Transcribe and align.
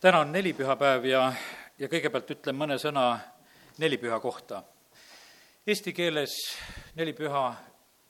täna 0.00 0.18
on 0.18 0.32
nelipühapäev 0.32 1.04
ja, 1.04 1.32
ja 1.78 1.88
kõigepealt 1.90 2.30
ütlen 2.30 2.54
mõne 2.54 2.76
sõna 2.78 3.16
nelipüha 3.82 4.20
kohta. 4.22 4.62
Eesti 5.66 5.92
keeles 5.92 6.36
nelipüha 6.96 7.42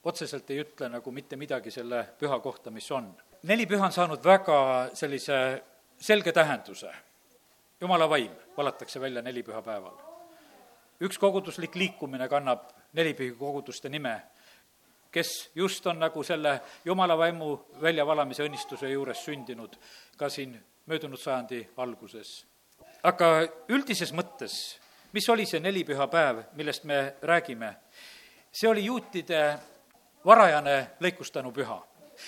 otseselt 0.05 0.51
ei 0.53 0.61
ütle 0.61 0.89
nagu 0.93 1.11
mitte 1.11 1.35
midagi 1.35 1.73
selle 1.73 2.03
püha 2.19 2.39
kohta, 2.39 2.71
mis 2.71 2.91
on. 2.91 3.09
nelipüha 3.43 3.85
on 3.85 3.91
saanud 3.91 4.23
väga 4.23 4.59
sellise 4.93 5.63
selge 5.97 6.31
tähenduse. 6.31 6.91
jumala 7.81 8.09
vaim 8.09 8.31
valatakse 8.57 9.01
välja 9.01 9.21
nelipühapäeval. 9.21 9.97
üks 11.01 11.17
koguduslik 11.17 11.75
liikumine 11.75 12.29
kannab 12.29 12.69
nelipühi 12.93 13.31
koguduste 13.31 13.89
nime, 13.89 14.21
kes 15.11 15.51
just 15.55 15.87
on 15.87 15.99
nagu 15.99 16.23
selle 16.23 16.61
jumala 16.85 17.17
vaimu 17.17 17.59
väljavalamise 17.81 18.43
õnnistuse 18.43 18.89
juures 18.89 19.25
sündinud 19.25 19.75
ka 20.17 20.29
siin 20.29 20.68
möödunud 20.89 21.19
sajandi 21.21 21.67
alguses. 21.77 22.45
aga 23.03 23.27
üldises 23.69 24.11
mõttes, 24.13 24.53
mis 25.13 25.27
oli 25.29 25.45
see 25.45 25.61
nelipühapäev, 25.61 26.43
millest 26.57 26.83
me 26.83 27.15
räägime? 27.21 27.75
see 28.51 28.69
oli 28.69 28.85
juutide 28.85 29.59
varajane 30.25 30.95
lõikustanu 30.99 31.51
püha. 31.53 31.77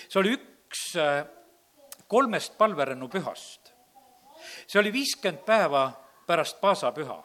see 0.07 0.19
oli 0.19 0.35
üks 0.37 0.83
äh, 0.95 1.25
kolmest 2.07 2.57
palverännu 2.57 3.09
pühast. 3.09 3.73
see 4.67 4.79
oli 4.79 4.93
viiskümmend 4.93 5.45
päeva 5.45 5.91
pärast 6.27 6.61
paasapüha. 6.61 7.23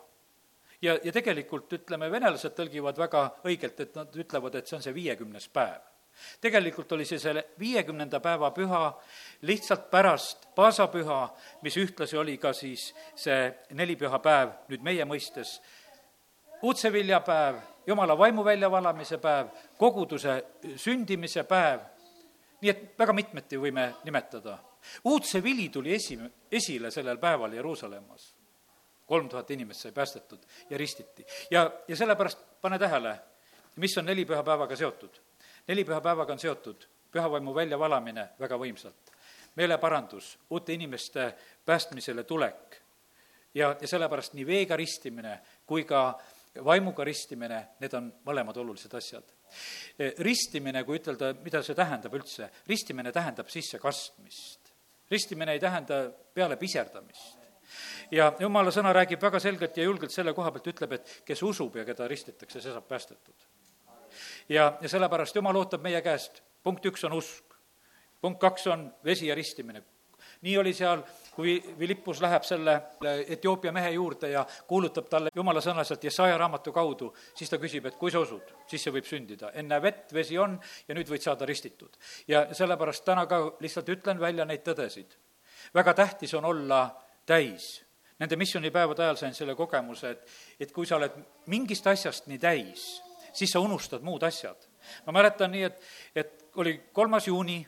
ja, 0.83 0.99
ja 1.05 1.13
tegelikult 1.13 1.73
ütleme, 1.73 2.11
venelased 2.11 2.57
tõlgivad 2.57 2.99
väga 2.99 3.29
õigelt, 3.45 3.81
et 3.81 3.95
nad 3.95 4.17
ütlevad, 4.17 4.55
et 4.55 4.67
see 4.67 4.77
on 4.77 4.83
see 4.89 4.95
viiekümnes 4.95 5.49
päev 5.49 5.85
tegelikult 6.41 6.93
oli 6.93 7.05
see 7.05 7.19
selle 7.19 7.45
viiekümnenda 7.59 8.21
päeva 8.21 8.51
püha 8.51 8.83
lihtsalt 9.43 9.91
pärast 9.91 10.49
paasapüha, 10.55 11.21
mis 11.63 11.77
ühtlasi 11.77 12.19
oli 12.19 12.39
ka 12.39 12.53
siis 12.53 12.93
see 13.15 13.51
nelipühapäev 13.77 14.55
nüüd 14.71 14.85
meie 14.87 15.05
mõistes, 15.09 15.59
uudseviljapäev, 16.63 17.59
jumala 17.87 18.19
vaimu 18.19 18.45
väljavalamise 18.45 19.19
päev, 19.19 19.53
koguduse 19.79 20.39
sündimise 20.77 21.45
päev, 21.45 21.85
nii 22.63 22.73
et 22.73 22.87
väga 22.99 23.13
mitmeti 23.13 23.61
võime 23.61 23.93
nimetada. 24.05 24.59
uudse 25.05 25.43
vili 25.43 25.69
tuli 25.69 25.95
esi, 25.95 26.19
esile 26.53 26.91
sellel 26.91 27.19
päeval 27.19 27.53
Jeruusalemmas. 27.53 28.35
kolm 29.07 29.29
tuhat 29.29 29.51
inimest 29.51 29.81
sai 29.81 29.93
päästetud 29.93 30.41
ja 30.71 30.79
ristiti. 30.79 31.27
ja, 31.51 31.71
ja 31.89 31.97
sellepärast 31.97 32.39
pane 32.61 32.79
tähele, 32.79 33.21
mis 33.77 33.99
on 33.99 34.05
nelipühapäevaga 34.05 34.77
seotud 34.77 35.26
nelipühapäevaga 35.69 36.33
on 36.33 36.39
seotud 36.39 36.87
pühavaimu 37.13 37.55
väljavalamine 37.55 38.29
väga 38.41 38.59
võimsalt. 38.59 39.13
meeleparandus, 39.57 40.39
uute 40.51 40.73
inimeste 40.73 41.35
päästmisele 41.65 42.25
tulek 42.25 42.77
ja, 43.55 43.77
ja 43.81 43.89
sellepärast 43.89 44.35
nii 44.37 44.47
veega 44.47 44.77
ristimine 44.77 45.39
kui 45.67 45.85
ka 45.85 46.19
vaimuga 46.65 47.05
ristimine, 47.05 47.63
need 47.81 47.95
on 47.97 48.11
mõlemad 48.27 48.57
olulised 48.57 48.95
asjad. 48.95 49.25
ristimine, 50.19 50.85
kui 50.85 50.99
ütelda, 50.99 51.33
mida 51.43 51.63
see 51.63 51.75
tähendab 51.75 52.15
üldse, 52.15 52.51
ristimine 52.69 53.13
tähendab 53.13 53.49
sissekastmist. 53.49 54.73
ristimine 55.11 55.53
ei 55.53 55.61
tähenda 55.61 56.11
peale 56.35 56.57
piserdamist 56.57 57.39
ja 58.11 58.33
jumala 58.41 58.71
sõna 58.71 58.93
räägib 58.93 59.23
väga 59.23 59.41
selgelt 59.41 59.77
ja 59.77 59.85
julgelt 59.85 60.13
selle 60.13 60.35
koha 60.35 60.53
pealt, 60.53 60.67
ütleb, 60.67 60.93
et 60.93 61.21
kes 61.25 61.43
usub 61.43 61.77
ja 61.77 61.85
keda 61.85 62.09
ristitakse, 62.09 62.61
see 62.61 62.73
saab 62.73 62.89
päästetud 62.89 63.56
ja, 64.49 64.73
ja 64.81 64.89
sellepärast 64.89 65.37
Jumal 65.37 65.57
ootab 65.57 65.83
meie 65.83 66.01
käest, 66.03 66.43
punkt 66.63 66.87
üks 66.87 67.05
on 67.07 67.17
usk, 67.19 67.57
punkt 68.21 68.41
kaks 68.41 68.67
on 68.73 68.89
vesi 69.05 69.27
ja 69.31 69.35
ristimine. 69.35 69.83
nii 70.43 70.59
oli 70.59 70.73
seal, 70.75 71.01
kui 71.33 71.55
Philippus 71.79 72.21
läheb 72.21 72.45
selle 72.45 72.75
Etioopia 73.29 73.73
mehe 73.73 73.91
juurde 73.91 74.29
ja 74.31 74.45
kuulutab 74.69 75.09
talle 75.09 75.31
jumala 75.35 75.61
sõnaselt 75.65 76.05
Jesaja 76.05 76.37
raamatu 76.39 76.73
kaudu, 76.73 77.13
siis 77.35 77.51
ta 77.51 77.59
küsib, 77.59 77.87
et 77.87 77.97
kui 77.97 78.11
sa 78.11 78.21
usud, 78.21 78.53
siis 78.67 78.83
see 78.85 78.93
võib 78.93 79.09
sündida. 79.09 79.51
enne 79.55 79.81
vett, 79.83 80.13
vesi 80.13 80.39
on 80.39 80.59
ja 80.89 80.95
nüüd 80.95 81.09
võid 81.09 81.25
saada 81.25 81.47
ristitud. 81.47 81.97
ja 82.29 82.47
sellepärast 82.55 83.05
täna 83.05 83.27
ka 83.27 83.57
lihtsalt 83.61 83.89
ütlen 83.89 84.21
välja 84.21 84.45
neid 84.45 84.63
tõdesid. 84.67 85.17
väga 85.75 85.95
tähtis 85.95 86.35
on 86.35 86.45
olla 86.45 86.91
täis 87.27 87.87
nende 88.19 88.37
missioonipäevade 88.37 89.03
ajal 89.03 89.17
sain 89.17 89.35
selle 89.35 89.55
kogemuse, 89.55 90.11
et, 90.11 90.29
et 90.61 90.73
kui 90.73 90.87
sa 90.87 90.97
oled 90.97 91.17
mingist 91.53 91.87
asjast 91.87 92.27
nii 92.27 92.39
täis, 92.39 92.87
siis 93.37 93.53
sa 93.53 93.61
unustad 93.61 94.05
muud 94.05 94.23
asjad. 94.27 94.69
ma 95.07 95.13
mäletan 95.13 95.53
nii, 95.53 95.65
et, 95.69 95.83
et 96.15 96.47
oli 96.57 96.79
kolmas 96.93 97.27
juuni, 97.29 97.59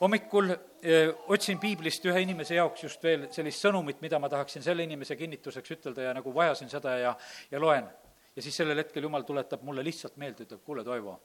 hommikul 0.00 0.50
öö, 0.50 1.12
otsin 1.28 1.58
piiblist 1.58 2.04
ühe 2.08 2.22
inimese 2.24 2.54
jaoks 2.54 2.84
just 2.84 3.02
veel 3.04 3.26
sellist 3.32 3.66
sõnumit, 3.66 4.00
mida 4.00 4.18
ma 4.18 4.28
tahaksin 4.32 4.64
selle 4.64 4.84
inimese 4.86 5.16
kinnituseks 5.16 5.76
ütelda 5.76 6.08
ja 6.08 6.14
nagu 6.16 6.34
vajasin 6.34 6.70
seda 6.72 6.96
ja, 6.98 7.16
ja 7.50 7.60
loen. 7.60 7.88
ja 8.36 8.42
siis 8.42 8.56
sellel 8.56 8.78
hetkel 8.78 9.02
Jumal 9.02 9.26
tuletab 9.28 9.62
mulle 9.62 9.84
lihtsalt 9.84 10.16
meelde, 10.16 10.46
ütleb, 10.46 10.62
kuule, 10.64 10.84
Toivo, 10.84 11.18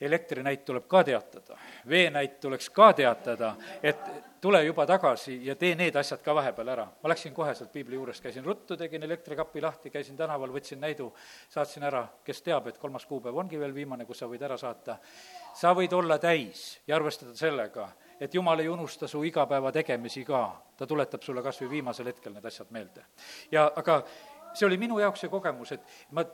elektrinäit 0.00 0.64
tuleb 0.64 0.86
ka 0.86 1.04
teatada, 1.04 1.58
veenäit 1.88 2.40
tuleks 2.40 2.70
ka 2.70 2.92
teatada, 2.92 3.54
et 3.82 4.00
tule 4.40 4.64
juba 4.64 4.86
tagasi 4.86 5.38
ja 5.46 5.56
tee 5.56 5.74
need 5.74 5.96
asjad 5.96 6.20
ka 6.22 6.34
vahepeal 6.34 6.68
ära. 6.68 6.86
ma 7.02 7.08
läksin 7.08 7.34
kohe 7.34 7.54
sealt 7.54 7.72
piibli 7.72 7.94
juurest, 7.94 8.22
käisin 8.22 8.44
ruttu, 8.44 8.76
tegin 8.76 9.02
elektrikapi 9.02 9.60
lahti, 9.62 9.90
käisin 9.90 10.16
tänaval, 10.16 10.52
võtsin 10.52 10.80
näidu, 10.80 11.08
saatsin 11.48 11.82
ära, 11.82 12.06
kes 12.24 12.42
teab, 12.42 12.66
et 12.66 12.78
kolmas 12.78 13.06
kuupäev 13.06 13.36
ongi 13.36 13.58
veel 13.58 13.74
viimane, 13.74 14.04
kus 14.04 14.18
sa 14.18 14.28
võid 14.28 14.42
ära 14.42 14.56
saata. 14.56 14.98
sa 15.54 15.72
võid 15.74 15.92
olla 15.92 16.18
täis 16.18 16.80
ja 16.86 16.96
arvestada 16.96 17.34
sellega, 17.34 17.88
et 18.20 18.34
jumal 18.34 18.60
ei 18.60 18.68
unusta 18.68 19.08
su 19.08 19.22
igapäeva 19.24 19.72
tegemisi 19.72 20.24
ka, 20.24 20.62
ta 20.76 20.86
tuletab 20.86 21.22
sulle 21.22 21.42
kas 21.42 21.60
või 21.60 21.70
viimasel 21.70 22.06
hetkel 22.06 22.32
need 22.32 22.44
asjad 22.44 22.70
meelde. 22.70 23.04
ja 23.50 23.72
aga 23.76 24.02
see 24.54 24.66
oli 24.66 24.76
minu 24.76 24.98
jaoks 24.98 25.20
see 25.20 25.32
kogemus, 25.32 25.72
et 25.72 25.80
ma 26.10 26.24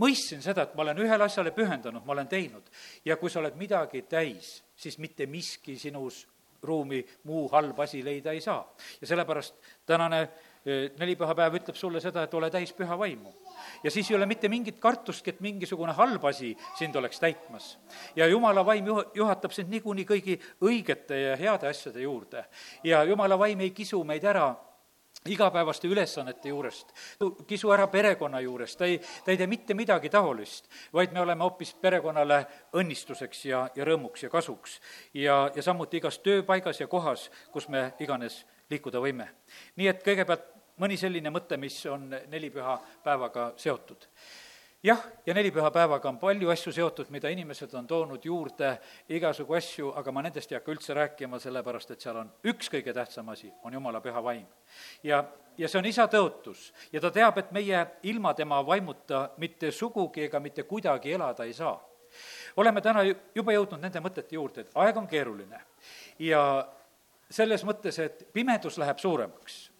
mõistsin 0.00 0.42
seda, 0.42 0.66
et 0.66 0.74
ma 0.74 0.84
olen 0.86 1.00
ühele 1.04 1.26
asjale 1.26 1.52
pühendunud, 1.54 2.04
ma 2.06 2.12
olen 2.12 2.28
teinud. 2.28 2.70
ja 3.04 3.16
kui 3.16 3.30
sa 3.30 3.40
oled 3.40 3.56
midagi 3.56 4.02
täis, 4.02 4.62
siis 4.76 4.98
mitte 4.98 5.26
miski 5.26 5.78
sinus 5.78 6.26
ruumi 6.62 7.02
muu 7.24 7.48
halb 7.50 7.80
asi 7.80 8.04
leida 8.04 8.32
ei 8.32 8.40
saa. 8.40 8.62
ja 9.00 9.06
sellepärast 9.06 9.54
tänane 9.86 10.20
eh, 10.22 10.90
nelipühapäev 10.98 11.58
ütleb 11.58 11.76
sulle 11.76 12.00
seda, 12.00 12.22
et 12.22 12.34
ole 12.34 12.50
täis 12.50 12.72
püha 12.72 12.98
vaimu. 12.98 13.32
ja 13.84 13.90
siis 13.90 14.10
ei 14.10 14.16
ole 14.16 14.26
mitte 14.26 14.48
mingit 14.48 14.78
kartustki, 14.78 15.30
et 15.30 15.40
mingisugune 15.40 15.92
halb 15.92 16.24
asi 16.24 16.56
sind 16.78 16.96
oleks 16.96 17.20
täitmas. 17.20 17.78
ja 18.16 18.26
jumala 18.26 18.66
vaim 18.66 18.86
juh-, 18.86 19.06
juhatab 19.14 19.52
sind 19.52 19.68
niikuinii 19.68 20.06
kõigi 20.06 20.38
õigete 20.62 21.22
ja 21.26 21.36
heade 21.36 21.68
asjade 21.68 22.00
juurde. 22.00 22.44
ja 22.84 23.04
jumala 23.04 23.38
vaim 23.38 23.60
ei 23.60 23.70
kisu 23.70 24.04
meid 24.04 24.24
ära 24.24 24.54
igapäevaste 25.28 25.88
ülesannete 25.88 26.48
juurest, 26.48 26.92
kisu 27.46 27.70
ära 27.70 27.86
perekonna 27.86 28.40
juurest, 28.40 28.78
ta 28.78 28.86
ei, 28.88 28.98
ta 29.24 29.30
ei 29.30 29.38
tee 29.38 29.46
mitte 29.46 29.74
midagi 29.74 30.10
taolist, 30.10 30.68
vaid 30.92 31.12
me 31.14 31.20
oleme 31.22 31.44
hoopis 31.44 31.74
perekonnale 31.80 32.40
õnnistuseks 32.78 33.44
ja, 33.46 33.62
ja 33.74 33.86
rõõmuks 33.86 34.26
ja 34.26 34.30
kasuks. 34.30 34.80
ja, 35.14 35.50
ja 35.54 35.62
samuti 35.62 36.02
igas 36.02 36.18
tööpaigas 36.18 36.80
ja 36.80 36.86
kohas, 36.86 37.30
kus 37.52 37.68
me 37.68 37.92
iganes 38.00 38.42
liikuda 38.70 39.00
võime. 39.00 39.28
nii 39.76 39.88
et 39.88 40.02
kõigepealt 40.02 40.48
mõni 40.82 40.96
selline 40.96 41.30
mõte, 41.30 41.56
mis 41.56 41.76
on 41.86 42.10
nelipüha 42.10 42.78
päevaga 43.04 43.52
seotud 43.56 44.08
jah, 44.82 45.02
ja 45.26 45.34
nelipühapäevaga 45.34 46.08
on 46.08 46.18
palju 46.18 46.50
asju 46.50 46.72
seotud, 46.72 47.10
mida 47.10 47.30
inimesed 47.30 47.74
on 47.78 47.86
toonud 47.86 48.24
juurde, 48.24 48.72
igasugu 49.08 49.54
asju, 49.54 49.92
aga 49.96 50.12
ma 50.12 50.24
nendest 50.26 50.52
ei 50.52 50.58
hakka 50.58 50.74
üldse 50.74 50.96
rääkima, 50.96 51.38
sellepärast 51.42 51.94
et 51.94 52.02
seal 52.02 52.18
on 52.22 52.32
üks 52.50 52.70
kõige 52.72 52.94
tähtsam 52.94 53.30
asi, 53.32 53.52
on 53.62 53.78
jumala 53.78 54.00
püha 54.02 54.22
vaim. 54.24 54.46
ja, 55.02 55.22
ja 55.58 55.68
see 55.68 55.78
on 55.78 55.86
isa 55.86 56.06
tõotus 56.10 56.72
ja 56.92 57.00
ta 57.00 57.10
teab, 57.10 57.38
et 57.38 57.52
meie 57.52 57.86
ilma 58.02 58.34
tema 58.34 58.62
vaimuta 58.66 59.28
mitte 59.38 59.70
sugugi 59.70 60.26
ega 60.26 60.40
mitte 60.40 60.62
kuidagi 60.62 61.12
elada 61.12 61.44
ei 61.44 61.52
saa. 61.52 61.78
oleme 62.56 62.80
täna 62.80 63.04
juba 63.34 63.52
jõudnud 63.52 63.80
nende 63.80 64.00
mõtete 64.00 64.34
juurde, 64.34 64.60
et 64.60 64.70
aeg 64.74 64.96
on 64.96 65.06
keeruline 65.06 65.60
ja 66.18 66.68
selles 67.30 67.64
mõttes, 67.64 67.98
et 67.98 68.26
pimedus 68.32 68.78
läheb 68.78 68.98
suuremaks 68.98 69.71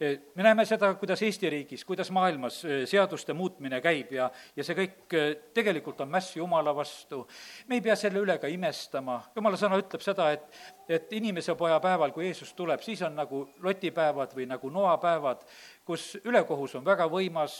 me 0.00 0.42
näeme 0.42 0.64
seda, 0.66 0.92
kuidas 0.98 1.22
Eesti 1.22 1.50
riigis, 1.50 1.84
kuidas 1.84 2.10
maailmas 2.10 2.60
eh, 2.64 2.82
seaduste 2.88 3.32
muutmine 3.32 3.80
käib 3.84 4.12
ja, 4.12 4.28
ja 4.56 4.66
see 4.66 4.76
kõik 4.78 5.16
eh, 5.16 5.26
tegelikult 5.54 6.00
on 6.04 6.10
mäss 6.10 6.36
Jumala 6.36 6.74
vastu. 6.76 7.24
me 7.68 7.78
ei 7.78 7.84
pea 7.84 7.96
selle 7.96 8.22
üle 8.22 8.38
ka 8.42 8.50
imestama, 8.50 9.20
Jumala 9.36 9.58
sõna 9.60 9.78
ütleb 9.80 10.04
seda, 10.04 10.30
et, 10.34 10.46
et 10.88 11.12
inimese 11.18 11.54
poja 11.58 11.78
päeval, 11.82 12.12
kui 12.12 12.26
Jeesus 12.26 12.54
tuleb, 12.54 12.82
siis 12.82 13.02
on 13.06 13.16
nagu 13.18 13.44
lotipäevad 13.62 14.34
või 14.36 14.48
nagu 14.50 14.70
noapäevad, 14.70 15.44
kus 15.84 16.14
ülekohus 16.24 16.78
on 16.80 16.86
väga 16.86 17.08
võimas, 17.10 17.58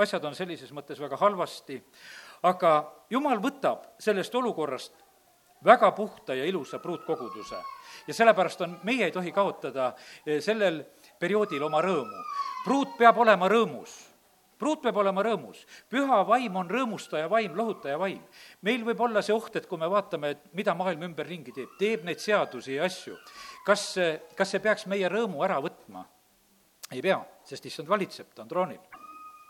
asjad 0.00 0.24
on 0.24 0.36
sellises 0.36 0.72
mõttes 0.76 1.00
väga 1.00 1.20
halvasti, 1.20 1.80
aga 2.48 2.80
Jumal 3.10 3.40
võtab 3.42 3.88
sellest 3.98 4.34
olukorrast 4.38 5.00
väga 5.64 5.92
puhta 5.92 6.34
ja 6.34 6.44
ilusa 6.44 6.78
pruutkoguduse. 6.78 7.56
ja 8.06 8.14
sellepärast 8.14 8.60
on, 8.60 8.78
meie 8.82 9.04
ei 9.04 9.12
tohi 9.12 9.32
kaotada 9.32 9.92
sellel 10.40 10.84
perioodil 11.20 11.62
oma 11.62 11.82
rõõmu. 11.84 12.24
pruut 12.64 12.96
peab 12.98 13.18
olema 13.18 13.48
rõõmus 13.48 14.10
pruut 14.60 14.82
peab 14.84 15.00
olema 15.00 15.24
rõõmus. 15.24 15.64
püha 15.88 16.20
vaim 16.28 16.56
on 16.60 16.68
rõõmustaja 16.68 17.28
vaim, 17.32 17.56
lohutaja 17.56 17.98
vaim. 17.98 18.20
meil 18.62 18.84
võib 18.84 19.00
olla 19.00 19.22
see 19.22 19.34
oht, 19.34 19.56
et 19.56 19.66
kui 19.66 19.80
me 19.80 19.88
vaatame, 19.88 20.34
et 20.36 20.54
mida 20.54 20.74
maailm 20.76 21.08
ümberringi 21.08 21.52
teeb, 21.56 21.76
teeb 21.80 22.04
neid 22.04 22.20
seadusi 22.20 22.76
ja 22.76 22.84
asju, 22.84 23.16
kas, 23.66 23.94
kas 24.36 24.52
see 24.52 24.60
peaks 24.60 24.86
meie 24.86 25.08
rõõmu 25.08 25.44
ära 25.46 25.60
võtma? 25.64 26.04
ei 26.90 27.02
pea, 27.02 27.20
sest 27.46 27.66
issand 27.70 27.88
valitseb, 27.88 28.34
ta 28.34 28.42
on 28.42 28.48
troonil. 28.50 28.89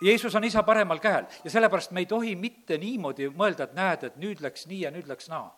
Jeesus 0.01 0.35
on 0.35 0.45
isa 0.45 0.63
paremal 0.63 0.99
käel 0.99 1.27
ja 1.45 1.51
sellepärast 1.51 1.91
me 1.93 2.01
ei 2.01 2.07
tohi 2.09 2.37
mitte 2.37 2.79
niimoodi 2.81 3.29
mõelda, 3.37 3.69
et 3.69 3.75
näed, 3.77 4.05
et 4.09 4.21
nüüd 4.21 4.41
läks 4.41 4.67
nii 4.71 4.85
ja 4.87 4.93
nüüd 4.95 5.09
läks 5.11 5.29
naa. 5.29 5.51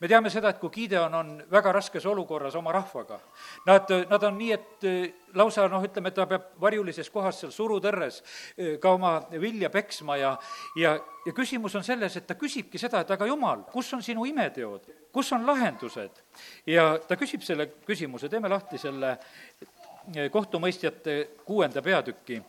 Me 0.00 0.08
teame 0.10 0.30
seda, 0.30 0.50
et 0.50 0.58
kui 0.60 0.70
Gideon 0.74 1.14
on 1.14 1.30
väga 1.50 1.72
raskes 1.72 2.04
olukorras 2.06 2.56
oma 2.58 2.72
rahvaga, 2.74 3.18
nad, 3.66 3.90
nad 4.10 4.26
on 4.28 4.36
nii, 4.38 4.50
et 4.52 4.86
eh, 4.88 5.14
lausa 5.38 5.66
noh, 5.70 5.84
ütleme, 5.86 6.12
ta 6.14 6.26
peab 6.30 6.50
varjulises 6.60 7.08
kohas 7.10 7.40
seal 7.40 7.52
surutõrres 7.54 8.20
eh, 8.56 8.74
ka 8.82 8.94
oma 8.98 9.14
vilja 9.30 9.70
peksma 9.72 10.18
ja, 10.20 10.34
ja, 10.80 10.96
ja 11.24 11.36
küsimus 11.36 11.76
on 11.78 11.86
selles, 11.86 12.18
et 12.18 12.26
ta 12.28 12.36
küsibki 12.38 12.80
seda, 12.82 13.04
et 13.04 13.14
aga 13.14 13.28
jumal, 13.30 13.64
kus 13.72 13.92
on 13.96 14.02
sinu 14.04 14.26
imeteod, 14.28 14.90
kus 15.14 15.32
on 15.36 15.46
lahendused? 15.46 16.22
ja 16.66 16.90
ta 17.08 17.16
küsib 17.20 17.46
selle 17.46 17.70
küsimuse, 17.86 18.28
teeme 18.28 18.50
lahti 18.52 18.80
selle 18.82 19.14
eh, 19.14 20.28
kohtumõistjate 20.34 21.20
kuuenda 21.46 21.82
peatüki, 21.82 22.42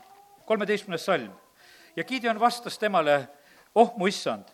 kolmeteistkümnes 0.45 1.05
salm. 1.05 1.31
ja 1.95 2.03
Gideon 2.03 2.39
vastas 2.39 2.77
temale, 2.77 3.27
oh 3.75 3.97
mu 3.97 4.07
issand, 4.07 4.45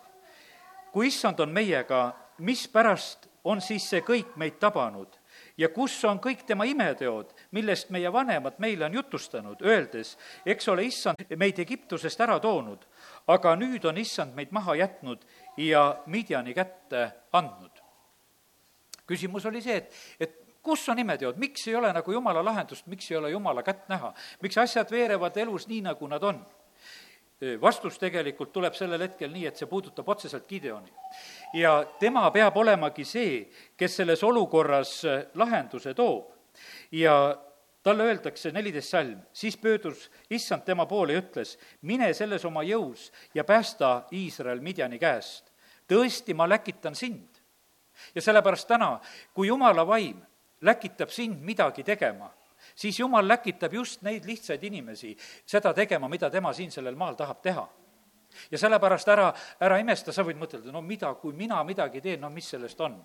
kui 0.91 1.07
issand 1.07 1.39
on 1.39 1.49
meiega, 1.49 2.13
mispärast 2.37 3.27
on 3.43 3.61
siis 3.61 3.89
see 3.89 4.01
kõik 4.05 4.35
meid 4.35 4.59
tabanud 4.59 5.21
ja 5.57 5.69
kus 5.69 5.95
on 6.05 6.19
kõik 6.21 6.43
tema 6.47 6.65
imeteod, 6.69 7.31
millest 7.55 7.91
meie 7.93 8.11
vanemad 8.13 8.57
meile 8.63 8.85
on 8.87 8.97
jutustanud, 8.99 9.61
öeldes, 9.65 10.15
eks 10.45 10.69
ole, 10.71 10.85
issand 10.89 11.35
meid 11.37 11.59
Egiptusest 11.59 12.21
ära 12.21 12.39
toonud, 12.41 12.85
aga 13.31 13.55
nüüd 13.59 13.85
on 13.89 13.99
issand 14.01 14.35
meid 14.37 14.53
maha 14.55 14.75
jätnud 14.81 15.25
ja 15.57 15.85
Midjani 16.05 16.55
kätte 16.57 17.09
andnud. 17.33 17.69
küsimus 19.07 19.45
oli 19.45 19.61
see, 19.61 19.75
et, 19.75 19.95
et 20.19 20.40
kus 20.63 20.87
on 20.89 20.99
imeteod, 20.99 21.37
miks 21.41 21.67
ei 21.67 21.75
ole 21.75 21.91
nagu 21.93 22.11
jumala 22.11 22.43
lahendust, 22.45 22.87
miks 22.87 23.11
ei 23.11 23.17
ole 23.17 23.31
jumala 23.31 23.63
kätt 23.63 23.87
näha, 23.89 24.13
miks 24.41 24.57
asjad 24.57 24.91
veerevad 24.91 25.37
elus 25.37 25.67
nii, 25.67 25.81
nagu 25.89 26.07
nad 26.07 26.23
on? 26.23 26.41
vastus 27.61 27.97
tegelikult 27.97 28.51
tuleb 28.53 28.75
sellel 28.77 29.01
hetkel 29.01 29.31
nii, 29.33 29.47
et 29.49 29.57
see 29.57 29.69
puudutab 29.69 30.09
otseselt 30.13 30.45
Gideoni. 30.47 30.91
ja 31.57 31.85
tema 31.99 32.29
peab 32.31 32.57
olemagi 32.57 33.05
see, 33.05 33.47
kes 33.77 33.95
selles 33.97 34.23
olukorras 34.23 34.91
äh, 35.05 35.23
lahenduse 35.33 35.93
toob. 35.93 36.29
ja 36.91 37.37
talle 37.83 38.03
öeldakse, 38.03 38.51
neliteist 38.51 38.89
salm, 38.89 39.21
siis 39.33 39.57
pöördus 39.57 40.11
issand 40.29 40.61
tema 40.61 40.85
poole 40.85 41.13
ja 41.13 41.21
ütles, 41.21 41.57
mine 41.81 42.13
selles 42.13 42.45
oma 42.45 42.61
jõus 42.63 43.09
ja 43.33 43.43
päästa 43.43 44.03
Iisrael 44.13 44.61
Midjani 44.61 44.99
käest. 44.99 45.51
tõesti, 45.89 46.33
ma 46.33 46.49
läkitan 46.49 46.95
sind. 46.95 47.41
ja 48.15 48.21
sellepärast 48.21 48.67
täna, 48.67 48.99
kui 49.33 49.47
jumala 49.47 49.87
vaim 49.87 50.21
läkitab 50.61 51.09
sind 51.09 51.41
midagi 51.45 51.83
tegema. 51.83 52.31
Siis 52.75 52.99
jumal 52.99 53.27
läkitab 53.27 53.73
just 53.73 54.01
neid 54.01 54.25
lihtsaid 54.25 54.63
inimesi 54.63 55.15
seda 55.45 55.73
tegema, 55.73 56.09
mida 56.09 56.29
tema 56.29 56.53
siin 56.53 56.71
sellel 56.71 56.95
maal 56.95 57.15
tahab 57.15 57.41
teha. 57.41 57.67
Ja 58.51 58.57
sellepärast 58.57 59.07
ära, 59.11 59.33
ära 59.59 59.79
imesta, 59.81 60.13
sa 60.13 60.23
võid 60.23 60.39
mõtelda, 60.39 60.71
no 60.71 60.81
mida, 60.81 61.09
kui 61.19 61.33
mina 61.35 61.57
midagi 61.67 62.01
teen, 62.01 62.21
no 62.21 62.29
mis 62.29 62.49
sellest 62.53 62.81
on? 62.81 63.01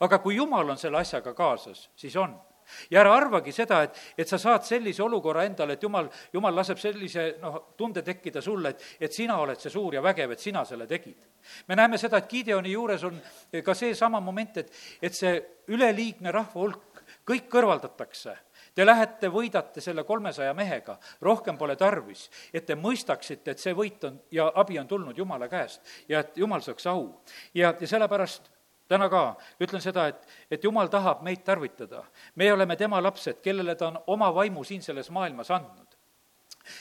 aga 0.00 0.18
kui 0.22 0.36
jumal 0.36 0.70
on 0.70 0.78
selle 0.78 1.00
asjaga 1.00 1.32
kaasas, 1.34 1.88
siis 1.98 2.14
on 2.16 2.36
ja 2.90 3.00
ära 3.00 3.14
arvagi 3.16 3.52
seda, 3.52 3.82
et, 3.86 4.00
et 4.18 4.28
sa 4.28 4.38
saad 4.38 4.64
sellise 4.66 5.02
olukorra 5.02 5.44
endale, 5.46 5.76
et 5.76 5.82
jumal, 5.82 6.08
jumal 6.32 6.54
laseb 6.54 6.80
sellise 6.80 7.28
noh, 7.42 7.60
tunde 7.78 8.02
tekkida 8.06 8.42
sulle, 8.42 8.74
et, 8.74 8.84
et 9.00 9.12
sina 9.12 9.38
oled 9.42 9.60
see 9.60 9.72
suur 9.72 9.94
ja 9.94 10.02
vägev, 10.04 10.34
et 10.34 10.42
sina 10.42 10.64
selle 10.64 10.86
tegid. 10.86 11.28
me 11.68 11.76
näeme 11.76 11.98
seda, 11.98 12.18
et 12.18 12.30
Gideoni 12.30 12.72
juures 12.72 13.04
on 13.04 13.20
ka 13.64 13.74
seesama 13.74 14.20
moment, 14.20 14.56
et, 14.56 14.72
et 15.02 15.14
see 15.14 15.36
üleliigne 15.68 16.32
rahva 16.32 16.60
hulk 16.60 16.96
kõik 17.26 17.48
kõrvaldatakse. 17.50 18.34
Te 18.74 18.84
lähete, 18.84 19.28
võidate 19.32 19.80
selle 19.80 20.04
kolmesaja 20.04 20.52
mehega, 20.54 20.98
rohkem 21.24 21.56
pole 21.58 21.76
tarvis, 21.80 22.26
et 22.52 22.66
te 22.66 22.76
mõistaksite, 22.76 23.54
et 23.54 23.62
see 23.62 23.72
võit 23.74 24.04
on 24.04 24.18
ja 24.32 24.50
abi 24.54 24.78
on 24.78 24.88
tulnud 24.88 25.18
Jumala 25.18 25.48
käest 25.48 25.80
ja 26.08 26.20
et 26.20 26.36
Jumal 26.36 26.62
saaks 26.62 26.86
au. 26.92 27.22
ja, 27.54 27.72
ja 27.80 27.88
sellepärast 27.88 28.50
täna 28.88 29.08
ka 29.08 29.36
ütlen 29.60 29.82
seda, 29.82 30.06
et, 30.06 30.28
et 30.50 30.64
Jumal 30.64 30.88
tahab 30.92 31.22
meid 31.26 31.44
tarvitada. 31.44 32.04
me 32.34 32.52
oleme 32.52 32.76
tema 32.76 33.02
lapsed, 33.02 33.40
kellele 33.42 33.74
ta 33.74 33.88
on 33.88 33.98
oma 34.06 34.34
vaimu 34.34 34.64
siin 34.64 34.82
selles 34.82 35.10
maailmas 35.10 35.50
andnud. 35.50 35.96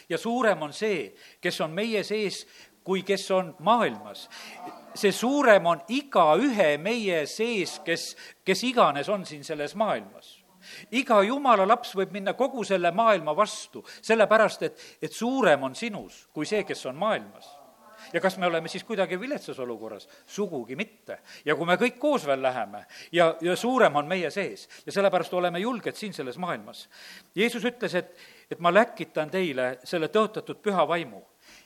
ja 0.09 0.17
suurem 0.17 0.61
on 0.61 0.73
see, 0.73 1.15
kes 1.41 1.61
on 1.61 1.71
meie 1.71 2.03
sees, 2.03 2.47
kui 2.83 3.03
kes 3.03 3.31
on 3.31 3.55
maailmas 3.59 4.29
see 4.95 5.11
suurem 5.11 5.65
on 5.65 5.81
igaühe 5.87 6.77
meie 6.77 7.25
sees, 7.27 7.79
kes, 7.85 8.15
kes 8.45 8.63
iganes 8.63 9.09
on 9.09 9.25
siin 9.25 9.43
selles 9.43 9.75
maailmas 9.75 10.45
iga 10.91 11.19
jumala 11.23 11.65
laps 11.67 11.93
võib 11.97 12.13
minna 12.15 12.33
kogu 12.33 12.63
selle 12.65 12.91
maailma 12.95 13.35
vastu, 13.37 13.83
sellepärast 14.01 14.65
et, 14.65 14.81
et 15.01 15.13
suurem 15.13 15.63
on 15.63 15.75
sinus 15.75 16.25
kui 16.33 16.47
see, 16.49 16.63
kes 16.63 16.85
on 16.89 16.97
maailmas 16.99 17.51
ja 18.15 18.21
kas 18.23 18.37
me 18.39 18.47
oleme 18.47 18.71
siis 18.71 18.83
kuidagi 18.87 19.19
viletsas 19.19 19.59
olukorras? 19.59 20.07
sugugi 20.27 20.75
mitte. 20.75 21.19
ja 21.45 21.55
kui 21.55 21.67
me 21.67 21.75
kõik 21.75 21.99
koos 21.99 22.25
veel 22.27 22.41
läheme 22.41 22.85
ja, 23.11 23.33
ja 23.41 23.55
suurem 23.59 23.95
on 23.95 24.07
meie 24.07 24.31
sees 24.31 24.69
ja 24.85 24.91
sellepärast 24.95 25.33
oleme 25.33 25.59
julged 25.59 25.99
siin 25.99 26.13
selles 26.13 26.37
maailmas. 26.39 26.87
Jeesus 27.35 27.65
ütles, 27.67 27.95
et, 27.95 28.15
et 28.51 28.59
ma 28.59 28.71
läkitan 28.73 29.29
teile 29.29 29.79
selle 29.83 30.07
tõotatud 30.07 30.61
püha 30.63 30.87
vaimu. 30.87 31.19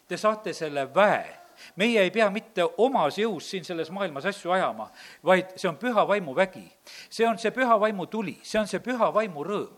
Te 0.08 0.18
saate 0.18 0.54
selle 0.58 0.88
väe 0.96 1.38
meie 1.76 2.02
ei 2.02 2.12
pea 2.12 2.30
mitte 2.34 2.66
omas 2.78 3.20
jõus 3.20 3.50
siin 3.52 3.66
selles 3.68 3.92
maailmas 3.92 4.26
asju 4.32 4.54
ajama, 4.56 4.90
vaid 5.26 5.54
see 5.60 5.70
on 5.70 5.78
püha 5.78 6.08
vaimu 6.08 6.36
vägi. 6.36 6.66
see 7.10 7.28
on 7.28 7.38
see 7.38 7.52
püha 7.52 7.80
vaimu 7.80 8.06
tuli, 8.08 8.40
see 8.44 8.60
on 8.60 8.68
see 8.68 8.80
püha 8.80 9.14
vaimu 9.14 9.44
rõõm. 9.44 9.76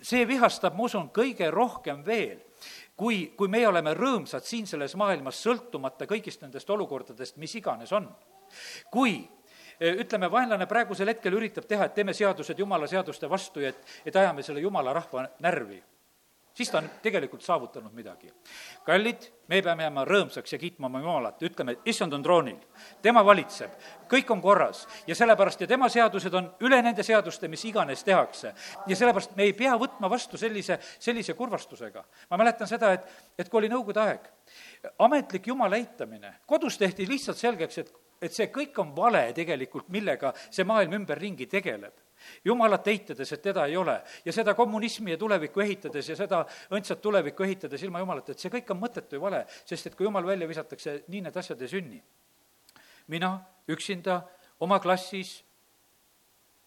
see 0.00 0.24
vihastab, 0.28 0.74
ma 0.74 0.84
usun, 0.84 1.10
kõige 1.10 1.50
rohkem 1.50 2.04
veel 2.06 2.38
kui, 2.98 3.32
kui 3.38 3.48
meie 3.48 3.68
oleme 3.68 3.94
rõõmsad 3.94 4.46
siin 4.46 4.66
selles 4.66 4.96
maailmas, 4.98 5.40
sõltumata 5.42 6.06
kõigist 6.10 6.42
nendest 6.42 6.70
olukordadest, 6.70 7.36
mis 7.38 7.54
iganes 7.54 7.92
on. 7.94 8.08
kui 8.90 9.20
ütleme, 9.80 10.30
vaenlane 10.30 10.66
praegusel 10.66 11.12
hetkel 11.12 11.36
üritab 11.38 11.66
teha, 11.68 11.86
et 11.86 11.94
teeme 11.94 12.14
seadused 12.16 12.58
jumala 12.58 12.86
seaduste 12.90 13.30
vastu 13.30 13.62
ja 13.62 13.70
et, 13.70 13.84
et 14.04 14.16
ajame 14.16 14.42
selle 14.42 14.60
jumala 14.60 14.92
rahva 14.96 15.28
närvi 15.44 15.78
siis 16.58 16.70
ta 16.70 16.78
on 16.78 16.88
tegelikult 17.02 17.42
saavutanud 17.42 17.92
midagi. 17.94 18.32
kallid, 18.84 19.28
me 19.48 19.60
peame 19.62 19.84
jääma 19.86 20.04
rõõmsaks 20.08 20.52
ja 20.52 20.58
kiitma 20.58 20.88
oma 20.88 21.00
Jumalat, 21.00 21.42
ütleme, 21.46 21.76
issand 21.86 22.12
on 22.16 22.22
troonil, 22.22 22.56
tema 23.02 23.22
valitseb, 23.24 23.76
kõik 24.10 24.32
on 24.34 24.42
korras 24.42 24.86
ja 25.06 25.14
sellepärast, 25.14 25.60
ja 25.60 25.68
tema 25.70 25.88
seadused 25.88 26.34
on 26.34 26.50
üle 26.66 26.80
nende 26.82 27.04
seaduste, 27.06 27.48
mis 27.48 27.64
iganes 27.68 28.02
tehakse. 28.04 28.54
ja 28.86 28.96
sellepärast 28.96 29.36
me 29.36 29.46
ei 29.46 29.52
pea 29.52 29.76
võtma 29.78 30.10
vastu 30.10 30.36
sellise, 30.40 30.80
sellise 30.98 31.34
kurvastusega. 31.34 32.04
ma 32.30 32.36
mäletan 32.42 32.66
seda, 32.66 32.92
et, 32.92 33.06
et 33.38 33.48
kui 33.48 33.62
oli 33.62 33.68
Nõukogude 33.68 34.00
aeg, 34.02 34.28
ametlik 34.98 35.46
jumala 35.46 35.76
eitamine, 35.76 36.34
kodus 36.46 36.78
tehti 36.78 37.06
lihtsalt 37.06 37.38
selgeks, 37.38 37.78
et, 37.78 37.94
et 38.22 38.34
see 38.34 38.50
kõik 38.50 38.82
on 38.82 38.96
vale 38.96 39.28
tegelikult, 39.32 39.88
millega 39.88 40.34
see 40.50 40.66
maailm 40.66 40.98
ümberringi 41.02 41.46
tegeleb 41.46 42.07
jumalat 42.44 42.86
eitades, 42.88 43.32
et 43.32 43.42
teda 43.42 43.66
ei 43.66 43.76
ole, 43.76 43.96
ja 44.24 44.32
seda 44.32 44.54
kommunismi 44.54 45.14
ja 45.14 45.18
tulevikku 45.18 45.60
ehitades 45.60 46.08
ja 46.08 46.16
seda 46.16 46.44
õndsat 46.74 47.02
tulevikku 47.02 47.46
ehitades 47.46 47.82
ilma 47.82 48.02
jumalata, 48.02 48.32
et 48.32 48.42
see 48.42 48.52
kõik 48.52 48.72
on 48.74 48.80
mõttetu 48.82 49.18
ja 49.18 49.24
vale, 49.24 49.44
sest 49.64 49.90
et 49.90 49.98
kui 49.98 50.06
jumal 50.08 50.26
välja 50.26 50.48
visatakse, 50.48 51.02
nii 51.08 51.26
need 51.26 51.36
asjad 51.36 51.62
ei 51.62 51.68
sünni. 51.68 52.02
mina 53.08 53.40
üksinda 53.68 54.20
oma 54.60 54.78
klassis 54.80 55.44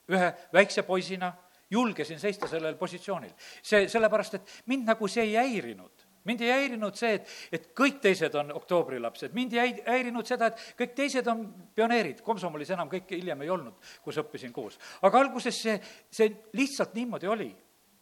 ühe 0.09 0.33
väikse 0.53 0.83
poisina 0.83 1.33
julgesin 1.71 2.19
seista 2.19 2.47
sellel 2.47 2.75
positsioonil. 2.75 3.31
see, 3.63 3.87
sellepärast, 3.89 4.33
et 4.33 4.55
mind 4.65 4.87
nagu 4.87 5.07
see 5.07 5.23
ei 5.23 5.35
häirinud 5.35 6.00
mind 6.25 6.43
ei 6.45 6.51
häirinud 6.51 6.97
see, 6.97 7.15
et, 7.17 7.31
et 7.51 7.67
kõik 7.77 7.99
teised 8.03 8.35
on 8.37 8.53
oktoobrilapsed, 8.57 9.33
mind 9.37 9.55
ei 9.55 9.73
häirinud 9.85 10.27
seda, 10.27 10.51
et 10.51 10.77
kõik 10.79 10.93
teised 10.97 11.27
on 11.31 11.45
pioneerid, 11.75 12.21
komsomolis 12.25 12.73
enam 12.75 12.91
kõike 12.91 13.17
hiljem 13.17 13.41
ei 13.45 13.51
olnud, 13.53 13.91
kus 14.05 14.21
õppisin 14.21 14.53
koos. 14.55 14.79
aga 15.01 15.25
alguses 15.25 15.57
see, 15.57 15.77
see 16.11 16.31
lihtsalt 16.57 16.93
niimoodi 16.97 17.27
oli. 17.27 17.51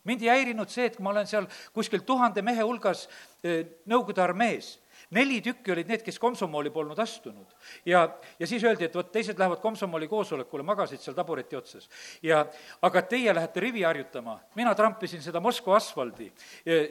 mind 0.04 0.22
ei 0.24 0.30
häirinud 0.30 0.70
see, 0.72 0.86
et 0.90 0.96
kui 0.96 1.04
ma 1.04 1.12
olen 1.12 1.28
seal 1.28 1.48
kuskil 1.74 2.02
tuhande 2.08 2.42
mehe 2.42 2.64
hulgas 2.64 3.08
eh, 3.44 3.66
Nõukogude 3.86 4.24
armees 4.24 4.78
neli 5.16 5.40
tükki 5.42 5.74
olid 5.74 5.90
need, 5.90 6.04
kes 6.06 6.20
komsomoli 6.22 6.70
polnud 6.74 7.00
astunud. 7.00 7.48
ja, 7.86 8.04
ja 8.40 8.48
siis 8.48 8.64
öeldi, 8.64 8.86
et 8.86 8.96
vot 8.96 9.12
teised 9.12 9.40
lähevad 9.40 9.62
komsomoli 9.62 10.08
koosolekule, 10.08 10.64
magasid 10.64 11.02
seal 11.02 11.18
tabureti 11.18 11.58
otsas. 11.58 11.90
ja 12.24 12.46
aga 12.82 13.02
teie 13.02 13.34
lähete 13.36 13.60
rivi 13.60 13.84
harjutama, 13.84 14.40
mina 14.56 14.76
trampisin 14.76 15.22
seda 15.26 15.40
Moskva 15.40 15.76
asfaldi 15.78 16.30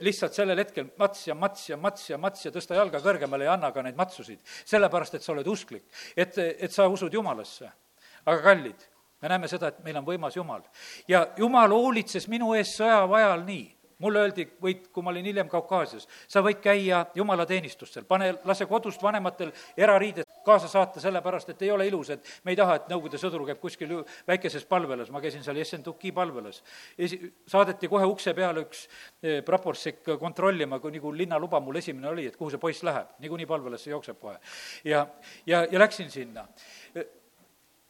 lihtsalt 0.01 0.35
sellel 0.35 0.59
hetkel 0.59 0.89
mats 0.97 1.27
ja 1.27 1.35
mats 1.35 1.69
ja 1.69 1.77
mats 1.77 2.09
ja 2.09 2.17
mats 2.17 2.45
ja 2.45 2.51
tõsta 2.51 2.75
jalga 2.75 3.01
kõrgemale 3.03 3.47
ja 3.47 3.55
anna 3.55 3.71
ka 3.71 3.83
neid 3.83 3.97
matsusid. 3.97 4.39
sellepärast, 4.65 5.15
et 5.15 5.23
sa 5.23 5.33
oled 5.33 5.47
usklik, 5.47 5.85
et, 6.15 6.37
et 6.37 6.71
sa 6.71 6.87
usud 6.87 7.13
Jumalasse. 7.13 7.71
aga 8.25 8.41
kallid, 8.43 8.87
me 9.21 9.29
näeme 9.29 9.47
seda, 9.47 9.67
et 9.67 9.83
meil 9.83 9.97
on 9.97 10.05
võimas 10.05 10.35
Jumal. 10.35 10.63
ja 11.07 11.27
Jumal 11.37 11.71
hoolitses 11.71 12.27
minu 12.27 12.53
eest 12.53 12.79
sõjava 12.81 13.17
ajal 13.23 13.45
nii, 13.47 13.78
mulle 13.99 14.23
öeldi, 14.23 14.45
võid, 14.63 14.87
kui 14.93 15.03
ma 15.03 15.11
olin 15.11 15.27
hiljem 15.27 15.49
Kaukaasias, 15.51 16.07
sa 16.27 16.41
võid 16.43 16.61
käia 16.63 17.03
jumalateenistustel, 17.15 18.05
pane, 18.07 18.31
lase 18.47 18.67
kodust 18.69 19.03
vanematel 19.03 19.51
erariided 19.77 20.27
kaasa 20.45 20.69
saata, 20.71 21.01
sellepärast 21.03 21.51
et 21.53 21.61
ei 21.67 21.71
ole 21.71 21.87
ilus, 21.87 22.13
et 22.15 22.31
me 22.43 22.53
ei 22.53 22.59
taha, 22.59 22.79
et 22.79 22.87
Nõukogude 22.89 23.19
sõdur 23.21 23.43
käib 23.47 23.59
kuskil 23.61 23.91
väikeses 24.27 24.65
palvelas, 24.69 25.11
ma 25.13 25.21
käisin 25.21 25.43
seal 25.45 25.59
Jessentuki 25.59 26.13
palvelas. 26.15 26.63
esi-, 26.97 27.21
saadeti 27.47 27.87
kohe 27.91 28.07
ukse 28.09 28.33
peale 28.33 28.63
üks 28.65 28.85
eh, 29.21 29.43
praporsik 29.45 30.01
kontrollima, 30.19 30.79
kui 30.79 30.95
nagu 30.95 31.11
linnaluba 31.13 31.59
mul 31.59 31.81
esimene 31.81 32.09
oli, 32.09 32.25
et 32.31 32.37
kuhu 32.39 32.49
see 32.53 32.61
poiss 32.61 32.83
läheb, 32.87 33.13
niikuinii 33.19 33.45
palvelasse 33.49 33.91
jookseb 33.91 34.19
kohe. 34.19 34.39
ja, 34.83 35.05
ja, 35.45 35.65
ja 35.71 35.79
läksin 35.79 36.11
sinna. 36.11 36.47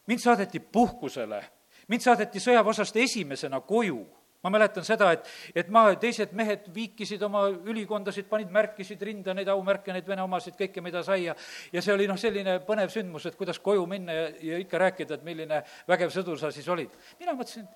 mind 0.08 0.20
saadeti 0.20 0.60
puhkusele, 0.60 1.44
mind 1.88 2.02
saadeti 2.02 2.42
sõjaväeosast 2.42 2.98
esimesena 2.98 3.62
koju 3.62 4.02
ma 4.44 4.52
mäletan 4.54 4.86
seda, 4.88 5.12
et, 5.16 5.28
et 5.56 5.72
ma, 5.74 5.86
teised 6.00 6.32
mehed 6.38 6.70
viikisid 6.76 7.24
oma 7.28 7.46
ülikondasid, 7.50 8.30
panid, 8.30 8.52
märkisid 8.54 9.02
rinda 9.04 9.34
neid 9.36 9.52
aumärke, 9.52 9.92
neid 9.96 10.08
vene 10.08 10.24
omasid, 10.24 10.56
kõike, 10.60 10.84
mida 10.86 11.04
sai 11.04 11.26
ja 11.26 11.36
ja 11.74 11.84
see 11.84 11.94
oli 11.94 12.08
noh, 12.10 12.20
selline 12.20 12.60
põnev 12.68 12.92
sündmus, 12.94 13.28
et 13.30 13.38
kuidas 13.40 13.60
koju 13.64 13.86
minna 13.90 14.16
ja, 14.16 14.30
ja 14.52 14.62
ikka 14.64 14.80
rääkida, 14.86 15.20
et 15.20 15.28
milline 15.28 15.62
vägev 15.90 16.14
sõdur 16.14 16.40
sa 16.40 16.54
siis 16.56 16.68
olid. 16.72 16.96
mina 17.20 17.36
mõtlesin, 17.36 17.68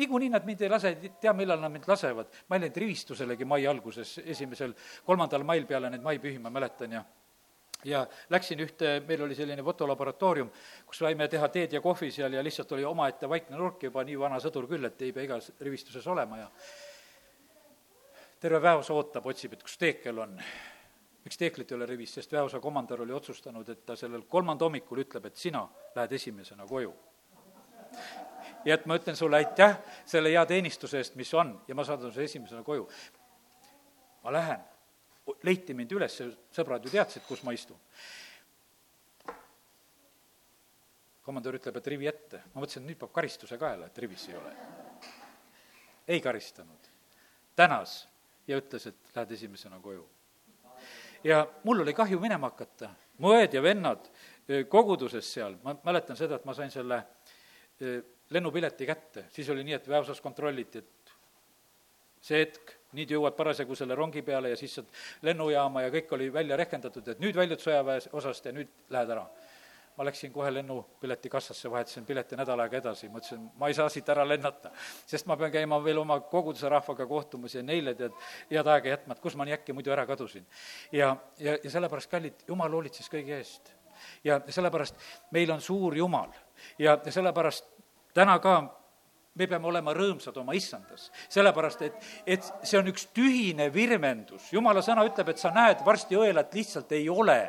niikuinii 0.00 0.32
nad 0.34 0.46
mind 0.48 0.66
ei 0.66 0.72
lase, 0.72 0.94
tea, 1.20 1.32
millal 1.36 1.62
nad 1.62 1.72
mind 1.72 1.86
lasevad. 1.88 2.34
ma 2.48 2.58
läinud 2.58 2.82
rivistuselegi 2.82 3.46
mai 3.48 3.66
alguses, 3.66 4.18
esimesel, 4.24 4.74
kolmandal 5.06 5.46
mail 5.46 5.66
peale 5.66 5.90
neid 5.90 6.02
maipühi, 6.02 6.38
ma 6.42 6.50
mäletan 6.50 6.98
ja 6.98 7.04
ja 7.84 8.06
läksin 8.30 8.60
ühte, 8.60 9.00
meil 9.06 9.22
oli 9.22 9.34
selline 9.34 9.62
fotolaboratoorium, 9.62 10.50
kus 10.86 10.98
saime 10.98 11.28
teha 11.28 11.48
teed 11.48 11.72
ja 11.72 11.80
kohvi 11.80 12.10
seal 12.10 12.32
ja 12.32 12.42
lihtsalt 12.44 12.72
oli 12.72 12.84
omaette 12.84 13.28
vaikne 13.28 13.56
nurk 13.56 13.82
juba, 13.82 14.04
nii 14.04 14.18
vana 14.18 14.40
sõdur 14.42 14.66
küll, 14.70 14.84
et 14.88 15.02
ei 15.02 15.12
pea 15.12 15.28
igas 15.28 15.52
rivistuses 15.60 16.06
olema 16.06 16.40
ja 16.42 16.48
terve 18.40 18.62
väeosa 18.62 18.94
ootab, 18.94 19.26
otsib, 19.26 19.54
et 19.54 19.62
kus 19.62 19.78
Teekel 19.78 20.18
on. 20.18 20.40
miks 21.24 21.38
Teeklit 21.38 21.72
ei 21.72 21.76
ole 21.76 21.86
rivis, 21.86 22.14
sest 22.14 22.32
väeosa 22.32 22.60
komandör 22.60 23.02
oli 23.02 23.12
otsustanud, 23.12 23.68
et 23.68 23.84
ta 23.86 23.96
sellel 23.96 24.22
kolmanda 24.28 24.64
hommikul 24.64 25.02
ütleb, 25.04 25.26
et 25.26 25.36
sina 25.36 25.68
lähed 25.94 26.12
esimesena 26.12 26.66
koju. 26.66 26.94
ja 28.64 28.74
et 28.74 28.86
ma 28.86 28.96
ütlen 28.98 29.16
sulle 29.16 29.36
aitäh 29.36 29.78
selle 30.06 30.30
hea 30.30 30.46
teenistuse 30.46 30.98
eest, 30.98 31.14
mis 31.14 31.34
on, 31.34 31.60
ja 31.68 31.74
ma 31.74 31.84
saadan 31.84 32.12
su 32.12 32.20
esimesena 32.20 32.62
koju. 32.62 32.88
ma 34.24 34.32
lähen 34.32 34.60
leiti 35.44 35.74
mind 35.76 35.92
üles, 35.96 36.16
sõbrad 36.54 36.84
ju 36.84 36.92
teadsid, 36.92 37.24
kus 37.28 37.44
ma 37.46 37.54
istun. 37.56 37.78
komandör 41.28 41.58
ütleb, 41.58 41.76
et 41.76 41.88
rivi 41.92 42.06
ette. 42.08 42.42
ma 42.54 42.62
mõtlesin, 42.62 42.82
et 42.82 42.88
nüüd 42.88 42.98
peab 42.98 43.12
karistuse 43.12 43.58
kaela, 43.60 43.86
et 43.86 43.98
rivis 43.98 44.28
ei 44.28 44.36
ole. 44.36 44.52
ei 46.08 46.20
karistanud. 46.20 46.88
tänas 47.56 48.08
ja 48.46 48.56
ütles, 48.56 48.86
et 48.86 49.14
lähed 49.14 49.32
esimesena 49.32 49.80
koju. 49.80 50.08
ja 51.24 51.46
mul 51.64 51.80
oli 51.80 51.94
kahju 51.94 52.20
minema 52.20 52.50
hakata. 52.50 52.90
mu 53.18 53.34
õed 53.34 53.54
ja 53.54 53.62
vennad 53.62 54.08
koguduses 54.68 55.32
seal, 55.32 55.58
ma 55.62 55.76
mäletan 55.84 56.16
seda, 56.16 56.36
et 56.36 56.44
ma 56.44 56.54
sain 56.54 56.70
selle 56.70 57.02
lennupileti 58.30 58.86
kätte, 58.86 59.24
siis 59.30 59.48
oli 59.50 59.64
nii, 59.64 59.74
et 59.76 59.88
väeosas 59.88 60.20
kontrolliti, 60.20 60.78
et 60.78 61.12
see 62.20 62.40
hetk 62.40 62.77
nüüd 62.96 63.12
jõuad 63.12 63.36
parasjagu 63.36 63.76
selle 63.76 63.96
rongi 63.98 64.22
peale 64.24 64.52
ja 64.54 64.56
siis 64.56 64.78
saad 64.78 64.88
lennujaama 65.26 65.84
ja 65.84 65.92
kõik 65.92 66.12
oli 66.16 66.32
välja 66.32 66.56
rehkendatud, 66.56 67.08
et 67.12 67.20
nüüd 67.20 67.36
väljud 67.36 67.60
sõjaväe 67.60 68.08
osast 68.16 68.48
ja 68.48 68.54
nüüd 68.56 68.72
lähed 68.94 69.16
ära. 69.16 69.28
ma 69.98 70.04
läksin 70.06 70.30
kohe 70.32 70.52
lennupileti 70.54 71.28
kassasse, 71.28 71.70
vahetasin 71.70 72.04
pileti 72.06 72.36
nädal 72.38 72.60
aega 72.62 72.76
edasi, 72.78 73.08
mõtlesin, 73.10 73.48
ma 73.58 73.66
ei 73.66 73.74
saa 73.74 73.88
siit 73.90 74.06
ära 74.08 74.22
lennata, 74.28 74.70
sest 75.06 75.26
ma 75.26 75.36
pean 75.36 75.50
käima 75.50 75.80
veel 75.82 75.98
oma 75.98 76.20
koguduse 76.20 76.68
rahvaga 76.70 77.06
kohtumas 77.06 77.54
ja 77.54 77.64
neile 77.66 77.96
tead 77.98 78.14
head 78.50 78.70
aega 78.70 78.92
jätma, 78.92 79.16
et 79.16 79.20
kus 79.20 79.34
ma 79.34 79.44
nii 79.44 79.56
äkki 79.56 79.74
muidu 79.74 79.90
ära 79.90 80.06
kadusin. 80.06 80.46
ja, 80.92 81.16
ja, 81.38 81.56
ja 81.64 81.70
sellepärast, 81.70 82.10
kallid, 82.10 82.46
jumal 82.46 82.70
hoolitses 82.70 83.10
kõigi 83.10 83.34
eest. 83.40 83.74
ja 84.24 84.38
sellepärast 84.48 84.94
meil 85.30 85.50
on 85.50 85.60
suur 85.60 85.96
Jumal 85.96 86.30
ja 86.78 87.00
sellepärast 87.10 87.66
täna 88.14 88.38
ka 88.38 88.77
me 89.38 89.46
peame 89.46 89.70
olema 89.70 89.94
rõõmsad 89.96 90.36
oma 90.40 90.56
issandas, 90.58 91.08
sellepärast 91.30 91.84
et, 91.86 92.10
et 92.26 92.50
see 92.62 92.78
on 92.80 92.90
üks 92.90 93.08
tühine 93.14 93.68
virvendus. 93.74 94.50
jumala 94.52 94.82
sõna 94.84 95.06
ütleb, 95.06 95.30
et 95.32 95.38
sa 95.38 95.52
näed, 95.54 95.84
varsti 95.86 96.18
õelat 96.18 96.54
lihtsalt 96.54 96.92
ei 96.92 97.08
ole. 97.08 97.40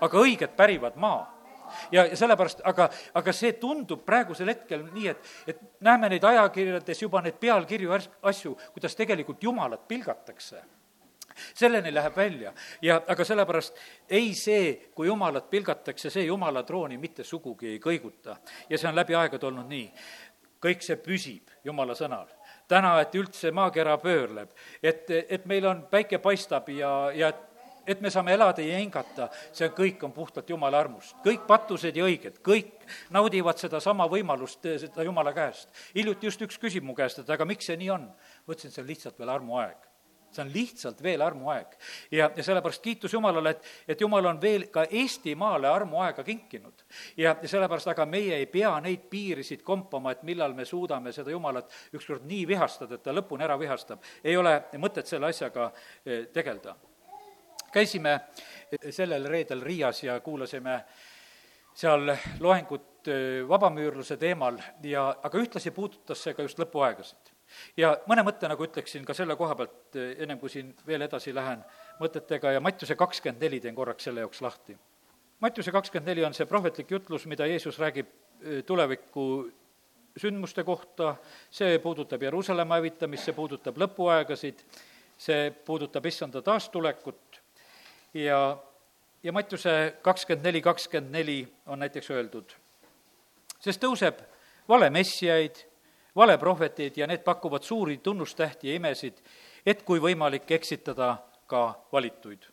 aga 0.00 0.18
õiged 0.20 0.54
pärivad 0.56 0.96
maa 0.96 1.26
ja, 1.92 2.04
ja 2.06 2.16
sellepärast, 2.16 2.60
aga, 2.64 2.88
aga 3.18 3.32
see 3.34 3.52
tundub 3.60 4.04
praegusel 4.06 4.52
hetkel 4.52 4.84
nii, 4.92 5.08
et, 5.12 5.30
et 5.54 5.62
näeme 5.84 6.10
neid 6.12 6.24
ajakirjades 6.24 7.02
juba 7.02 7.22
neid 7.24 7.38
pealkirju 7.40 7.94
asju, 8.22 8.56
kuidas 8.74 8.96
tegelikult 8.98 9.42
Jumalat 9.42 9.88
pilgatakse 9.88 10.62
selleni 11.54 11.94
läheb 11.94 12.16
välja 12.16 12.52
ja 12.82 13.00
aga 13.06 13.24
sellepärast 13.24 13.76
ei 14.10 14.32
see, 14.34 14.90
kui 14.94 15.06
Jumalat 15.06 15.50
pilgatakse, 15.50 16.10
see 16.10 16.26
Jumala 16.26 16.62
trooni 16.66 16.98
mitte 16.98 17.24
sugugi 17.24 17.74
ei 17.74 17.78
kõiguta. 17.82 18.36
ja 18.68 18.78
see 18.78 18.88
on 18.88 18.96
läbi 18.98 19.14
aegade 19.14 19.46
olnud 19.46 19.68
nii 19.68 19.86
kõik 20.62 20.84
see 20.84 20.96
püsib 20.96 21.50
Jumala 21.64 21.94
sõnal. 21.94 22.28
täna, 22.68 22.98
et 23.00 23.14
üldse 23.14 23.50
maakera 23.52 23.96
pöörleb, 23.98 24.50
et, 24.82 25.10
et 25.10 25.46
meil 25.46 25.66
on, 25.66 25.82
päike 25.90 26.18
paistab 26.18 26.68
ja, 26.68 27.10
ja 27.14 27.28
et 27.28 27.44
et 27.88 28.00
me 28.04 28.10
saame 28.12 28.34
elada 28.36 28.60
ja 28.60 28.76
hingata, 28.76 29.30
see 29.56 29.70
kõik 29.72 30.02
on 30.04 30.12
puhtalt 30.12 30.50
Jumala 30.50 30.82
armust. 30.84 31.16
kõik 31.24 31.46
patused 31.48 31.96
ja 31.96 32.04
õiged, 32.04 32.42
kõik 32.44 32.84
naudivad 33.10 33.56
sedasama 33.56 34.04
võimalust, 34.12 34.60
seda 34.60 35.06
Jumala 35.08 35.32
käest. 35.32 35.68
hiljuti 35.94 36.28
just 36.28 36.42
üks 36.44 36.60
küsib 36.60 36.84
mu 36.84 36.94
käest, 36.94 37.18
et 37.18 37.30
aga 37.30 37.44
miks 37.48 37.64
see 37.64 37.76
nii 37.80 37.90
on? 37.90 38.10
ma 38.46 38.52
ütlesin, 38.52 38.74
see 38.74 38.82
on 38.82 38.90
lihtsalt 38.92 39.18
veel 39.18 39.32
armuaeg 39.32 39.87
see 40.32 40.44
on 40.44 40.50
lihtsalt 40.52 41.02
veel 41.02 41.22
armuaeg. 41.24 41.76
ja, 42.10 42.30
ja 42.36 42.42
sellepärast 42.42 42.82
kiitus 42.82 43.12
Jumalale, 43.12 43.50
et, 43.50 43.64
et 43.88 44.00
Jumal 44.00 44.26
on 44.26 44.40
veel 44.40 44.66
ka 44.72 44.84
Eestimaale 44.90 45.68
armuaega 45.68 46.24
kinkinud. 46.24 46.84
ja, 47.16 47.36
ja 47.42 47.48
sellepärast 47.48 47.88
aga 47.88 48.06
meie 48.06 48.36
ei 48.36 48.46
pea 48.46 48.74
neid 48.84 49.08
piirisid 49.10 49.62
kompama, 49.62 50.12
et 50.12 50.22
millal 50.22 50.54
me 50.54 50.64
suudame 50.64 51.12
seda 51.12 51.30
Jumalat 51.30 51.72
ükskord 51.94 52.26
nii 52.28 52.46
vihastada, 52.48 52.94
et 52.98 53.02
ta 53.02 53.14
lõpuni 53.14 53.44
ära 53.44 53.58
vihastab. 53.58 54.04
ei 54.24 54.36
ole 54.36 54.54
mõtet 54.76 55.06
selle 55.06 55.32
asjaga 55.32 55.70
eh, 56.04 56.26
tegeleda. 56.32 56.76
käisime 57.72 58.14
eh, 58.14 58.90
sellel 58.90 59.24
reedel 59.28 59.62
Riias 59.62 60.02
ja 60.02 60.20
kuulasime 60.20 60.82
seal 61.74 62.12
loengut 62.40 63.08
eh, 63.08 63.48
vabamüürluse 63.48 64.16
teemal 64.16 64.60
ja, 64.82 65.08
aga 65.22 65.38
ühtlasi 65.38 65.70
puudutas 65.70 66.22
see 66.22 66.34
ka 66.34 66.42
just 66.42 66.58
lõpuaegasid 66.58 67.37
ja 67.76 67.94
mõne 68.08 68.24
mõtte 68.26 68.48
nagu 68.50 68.64
ütleksin 68.64 69.04
ka 69.06 69.14
selle 69.16 69.36
koha 69.36 69.54
pealt, 69.58 69.96
eh, 69.96 70.16
ennem 70.24 70.38
kui 70.38 70.50
siin 70.52 70.74
veel 70.86 71.02
edasi 71.06 71.34
lähen 71.34 71.64
mõtetega 72.00 72.52
ja 72.54 72.60
Mattiuse 72.60 72.96
kakskümmend 72.96 73.42
neli 73.42 73.60
teen 73.60 73.74
korraks 73.74 74.04
selle 74.04 74.24
jaoks 74.24 74.42
lahti. 74.42 74.76
Mattiuse 75.40 75.72
kakskümmend 75.72 76.10
neli 76.10 76.24
on 76.24 76.34
see 76.34 76.46
prohvetlik 76.46 76.90
jutlus, 76.90 77.26
mida 77.26 77.46
Jeesus 77.46 77.78
räägib 77.78 78.06
eh, 78.42 78.62
tuleviku 78.66 79.48
sündmuste 80.18 80.64
kohta, 80.64 81.16
see 81.50 81.78
puudutab 81.78 82.22
Jeruusalemma 82.22 82.80
hävitamist, 82.80 83.28
see 83.28 83.36
puudutab 83.36 83.78
lõpuaegasid, 83.78 84.64
see 85.18 85.50
puudutab 85.66 86.06
issanda 86.06 86.42
taastulekut. 86.42 87.40
Ja, 88.14 88.58
ja 89.22 89.32
Mattiuse 89.32 89.98
kakskümmend 90.02 90.46
neli, 90.46 90.62
kakskümmend 90.64 91.14
neli 91.14 91.38
on 91.66 91.78
näiteks 91.84 92.10
öeldud, 92.10 92.54
sest 93.60 93.82
tõuseb 93.82 94.22
vale 94.68 94.90
messiaid 94.90 95.67
valeprohvetid 96.18 96.98
ja 96.98 97.06
need 97.06 97.22
pakuvad 97.24 97.62
suuri 97.62 97.98
tunnustähti 98.02 98.68
ja 98.68 98.78
imesid, 98.78 99.20
et 99.66 99.82
kui 99.82 100.00
võimalik, 100.02 100.50
eksitada 100.50 101.16
ka 101.46 101.84
valituid. 101.92 102.48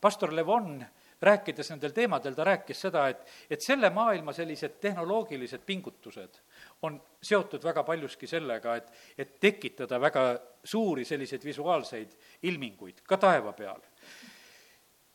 pastor 0.00 0.32
Levon, 0.34 0.84
rääkides 1.22 1.70
nendel 1.70 1.92
teemadel, 1.92 2.34
ta 2.34 2.44
rääkis 2.44 2.80
seda, 2.80 3.08
et, 3.08 3.26
et 3.50 3.60
selle 3.60 3.90
maailma 3.90 4.32
sellised 4.32 4.78
tehnoloogilised 4.80 5.60
pingutused 5.66 6.40
on 6.82 6.96
seotud 7.22 7.64
väga 7.64 7.84
paljuski 7.84 8.26
sellega, 8.26 8.76
et, 8.76 8.92
et 9.18 9.40
tekitada 9.40 10.00
väga 10.00 10.24
suuri 10.64 11.04
selliseid 11.04 11.44
visuaalseid 11.44 12.16
ilminguid 12.42 13.04
ka 13.04 13.16
taeva 13.16 13.52
peal 13.52 13.80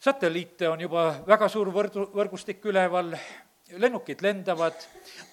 satelliite 0.05 0.69
on 0.69 0.81
juba 0.81 1.07
väga 1.27 1.47
suur 1.49 1.71
võrdu, 1.73 2.05
võrgustik 2.13 2.65
üleval, 2.69 3.15
lennukid 3.73 4.21
lendavad, 4.21 4.77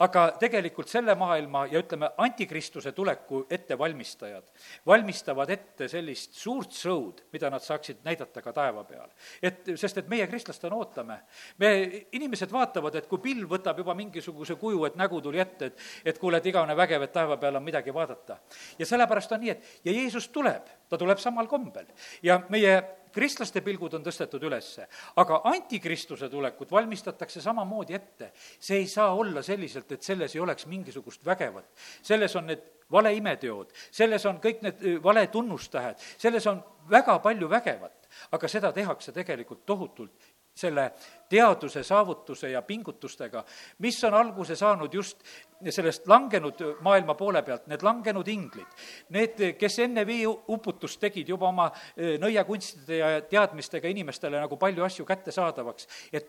aga 0.00 0.22
tegelikult 0.40 0.88
selle 0.88 1.12
maailma 1.18 1.66
ja 1.68 1.82
ütleme, 1.82 2.08
antikristuse 2.24 2.92
tuleku 2.96 3.42
ettevalmistajad 3.52 4.46
valmistavad 4.88 5.50
ette 5.52 5.88
sellist 5.88 6.38
suurt 6.40 6.72
show'd, 6.72 7.20
mida 7.32 7.50
nad 7.52 7.60
saaksid 7.60 8.00
näidata 8.06 8.42
ka 8.42 8.54
taeva 8.56 8.84
peal. 8.88 9.10
et, 9.42 9.74
sest 9.76 10.00
et 10.00 10.08
meie 10.08 10.26
kristlastena 10.26 10.76
ootame. 10.76 11.18
me, 11.58 11.72
inimesed 12.12 12.52
vaatavad, 12.52 12.96
et 12.96 13.06
kui 13.06 13.20
pilv 13.20 13.52
võtab 13.52 13.78
juba 13.78 13.94
mingisuguse 13.94 14.56
kuju, 14.56 14.84
et 14.88 14.96
nägu 14.96 15.20
tuli 15.20 15.40
ette, 15.40 15.66
et 15.66 15.78
et 16.04 16.18
kuule, 16.18 16.40
et 16.40 16.46
igavene 16.46 16.76
vägev, 16.76 17.02
et 17.02 17.12
taeva 17.12 17.36
peal 17.36 17.56
on 17.56 17.64
midagi 17.64 17.94
vaadata. 17.94 18.38
ja 18.78 18.86
sellepärast 18.86 19.32
on 19.32 19.40
nii, 19.44 19.50
et 19.50 19.84
ja 19.84 19.92
Jeesus 19.92 20.28
tuleb, 20.28 20.72
ta 20.88 20.98
tuleb 20.98 21.18
samal 21.18 21.46
kombel. 21.46 21.86
ja 22.22 22.40
meie 22.48 23.01
kristlaste 23.12 23.62
pilgud 23.64 23.94
on 23.94 24.04
tõstetud 24.04 24.42
ülesse, 24.48 24.86
aga 25.20 25.40
antikristuse 25.52 26.28
tulekut 26.32 26.70
valmistatakse 26.72 27.40
samamoodi 27.40 27.94
ette. 27.94 28.32
see 28.58 28.82
ei 28.82 28.86
saa 28.86 29.14
olla 29.14 29.42
selliselt, 29.42 29.92
et 29.92 30.02
selles 30.02 30.34
ei 30.34 30.40
oleks 30.40 30.66
mingisugust 30.66 31.24
vägevat. 31.24 31.66
selles 32.02 32.36
on 32.36 32.46
need 32.46 32.62
valeimeteod, 32.92 33.72
selles 33.90 34.26
on 34.26 34.38
kõik 34.40 34.62
need 34.62 34.84
vale 35.02 35.26
tunnustähed, 35.26 35.96
selles 36.18 36.46
on 36.46 36.62
väga 36.90 37.18
palju 37.24 37.48
vägevat, 37.48 38.08
aga 38.32 38.48
seda 38.48 38.72
tehakse 38.72 39.12
tegelikult 39.12 39.64
tohutult 39.66 40.31
selle 40.54 40.92
teaduse 41.32 41.82
saavutuse 41.84 42.50
ja 42.50 42.62
pingutustega, 42.62 43.44
mis 43.78 44.02
on 44.04 44.14
alguse 44.14 44.56
saanud 44.56 44.94
just 44.94 45.22
sellest 45.70 46.06
langenud 46.10 46.60
maailma 46.84 47.14
poole 47.16 47.42
pealt, 47.42 47.66
need 47.70 47.82
langenud 47.82 48.28
inglid, 48.28 48.84
need, 49.16 49.40
kes 49.58 49.78
enne 49.86 50.04
veeuputust 50.06 51.00
tegid 51.00 51.32
juba 51.32 51.48
oma 51.48 51.70
nõiakunstide 51.96 52.98
ja 53.00 53.10
teadmistega 53.30 53.88
inimestele 53.88 54.42
nagu 54.42 54.58
palju 54.60 54.84
asju 54.84 55.06
kättesaadavaks, 55.08 55.88
et 56.12 56.28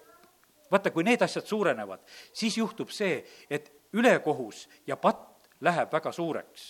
vaata, 0.72 0.94
kui 0.94 1.04
need 1.04 1.22
asjad 1.22 1.46
suurenevad, 1.50 2.06
siis 2.34 2.58
juhtub 2.58 2.94
see, 2.94 3.20
et 3.50 3.70
ülekohus 3.94 4.68
ja 4.88 4.98
patt 4.98 5.52
läheb 5.64 5.92
väga 5.94 6.12
suureks. 6.12 6.70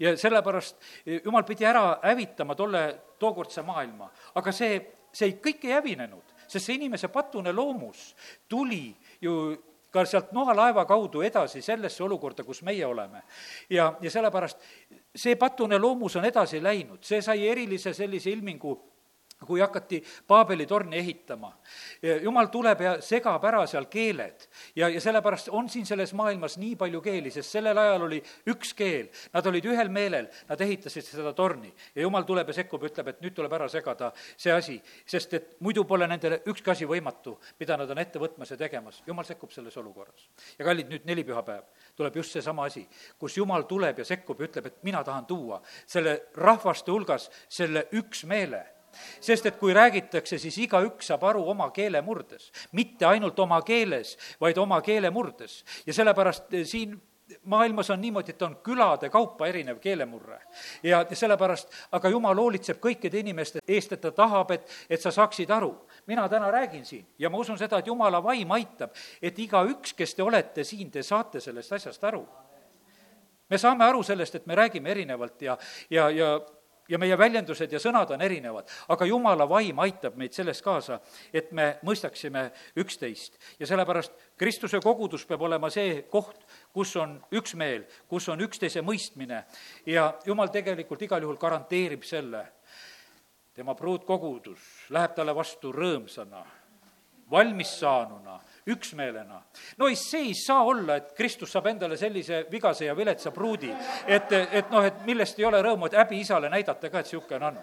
Ja 0.00 0.14
sellepärast 0.16 0.80
jumal 1.24 1.44
pidi 1.44 1.66
ära 1.68 1.98
hävitama 2.02 2.56
tolle, 2.56 2.82
tookordse 3.20 3.62
maailma, 3.62 4.08
aga 4.40 4.52
see, 4.54 4.78
see 5.12 5.36
kõik 5.44 5.66
ei 5.68 5.76
hävinenud, 5.76 6.37
sest 6.48 6.66
see 6.66 6.78
inimese 6.80 7.08
patune 7.12 7.52
loomus 7.52 8.14
tuli 8.48 8.96
ju 9.20 9.56
ka 9.90 10.04
sealt 10.04 10.32
noalaeva 10.36 10.84
kaudu 10.84 11.22
edasi 11.24 11.62
sellesse 11.64 12.04
olukorda, 12.04 12.44
kus 12.44 12.62
meie 12.62 12.86
oleme. 12.86 13.22
ja, 13.70 13.94
ja 14.00 14.10
sellepärast 14.10 14.58
see 15.16 15.36
patune 15.36 15.78
loomus 15.78 16.16
on 16.16 16.24
edasi 16.24 16.62
läinud, 16.62 17.02
see 17.02 17.22
sai 17.22 17.46
erilise 17.48 17.94
sellise 17.94 18.30
ilmingu 18.30 18.76
kui 19.46 19.60
hakati 19.60 20.02
Paabeli 20.26 20.66
torni 20.66 20.96
ehitama. 20.98 21.52
jumal 22.22 22.46
tuleb 22.46 22.80
ja 22.80 22.94
segab 23.02 23.44
ära 23.44 23.66
seal 23.66 23.86
keeled. 23.90 24.46
Ja, 24.76 24.88
ja 24.88 25.00
sellepärast 25.00 25.48
on 25.54 25.68
siin 25.70 25.86
selles 25.86 26.12
maailmas 26.14 26.58
nii 26.58 26.76
palju 26.76 27.00
keeli, 27.00 27.30
sest 27.30 27.54
sellel 27.54 27.78
ajal 27.78 28.06
oli 28.08 28.18
üks 28.50 28.74
keel, 28.74 29.08
nad 29.32 29.46
olid 29.46 29.64
ühel 29.70 29.90
meelel, 29.94 30.28
nad 30.48 30.60
ehitasid 30.60 31.06
seda 31.06 31.32
torni. 31.32 31.70
Ja 31.94 32.02
jumal 32.02 32.26
tuleb 32.26 32.48
ja 32.50 32.56
sekkub 32.58 32.86
ütleb, 32.88 33.12
et 33.12 33.20
nüüd 33.22 33.36
tuleb 33.36 33.52
ära 33.52 33.68
segada 33.70 34.10
see 34.36 34.52
asi, 34.52 34.78
sest 35.06 35.34
et 35.38 35.50
muidu 35.60 35.84
pole 35.88 36.08
nendele 36.10 36.40
ükski 36.50 36.74
asi 36.74 36.88
võimatu, 36.88 37.36
mida 37.60 37.76
nad 37.78 37.90
on 37.90 38.02
ette 38.02 38.18
võtmas 38.22 38.50
ja 38.50 38.58
tegemas, 38.58 39.02
jumal 39.06 39.26
sekkub 39.28 39.54
selles 39.54 39.76
olukorras. 39.76 40.28
ja 40.58 40.64
kallid, 40.64 40.90
nüüd 40.90 41.06
nelipühapäev 41.06 41.62
tuleb 41.96 42.16
just 42.16 42.34
seesama 42.34 42.66
asi, 42.66 42.84
kus 43.18 43.36
jumal 43.36 43.66
tuleb 43.70 43.98
ja 43.98 44.04
sekkub 44.06 44.40
ja 44.40 44.48
ütleb, 44.50 44.66
et 44.66 44.82
mina 44.86 45.04
tahan 45.04 45.26
tuua 45.26 45.60
selle 45.86 46.18
rahvaste 46.34 46.90
hulgas 46.90 47.30
selle 47.48 47.86
üksmeele 47.92 48.77
sest 49.20 49.46
et 49.46 49.56
kui 49.56 49.74
räägitakse, 49.74 50.38
siis 50.38 50.58
igaüks 50.58 51.12
saab 51.12 51.24
aru 51.30 51.44
oma 51.50 51.70
keele 51.70 52.02
murdes. 52.02 52.52
mitte 52.72 53.06
ainult 53.06 53.38
oma 53.38 53.62
keeles, 53.62 54.16
vaid 54.40 54.58
oma 54.58 54.80
keele 54.82 55.10
murdes. 55.10 55.64
ja 55.86 55.94
sellepärast 55.94 56.54
eh, 56.54 56.66
siin 56.66 57.00
maailmas 57.44 57.90
on 57.90 58.00
niimoodi, 58.00 58.30
et 58.30 58.42
on 58.42 58.56
külade 58.56 59.10
kaupa 59.10 59.46
erinev 59.46 59.78
keelemurre. 59.78 60.40
ja 60.82 61.04
sellepärast, 61.12 61.72
aga 61.92 62.08
jumal 62.08 62.36
hoolitseb 62.36 62.80
kõikide 62.80 63.20
inimeste 63.20 63.60
eest, 63.68 63.92
et 63.92 64.00
ta 64.00 64.12
tahab, 64.12 64.50
et, 64.50 64.68
et 64.90 65.00
sa 65.00 65.10
saaksid 65.10 65.50
aru. 65.50 65.74
mina 66.06 66.28
täna 66.28 66.50
räägin 66.50 66.84
siin 66.84 67.06
ja 67.18 67.30
ma 67.30 67.38
usun 67.38 67.58
seda, 67.58 67.78
et 67.78 67.86
jumala 67.86 68.22
vaim 68.24 68.50
aitab, 68.50 68.90
et 69.22 69.38
igaüks, 69.38 69.94
kes 69.94 70.14
te 70.14 70.22
olete 70.22 70.64
siin, 70.64 70.90
te 70.90 71.02
saate 71.02 71.40
sellest 71.40 71.72
asjast 71.72 72.04
aru 72.04 72.26
me 73.50 73.58
saame 73.58 73.84
aru 73.84 74.02
sellest, 74.02 74.34
et 74.34 74.46
me 74.46 74.54
räägime 74.54 74.90
erinevalt 74.90 75.42
ja, 75.42 75.58
ja, 75.90 76.10
ja 76.10 76.40
ja 76.88 76.98
meie 76.98 77.18
väljendused 77.18 77.72
ja 77.72 77.80
sõnad 77.82 78.10
on 78.14 78.22
erinevad, 78.24 78.68
aga 78.88 79.06
jumala 79.06 79.46
vaim 79.48 79.78
aitab 79.84 80.16
meid 80.16 80.32
selles 80.36 80.62
kaasa, 80.64 81.00
et 81.32 81.52
me 81.52 81.76
mõistaksime 81.86 82.48
üksteist. 82.80 83.38
ja 83.58 83.66
sellepärast 83.66 84.12
Kristuse 84.36 84.80
kogudus 84.80 85.26
peab 85.26 85.42
olema 85.42 85.70
see 85.70 86.02
koht, 86.10 86.44
kus 86.72 86.96
on 86.96 87.18
üksmeel, 87.32 87.84
kus 88.08 88.28
on 88.28 88.40
üksteise 88.40 88.82
mõistmine 88.82 89.44
ja 89.86 90.12
jumal 90.26 90.48
tegelikult 90.48 91.02
igal 91.02 91.22
juhul 91.22 91.36
garanteerib 91.36 92.02
selle. 92.02 92.46
tema 93.54 93.74
pruutkogudus 93.74 94.90
läheb 94.90 95.14
talle 95.14 95.34
vastu 95.34 95.72
rõõmsana, 95.72 96.44
valmis 97.30 97.78
saanuna 97.80 98.40
üksmeelena. 98.68 99.42
no 99.78 99.88
ei, 99.88 99.96
see 99.96 100.28
ei 100.28 100.34
saa 100.34 100.62
olla, 100.64 100.96
et 100.96 101.12
Kristus 101.16 101.52
saab 101.52 101.70
endale 101.72 101.96
sellise 101.96 102.44
vigase 102.50 102.88
ja 102.88 102.96
viletsa 102.96 103.32
pruudi, 103.34 103.70
et, 104.06 104.32
et 104.32 104.70
noh, 104.70 104.84
et 104.84 105.02
millest 105.06 105.38
ei 105.38 105.48
ole 105.48 105.62
rõõmu, 105.64 105.88
et 105.88 105.98
häbi 105.98 106.20
isale 106.20 106.50
näidata 106.52 106.90
ka, 106.90 107.00
et 107.00 107.10
niisugune 107.10 107.50
on. 107.50 107.58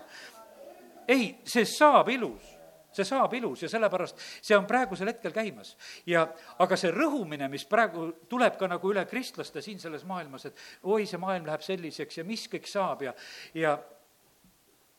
ei, 1.07 1.35
see 1.45 1.65
saab 1.69 2.09
ilus 2.09 2.55
see 2.95 3.05
saab 3.07 3.33
ilus 3.35 3.65
ja 3.65 3.69
sellepärast 3.69 4.21
see 4.39 4.55
on 4.57 4.67
praegusel 4.67 5.09
hetkel 5.11 5.33
käimas. 5.35 5.75
ja 6.07 6.25
aga 6.63 6.77
see 6.79 6.93
rõhumine, 6.95 7.49
mis 7.51 7.65
praegu 7.67 8.07
tuleb 8.31 8.57
ka 8.59 8.69
nagu 8.71 8.91
üle 8.91 9.05
kristlaste 9.09 9.61
siin 9.61 9.79
selles 9.79 10.05
maailmas, 10.07 10.47
et 10.47 10.63
oi, 10.83 11.05
see 11.05 11.19
maailm 11.19 11.49
läheb 11.49 11.65
selliseks 11.65 12.21
ja 12.21 12.23
mis 12.27 12.47
kõik 12.51 12.69
saab 12.71 13.03
ja, 13.03 13.13
ja 13.53 13.75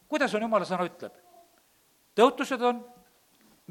kuidas 0.09 0.35
on 0.35 0.45
jumala 0.45 0.69
sõna 0.69 0.89
ütleb? 0.89 1.17
tõotused 2.17 2.63
on 2.65 2.85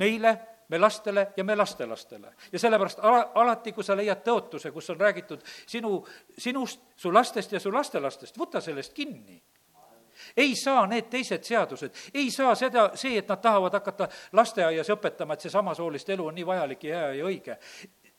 meile 0.02 0.36
me 0.70 0.78
lastele 0.78 1.28
ja 1.38 1.44
me 1.44 1.56
lastelastele. 1.56 2.34
ja 2.52 2.60
sellepärast 2.60 3.00
ala, 3.00 3.32
alati, 3.36 3.72
kui 3.72 3.84
sa 3.84 3.98
leiad 3.98 4.24
tõotuse, 4.26 4.72
kus 4.72 4.90
on 4.90 5.00
räägitud 5.00 5.44
sinu, 5.68 6.06
sinust, 6.38 6.82
su 6.96 7.14
lastest 7.14 7.52
ja 7.52 7.60
su 7.60 7.74
lastelastest, 7.74 8.38
võta 8.38 8.62
sellest 8.62 8.94
kinni 8.94 9.42
ei 10.38 10.56
saa 10.56 10.86
need 10.88 11.10
teised 11.12 11.44
seadused, 11.44 11.92
ei 12.14 12.32
saa 12.32 12.56
seda, 12.56 12.90
see, 12.96 13.18
et 13.20 13.28
nad 13.30 13.42
tahavad 13.42 13.74
hakata 13.74 14.08
lasteaias 14.34 14.90
õpetama, 14.96 15.36
et 15.36 15.46
see 15.46 15.52
samasooliste 15.52 16.16
elu 16.16 16.28
on 16.32 16.36
nii 16.36 16.48
vajalik 16.48 16.84
ja 16.88 17.00
hea 17.00 17.14
ja 17.20 17.26
õige. 17.26 17.58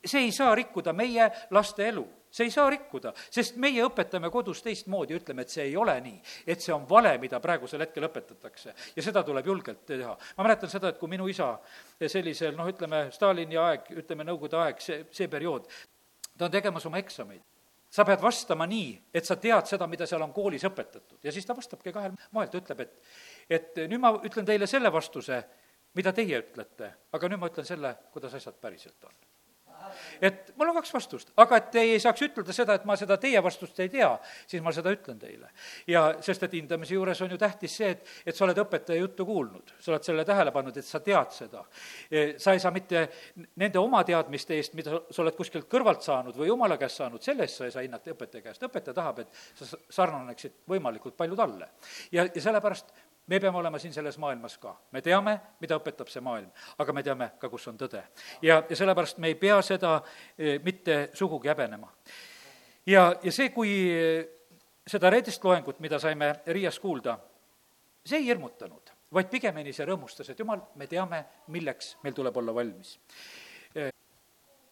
see 0.06 0.20
ei 0.28 0.32
saa 0.32 0.54
rikkuda 0.54 0.92
meie 0.92 1.30
laste 1.50 1.88
elu 1.88 2.04
see 2.36 2.48
ei 2.48 2.52
saa 2.52 2.68
rikkuda, 2.72 3.12
sest 3.32 3.56
meie 3.62 3.84
õpetame 3.86 4.28
kodus 4.32 4.60
teistmoodi, 4.64 5.16
ütleme, 5.16 5.46
et 5.46 5.52
see 5.52 5.64
ei 5.70 5.76
ole 5.80 5.94
nii. 6.04 6.20
et 6.46 6.60
see 6.60 6.74
on 6.74 6.84
vale, 6.88 7.16
mida 7.22 7.40
praegusel 7.40 7.84
hetkel 7.86 8.08
õpetatakse 8.10 8.74
ja 8.96 9.04
seda 9.04 9.22
tuleb 9.24 9.46
julgelt 9.46 9.84
teha. 9.88 10.16
ma 10.36 10.44
mäletan 10.46 10.70
seda, 10.72 10.92
et 10.92 11.00
kui 11.00 11.08
minu 11.12 11.28
isa 11.32 11.54
sellisel 12.00 12.56
noh, 12.56 12.68
ütleme, 12.68 13.06
Stalini 13.14 13.56
aeg, 13.60 13.92
ütleme, 14.02 14.26
Nõukogude 14.26 14.58
aeg, 14.60 14.80
see, 14.82 15.04
see 15.14 15.28
periood, 15.32 15.68
ta 16.36 16.48
on 16.48 16.52
tegemas 16.52 16.86
oma 16.88 17.00
eksameid 17.00 17.44
sa 17.96 18.04
pead 18.04 18.20
vastama 18.20 18.66
nii, 18.68 18.90
et 19.14 19.24
sa 19.24 19.38
tead 19.40 19.68
seda, 19.70 19.86
mida 19.88 20.08
seal 20.08 20.24
on 20.24 20.34
koolis 20.34 20.66
õpetatud 20.68 21.22
ja 21.24 21.32
siis 21.32 21.46
ta 21.46 21.56
vastabki 21.56 21.94
kahel 21.94 22.16
moel, 22.34 22.50
ta 22.52 22.60
ütleb, 22.60 22.82
et 22.84 23.56
et 23.58 23.80
nüüd 23.86 24.02
ma 24.02 24.10
ütlen 24.26 24.44
teile 24.44 24.66
selle 24.66 24.90
vastuse, 24.92 25.38
mida 25.96 26.12
teie 26.12 26.42
ütlete, 26.42 26.90
aga 27.16 27.30
nüüd 27.30 27.40
ma 27.40 27.48
ütlen 27.48 27.68
selle, 27.68 27.94
kuidas 28.12 28.34
asjad 28.36 28.58
päriselt 28.60 29.08
on 29.08 29.16
et 30.20 30.52
mul 30.56 30.70
on 30.70 30.78
kaks 30.80 30.92
vastust, 30.94 31.32
aga 31.42 31.60
et 31.60 31.78
ei 31.82 32.00
saaks 32.02 32.26
ütelda 32.28 32.54
seda, 32.56 32.76
et 32.76 32.84
ma 32.88 32.96
seda 32.98 33.18
teie 33.20 33.42
vastust 33.44 33.78
ei 33.84 33.90
tea, 33.92 34.10
siis 34.46 34.62
ma 34.64 34.72
seda 34.74 34.92
ütlen 34.94 35.18
teile. 35.20 35.50
ja 35.86 36.06
sest, 36.20 36.42
et 36.46 36.56
hindamise 36.58 36.94
juures 36.94 37.20
on 37.22 37.30
ju 37.30 37.38
tähtis 37.40 37.76
see, 37.80 37.90
et, 37.96 38.12
et 38.26 38.36
sa 38.36 38.44
oled 38.46 38.58
õpetaja 38.64 39.00
juttu 39.00 39.26
kuulnud, 39.28 39.74
sa 39.80 39.92
oled 39.92 40.06
selle 40.06 40.24
tähele 40.28 40.52
pannud, 40.54 40.76
et 40.76 40.86
sa 40.86 41.00
tead 41.00 41.32
seda. 41.34 41.64
E, 42.10 42.26
sa 42.42 42.54
ei 42.56 42.62
saa 42.62 42.72
mitte 42.74 43.06
nende 43.56 43.80
oma 43.80 44.02
teadmiste 44.06 44.56
eest, 44.56 44.76
mida 44.78 45.00
sa 45.10 45.22
oled 45.24 45.36
kuskilt 45.36 45.68
kõrvalt 45.70 46.04
saanud 46.06 46.36
või 46.36 46.50
jumala 46.50 46.78
käest 46.80 47.02
saanud, 47.02 47.22
selle 47.24 47.46
eest 47.46 47.60
sa 47.60 47.68
ei 47.68 47.74
saa 47.74 47.84
hinnata 47.86 48.14
õpetaja 48.14 48.48
käest, 48.48 48.66
õpetaja 48.68 48.96
tahab, 48.96 49.24
et 49.24 49.42
sa 49.58 49.78
sarnaneksid 50.00 50.62
võimalikult 50.68 51.16
palju 51.16 51.38
talle. 51.38 51.70
ja, 52.12 52.26
ja 52.26 52.42
sellepärast 52.42 52.92
me 53.26 53.40
peame 53.40 53.58
olema 53.58 53.78
siin 53.78 53.92
selles 53.92 54.18
maailmas 54.18 54.58
ka. 54.58 54.76
me 54.92 55.02
teame, 55.02 55.40
mida 55.60 55.78
õpetab 55.78 56.10
see 56.10 56.22
maailm, 56.22 56.50
aga 56.78 56.92
me 56.92 57.02
teame 57.02 57.30
ka, 57.40 57.48
kus 57.48 57.68
on 57.68 57.78
tõde. 57.78 58.02
ja, 58.42 58.62
ja 58.68 58.76
sellepärast 58.76 59.18
me 59.18 59.32
ei 59.32 59.34
pea 59.34 59.60
seda 59.62 60.00
eh, 60.38 60.60
mitte 60.64 61.10
sugugi 61.14 61.48
häbenema. 61.48 61.90
ja, 62.86 63.08
ja 63.22 63.32
see, 63.32 63.50
kui 63.54 63.72
eh, 63.90 64.28
seda 64.86 65.10
reedest 65.10 65.44
loengut, 65.44 65.80
mida 65.80 65.98
saime 65.98 66.32
Riias 66.46 66.78
kuulda, 66.80 67.18
see 68.06 68.20
ei 68.20 68.30
hirmutanud, 68.30 68.94
vaid 69.12 69.30
pigemini 69.30 69.74
see 69.74 69.86
rõõmustas, 69.86 70.30
et 70.30 70.38
jumal, 70.38 70.62
me 70.76 70.86
teame, 70.86 71.24
milleks 71.54 71.96
meil 72.04 72.14
tuleb 72.14 72.36
olla 72.36 72.54
valmis. 72.54 72.96
Eh, 73.74 73.90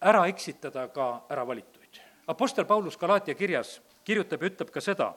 ära 0.01 0.25
eksitada 0.31 0.87
ka 0.95 1.25
äravalituid. 1.29 2.01
Apostel 2.27 2.65
Paulus 2.65 2.97
Galaatia 2.97 3.35
kirjas 3.35 3.81
kirjutab 4.03 4.41
ja 4.41 4.49
ütleb 4.49 4.71
ka 4.73 4.81
seda, 4.81 5.11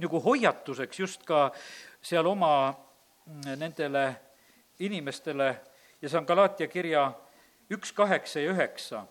nagu 0.00 0.20
hoiatuseks 0.24 1.00
just 1.00 1.24
ka 1.28 1.50
seal 2.02 2.26
oma 2.26 2.52
mm, 2.70 3.58
nendele 3.60 4.04
inimestele 4.80 5.48
ja 6.02 6.08
see 6.08 6.18
on 6.18 6.26
Galaatia 6.28 6.68
kirja 6.68 7.10
üks, 7.70 7.92
kaheksa 7.92 8.40
ja 8.40 8.54
üheksa, 8.54 9.04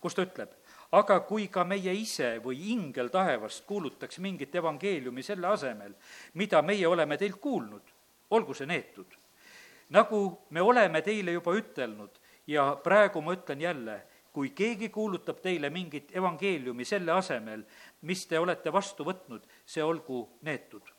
kus 0.00 0.16
ta 0.16 0.24
ütleb, 0.26 0.50
aga 0.94 1.20
kui 1.26 1.46
ka 1.52 1.64
meie 1.66 1.94
ise 1.96 2.34
või 2.44 2.58
ingel 2.74 3.10
taevast 3.14 3.64
kuulutaks 3.68 4.18
mingit 4.22 4.54
evangeeliumi 4.54 5.22
selle 5.22 5.48
asemel, 5.50 5.94
mida 6.34 6.62
meie 6.62 6.86
oleme 6.88 7.18
teilt 7.18 7.40
kuulnud, 7.40 7.94
olgu 8.30 8.54
see 8.54 8.66
neetud. 8.66 9.06
nagu 9.94 10.18
me 10.50 10.62
oleme 10.62 11.02
teile 11.02 11.32
juba 11.32 11.52
ütelnud 11.54 12.18
ja 12.46 12.74
praegu 12.82 13.20
ma 13.22 13.34
ütlen 13.36 13.60
jälle, 13.60 14.02
kui 14.32 14.50
keegi 14.50 14.88
kuulutab 14.88 15.38
teile 15.42 15.70
mingit 15.70 16.10
evangeeliumi 16.16 16.84
selle 16.84 17.12
asemel, 17.12 17.62
mis 18.04 18.26
te 18.28 18.38
olete 18.38 18.72
vastu 18.72 19.04
võtnud, 19.04 19.48
see 19.66 19.82
olgu 19.82 20.26
neetud 20.42 20.92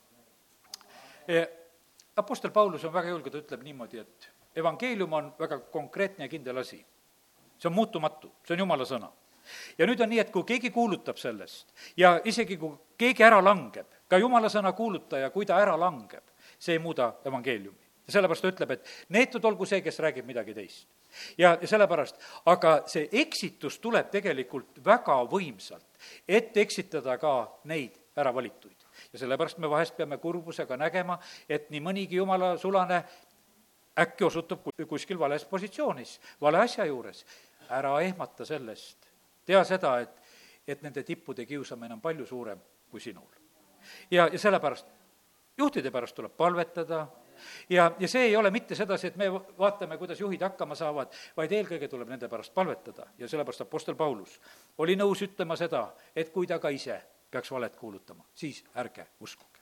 Apostel 2.16 2.52
Paulus 2.52 2.86
on 2.86 2.94
väga 2.94 3.10
julge, 3.10 3.32
ta 3.32 3.42
ütleb 3.42 3.64
niimoodi, 3.66 4.00
et 4.00 4.30
evangeelium 4.56 5.14
on 5.14 5.32
väga 5.40 5.60
konkreetne 5.72 6.26
ja 6.26 6.32
kindel 6.32 6.58
asi. 6.58 6.86
see 7.58 7.70
on 7.70 7.74
muutumatu, 7.74 8.32
see 8.44 8.54
on 8.54 8.60
jumala 8.60 8.86
sõna. 8.86 9.10
ja 9.78 9.86
nüüd 9.86 10.02
on 10.02 10.10
nii, 10.10 10.20
et 10.20 10.32
kui 10.32 10.44
keegi 10.44 10.72
kuulutab 10.72 11.18
sellest 11.18 11.74
ja 11.98 12.20
isegi 12.24 12.58
kui 12.58 12.78
keegi 12.98 13.24
ära 13.24 13.42
langeb, 13.44 13.88
ka 14.08 14.18
jumala 14.18 14.50
sõna 14.50 14.72
kuulutaja, 14.74 15.30
kui 15.30 15.46
ta 15.46 15.60
ära 15.60 15.76
langeb, 15.80 16.24
see 16.60 16.74
ei 16.74 16.80
muuda 16.80 17.14
evangeeliumi. 17.26 17.84
ja 18.08 18.14
sellepärast 18.14 18.42
ta 18.42 18.54
ütleb, 18.54 18.72
et 18.72 18.88
neetud 19.10 19.46
olgu 19.46 19.66
see, 19.66 19.82
kes 19.82 20.00
räägib 20.00 20.26
midagi 20.26 20.54
teist. 20.54 20.88
Ja, 21.38 21.58
sellepärast, 21.64 22.22
aga 22.46 22.78
see 22.92 23.10
eksitus 23.12 23.80
tuleb 23.84 24.10
tegelikult 24.14 24.82
väga 24.86 25.20
võimsalt, 25.32 25.88
et 26.28 26.58
eksitada 26.58 27.18
ka 27.22 27.36
neid 27.72 27.98
äravalituid 28.16 28.86
ja 29.14 29.20
sellepärast 29.20 29.58
me 29.58 29.70
vahest 29.70 29.96
peame 29.98 30.18
kurbusega 30.18 30.78
nägema, 30.78 31.18
et 31.50 31.70
nii 31.70 31.82
mõnigi 31.84 32.20
jumala 32.20 32.56
sulane 32.58 33.02
äkki 34.00 34.28
osutub 34.28 34.68
kuskil 34.88 35.20
vales 35.20 35.46
positsioonis, 35.46 36.20
vale 36.42 36.60
asja 36.64 36.86
juures. 36.86 37.26
ära 37.70 38.00
ehmata 38.02 38.46
sellest. 38.46 39.08
tea 39.46 39.64
seda, 39.64 40.00
et, 40.00 40.10
et 40.68 40.82
nende 40.82 41.04
tippude 41.04 41.46
kiusamine 41.46 41.94
on 41.94 42.02
palju 42.02 42.26
suurem 42.26 42.60
kui 42.92 43.00
sinul. 43.00 43.28
ja, 44.12 44.28
ja 44.28 44.40
sellepärast 44.40 44.86
juhtide 45.58 45.92
pärast 45.92 46.16
tuleb 46.16 46.36
palvetada 46.38 47.08
ja, 47.70 47.92
ja 48.00 48.08
see 48.08 48.28
ei 48.30 48.36
ole 48.36 48.52
mitte 48.52 48.76
sedasi, 48.76 49.08
et 49.08 49.16
me 49.16 49.32
vaatame, 49.32 49.98
kuidas 49.98 50.20
juhid 50.20 50.42
hakkama 50.42 50.76
saavad, 50.76 51.14
vaid 51.38 51.52
eelkõige 51.52 51.90
tuleb 51.92 52.10
nende 52.10 52.30
pärast 52.32 52.54
palvetada 52.54 53.08
ja 53.18 53.28
sellepärast 53.28 53.66
Apostel 53.66 53.96
Paulus 53.96 54.40
oli 54.78 54.96
nõus 54.96 55.22
ütlema 55.26 55.58
seda, 55.60 55.88
et 56.16 56.32
kui 56.34 56.48
ta 56.48 56.60
ka 56.60 56.70
ise 56.70 57.02
peaks 57.32 57.52
valet 57.52 57.76
kuulutama, 57.76 58.26
siis 58.34 58.64
ärge 58.76 59.08
uskuge. 59.20 59.60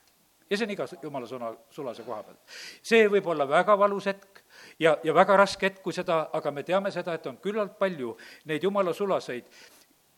ja 0.50 0.58
see 0.58 0.66
on 0.68 0.72
iga 0.72 0.86
jumala 1.02 1.28
sõna, 1.28 1.54
sulase 1.72 2.04
koha 2.04 2.24
pealt. 2.24 2.58
see 2.84 3.08
võib 3.10 3.28
olla 3.28 3.48
väga 3.50 3.78
valus 3.80 4.06
hetk 4.12 4.44
ja, 4.80 4.98
ja 5.04 5.14
väga 5.14 5.38
raske 5.38 5.70
hetk, 5.70 5.82
kui 5.82 5.94
seda, 5.94 6.30
aga 6.34 6.52
me 6.52 6.64
teame 6.64 6.92
seda, 6.92 7.14
et 7.14 7.26
on 7.28 7.38
küllalt 7.38 7.78
palju 7.80 8.18
neid 8.46 8.64
jumala 8.64 8.94
sulaseid, 8.94 9.50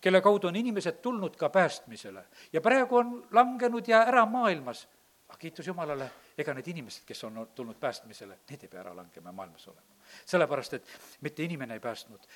kelle 0.01 0.21
kaudu 0.21 0.47
on 0.47 0.55
inimesed 0.55 0.99
tulnud 1.01 1.37
ka 1.37 1.49
päästmisele 1.49 2.25
ja 2.53 2.61
praegu 2.61 2.97
on 2.97 3.15
langenud 3.31 3.87
ja 3.87 4.03
ära 4.05 4.25
maailmas. 4.25 4.87
Aga 5.27 5.37
kiitus 5.39 5.67
Jumalale, 5.67 6.09
ega 6.37 6.53
need 6.53 6.67
inimesed, 6.67 7.05
kes 7.05 7.23
on 7.23 7.41
tulnud 7.55 7.79
päästmisele, 7.81 8.39
need 8.49 8.65
ei 8.65 8.69
pea 8.69 8.81
ära 8.83 8.95
langema 8.95 9.29
ja 9.29 9.33
maailmas 9.33 9.67
olema. 9.67 9.95
sellepärast, 10.25 10.73
et 10.73 10.87
mitte 11.21 11.43
inimene 11.43 11.73
ei 11.73 11.79
päästnud, 11.79 12.27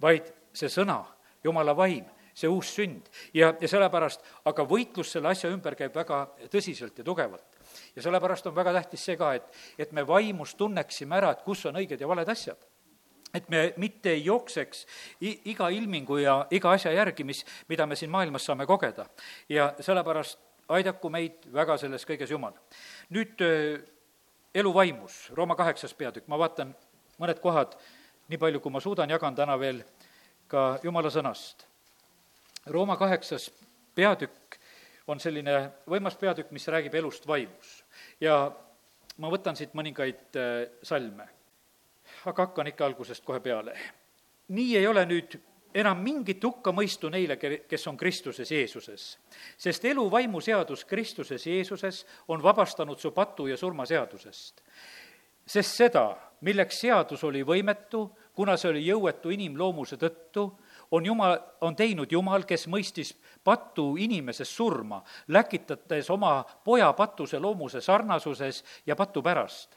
vaid 0.00 0.32
see 0.52 0.68
sõna, 0.72 1.04
Jumala 1.44 1.76
vaim 1.76 2.06
see 2.34 2.48
uus 2.50 2.70
sünd 2.74 3.06
ja, 3.34 3.52
ja 3.60 3.68
sellepärast, 3.70 4.24
aga 4.50 4.64
võitlus 4.66 5.12
selle 5.14 5.30
asja 5.30 5.50
ümber 5.50 5.76
käib 5.78 5.94
väga 5.94 6.24
tõsiselt 6.50 6.98
ja 6.98 7.04
tugevalt. 7.04 7.60
ja 7.96 8.02
sellepärast 8.02 8.46
on 8.46 8.56
väga 8.56 8.72
tähtis 8.78 9.04
see 9.04 9.16
ka, 9.16 9.34
et, 9.34 9.46
et 9.78 9.92
me 9.92 10.06
vaimus 10.06 10.54
tunneksime 10.54 11.16
ära, 11.16 11.32
et 11.34 11.44
kus 11.46 11.66
on 11.66 11.78
õiged 11.80 12.00
ja 12.00 12.08
valed 12.08 12.28
asjad 12.28 12.66
et 13.34 13.48
me 13.52 13.74
mitte 13.76 14.10
ei 14.10 14.24
jookseks 14.24 14.86
iga 15.20 15.68
ilmingu 15.68 16.16
ja 16.22 16.40
iga 16.50 16.72
asja 16.72 16.92
järgi, 16.94 17.26
mis, 17.28 17.44
mida 17.68 17.86
me 17.86 17.96
siin 17.96 18.10
maailmas 18.10 18.46
saame 18.48 18.66
kogeda. 18.66 19.06
ja 19.48 19.74
sellepärast 19.80 20.47
aidaku 20.68 21.10
meid 21.10 21.46
väga 21.52 21.78
selles 21.80 22.04
kõiges 22.06 22.30
Jumal. 22.30 22.52
nüüd 23.10 23.40
elu 24.54 24.74
vaimus, 24.74 25.30
Rooma 25.36 25.56
kaheksas 25.56 25.94
peatükk, 25.94 26.28
ma 26.28 26.38
vaatan 26.38 26.74
mõned 27.18 27.40
kohad, 27.42 27.74
nii 28.28 28.38
palju, 28.38 28.60
kui 28.60 28.72
ma 28.72 28.80
suudan, 28.80 29.10
jagan 29.10 29.36
täna 29.36 29.56
veel 29.60 29.82
ka 30.48 30.78
Jumala 30.82 31.10
sõnast. 31.12 31.66
Rooma 32.66 32.96
kaheksas 33.00 33.50
peatükk 33.96 34.58
on 35.08 35.20
selline 35.20 35.56
võimas 35.88 36.16
peatükk, 36.20 36.52
mis 36.52 36.68
räägib 36.68 36.94
elust 37.00 37.26
vaimus. 37.26 37.84
ja 38.20 38.50
ma 39.18 39.30
võtan 39.32 39.56
siit 39.56 39.74
mõningaid 39.74 40.36
äh, 40.36 40.68
salme, 40.82 41.28
aga 42.24 42.46
hakkan 42.46 42.70
ikka 42.70 42.86
algusest 42.86 43.24
kohe 43.24 43.40
peale. 43.40 43.74
nii 44.48 44.76
ei 44.76 44.86
ole 44.86 45.04
nüüd 45.06 45.38
enam 45.74 46.00
mingit 46.02 46.44
hukkamõistu 46.44 47.10
neile, 47.12 47.36
kes 47.38 47.86
on 47.88 47.96
Kristuses 47.96 48.50
Jeesuses. 48.50 49.18
sest 49.56 49.84
elu 49.84 50.10
vaimuseadus 50.10 50.84
Kristuses 50.84 51.46
Jeesuses 51.46 52.06
on 52.28 52.42
vabastanud 52.42 52.98
su 52.98 53.10
patu 53.10 53.46
ja 53.46 53.56
surma 53.56 53.86
seadusest. 53.86 54.62
sest 55.46 55.76
seda, 55.76 56.16
milleks 56.40 56.80
seadus 56.80 57.24
oli 57.24 57.42
võimetu, 57.42 58.10
kuna 58.34 58.56
see 58.56 58.70
oli 58.70 58.86
jõuetu 58.86 59.30
inimloomuse 59.30 59.96
tõttu, 59.96 60.52
on 60.90 61.06
Jumal, 61.06 61.38
on 61.60 61.76
teinud 61.76 62.12
Jumal, 62.12 62.44
kes 62.44 62.68
mõistis 62.68 63.14
patu 63.44 63.96
inimeses 63.96 64.56
surma, 64.56 65.02
läkitades 65.28 66.10
oma 66.10 66.44
poja 66.64 66.92
patuse 66.92 67.38
loomuse 67.38 67.80
sarnasuses 67.80 68.64
ja 68.86 68.96
patu 68.96 69.22
pärast. 69.22 69.76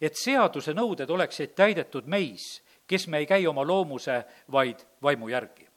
et 0.00 0.16
seaduse 0.18 0.72
nõuded 0.74 1.10
oleksid 1.10 1.54
täidetud 1.54 2.06
meis, 2.06 2.62
kes 2.86 3.08
me 3.08 3.22
ei 3.22 3.26
käi 3.26 3.46
oma 3.46 3.66
loomuse, 3.66 4.24
vaid 4.52 4.86
vaimu 5.02 5.28
järgi. 5.28 5.68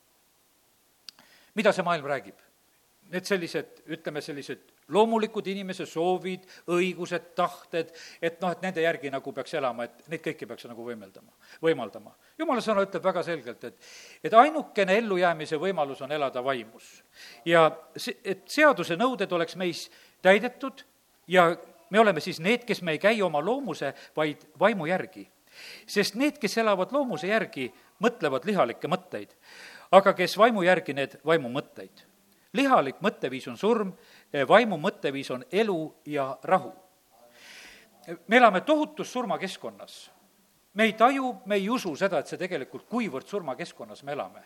mida 1.55 1.71
see 1.71 1.83
maailm 1.83 2.05
räägib? 2.05 2.39
Need 3.11 3.23
sellised, 3.23 3.83
ütleme, 3.85 4.21
sellised 4.21 4.75
loomulikud 4.87 5.47
inimese 5.47 5.85
soovid, 5.85 6.45
õigused, 6.73 7.31
tahted, 7.37 7.91
et 8.21 8.41
noh, 8.41 8.51
et 8.53 8.63
nende 8.65 8.81
järgi 8.83 9.09
nagu 9.13 9.33
peaks 9.33 9.53
elama, 9.57 9.85
et 9.87 10.09
neid 10.11 10.23
kõiki 10.25 10.47
peaks 10.49 10.67
nagu 10.69 10.85
võimeldama, 10.85 11.31
võimaldama. 11.63 12.13
jumala 12.37 12.61
sõna 12.61 12.83
ütleb 12.85 13.03
väga 13.03 13.23
selgelt, 13.23 13.63
et, 13.63 13.77
et 14.23 14.33
ainukene 14.33 14.97
ellujäämise 15.01 15.57
võimalus 15.61 16.01
on 16.05 16.11
elada 16.11 16.43
vaimus. 16.43 17.03
ja 17.45 17.69
see, 17.97 18.17
et 18.23 18.45
seaduse 18.49 18.97
nõuded 18.97 19.31
oleks 19.31 19.55
meis 19.55 19.89
täidetud 20.21 20.85
ja 21.27 21.49
me 21.89 21.99
oleme 21.99 22.19
siis 22.19 22.39
need, 22.39 22.65
kes 22.65 22.81
me 22.81 22.95
ei 22.95 22.99
käi 22.99 23.21
oma 23.21 23.41
loomuse, 23.41 23.93
vaid 24.15 24.45
vaimu 24.59 24.85
järgi. 24.85 25.27
Sest 25.87 26.15
need, 26.15 26.39
kes 26.41 26.57
elavad 26.57 26.91
loomuse 26.91 27.27
järgi, 27.27 27.71
mõtlevad 28.03 28.45
lihalikke 28.45 28.87
mõtteid, 28.87 29.35
aga 29.91 30.13
kes 30.13 30.37
vaimu 30.37 30.63
järgi, 30.63 30.93
need 30.93 31.17
vaimu 31.25 31.49
mõtteid 31.49 32.05
lihalik 32.55 33.01
mõtteviis 33.03 33.47
on 33.51 33.57
surm, 33.59 33.93
vaimu 34.47 34.77
mõtteviis 34.81 35.31
on 35.33 35.45
elu 35.51 35.79
ja 36.05 36.27
rahu. 36.43 36.73
me 38.27 38.37
elame 38.37 38.61
tohutus 38.61 39.11
surmakeskkonnas. 39.11 40.11
me 40.73 40.83
ei 40.83 40.93
taju, 40.93 41.35
me 41.45 41.55
ei 41.55 41.69
usu 41.69 41.95
seda, 41.95 42.19
et 42.19 42.27
see 42.27 42.37
tegelikult, 42.37 42.85
kuivõrd 42.89 43.27
surmakeskkonnas 43.27 44.03
me 44.03 44.11
elame. 44.11 44.43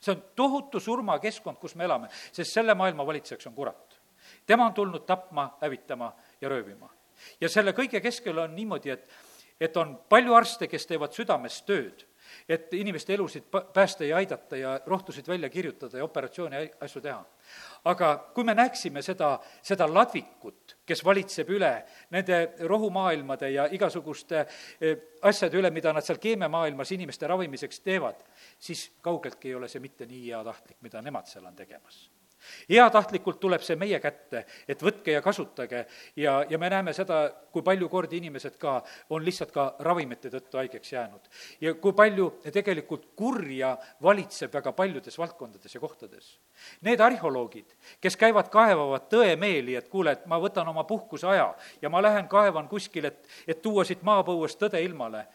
see 0.00 0.12
on 0.14 0.22
tohutu 0.36 0.80
surmakeskkond, 0.80 1.58
kus 1.58 1.74
me 1.74 1.84
elame, 1.84 2.08
sest 2.32 2.52
selle 2.52 2.74
maailma 2.74 3.06
valitsejaks 3.06 3.46
on 3.46 3.54
kurat. 3.54 4.00
tema 4.46 4.66
on 4.66 4.74
tulnud 4.74 5.06
tapma, 5.06 5.56
hävitama 5.60 6.14
ja 6.40 6.48
röövima. 6.48 6.90
ja 7.40 7.48
selle 7.48 7.72
kõige 7.72 8.00
keskel 8.00 8.38
on 8.38 8.54
niimoodi, 8.54 8.90
et, 8.90 9.08
et 9.60 9.76
on 9.76 9.96
palju 10.08 10.34
arste, 10.34 10.66
kes 10.66 10.86
teevad 10.86 11.12
südamest 11.16 11.66
tööd 11.68 12.06
et 12.48 12.74
inimeste 12.74 13.14
elusid 13.14 13.42
päästa 13.72 14.04
ja 14.04 14.16
aidata 14.16 14.56
ja 14.56 14.80
rohtusid 14.86 15.28
välja 15.28 15.48
kirjutada 15.50 15.98
ja 15.98 16.04
operatsioone 16.04 16.62
ja 16.62 16.68
asju 16.80 17.00
teha. 17.00 17.24
aga 17.84 18.30
kui 18.34 18.44
me 18.44 18.54
näeksime 18.54 19.02
seda, 19.02 19.38
seda 19.62 19.88
ladvikut, 19.94 20.76
kes 20.86 21.04
valitseb 21.04 21.48
üle 21.50 21.72
nende 22.10 22.40
rohumaailmade 22.68 23.50
ja 23.50 23.66
igasuguste 23.72 24.44
eh, 24.80 24.96
asjade 25.22 25.58
üle, 25.58 25.70
mida 25.70 25.92
nad 25.92 26.04
seal 26.04 26.18
keemiamaailmas 26.18 26.92
inimeste 26.92 27.26
ravimiseks 27.26 27.80
teevad, 27.80 28.22
siis 28.58 28.90
kaugeltki 29.00 29.48
ei 29.48 29.54
ole 29.54 29.68
see 29.68 29.80
mitte 29.80 30.06
nii 30.06 30.30
heatahtlik, 30.30 30.80
mida 30.80 31.02
nemad 31.02 31.26
seal 31.26 31.46
on 31.46 31.56
tegemas 31.56 32.08
heatahtlikult 32.70 33.40
tuleb 33.40 33.62
see 33.64 33.76
meie 33.80 34.00
kätte, 34.00 34.44
et 34.68 34.82
võtke 34.82 35.14
ja 35.14 35.22
kasutage 35.22 35.84
ja, 36.16 36.40
ja 36.50 36.58
me 36.58 36.70
näeme 36.70 36.92
seda, 36.96 37.22
kui 37.52 37.62
palju 37.66 37.88
kordi 37.88 38.20
inimesed 38.20 38.56
ka 38.60 38.78
on 39.10 39.24
lihtsalt 39.24 39.52
ka 39.54 39.66
ravimite 39.86 40.30
tõttu 40.32 40.60
haigeks 40.60 40.92
jäänud. 40.92 41.28
ja 41.60 41.74
kui 41.74 41.92
palju 41.92 42.30
tegelikult 42.52 43.10
kurja 43.16 43.76
valitseb 44.02 44.52
väga 44.54 44.72
paljudes 44.72 45.18
valdkondades 45.18 45.74
ja 45.74 45.80
kohtades. 45.80 46.38
Need 46.86 47.00
arheoloogid, 47.00 47.74
kes 48.00 48.16
käivad, 48.16 48.48
kaevavad 48.52 49.08
tõemeeli, 49.12 49.76
et 49.78 49.88
kuule, 49.88 50.12
et 50.12 50.26
ma 50.26 50.38
võtan 50.40 50.68
oma 50.68 50.84
puhkuse 50.84 51.26
aja 51.26 51.54
ja 51.82 51.90
ma 51.90 52.02
lähen 52.02 52.28
kaevan 52.28 52.68
kuskil, 52.68 53.04
et, 53.04 53.28
et 53.46 53.62
tuua 53.62 53.84
siit 53.84 54.02
maapõuest 54.06 54.60
tõde 54.60 54.82
ilmale 54.82 55.26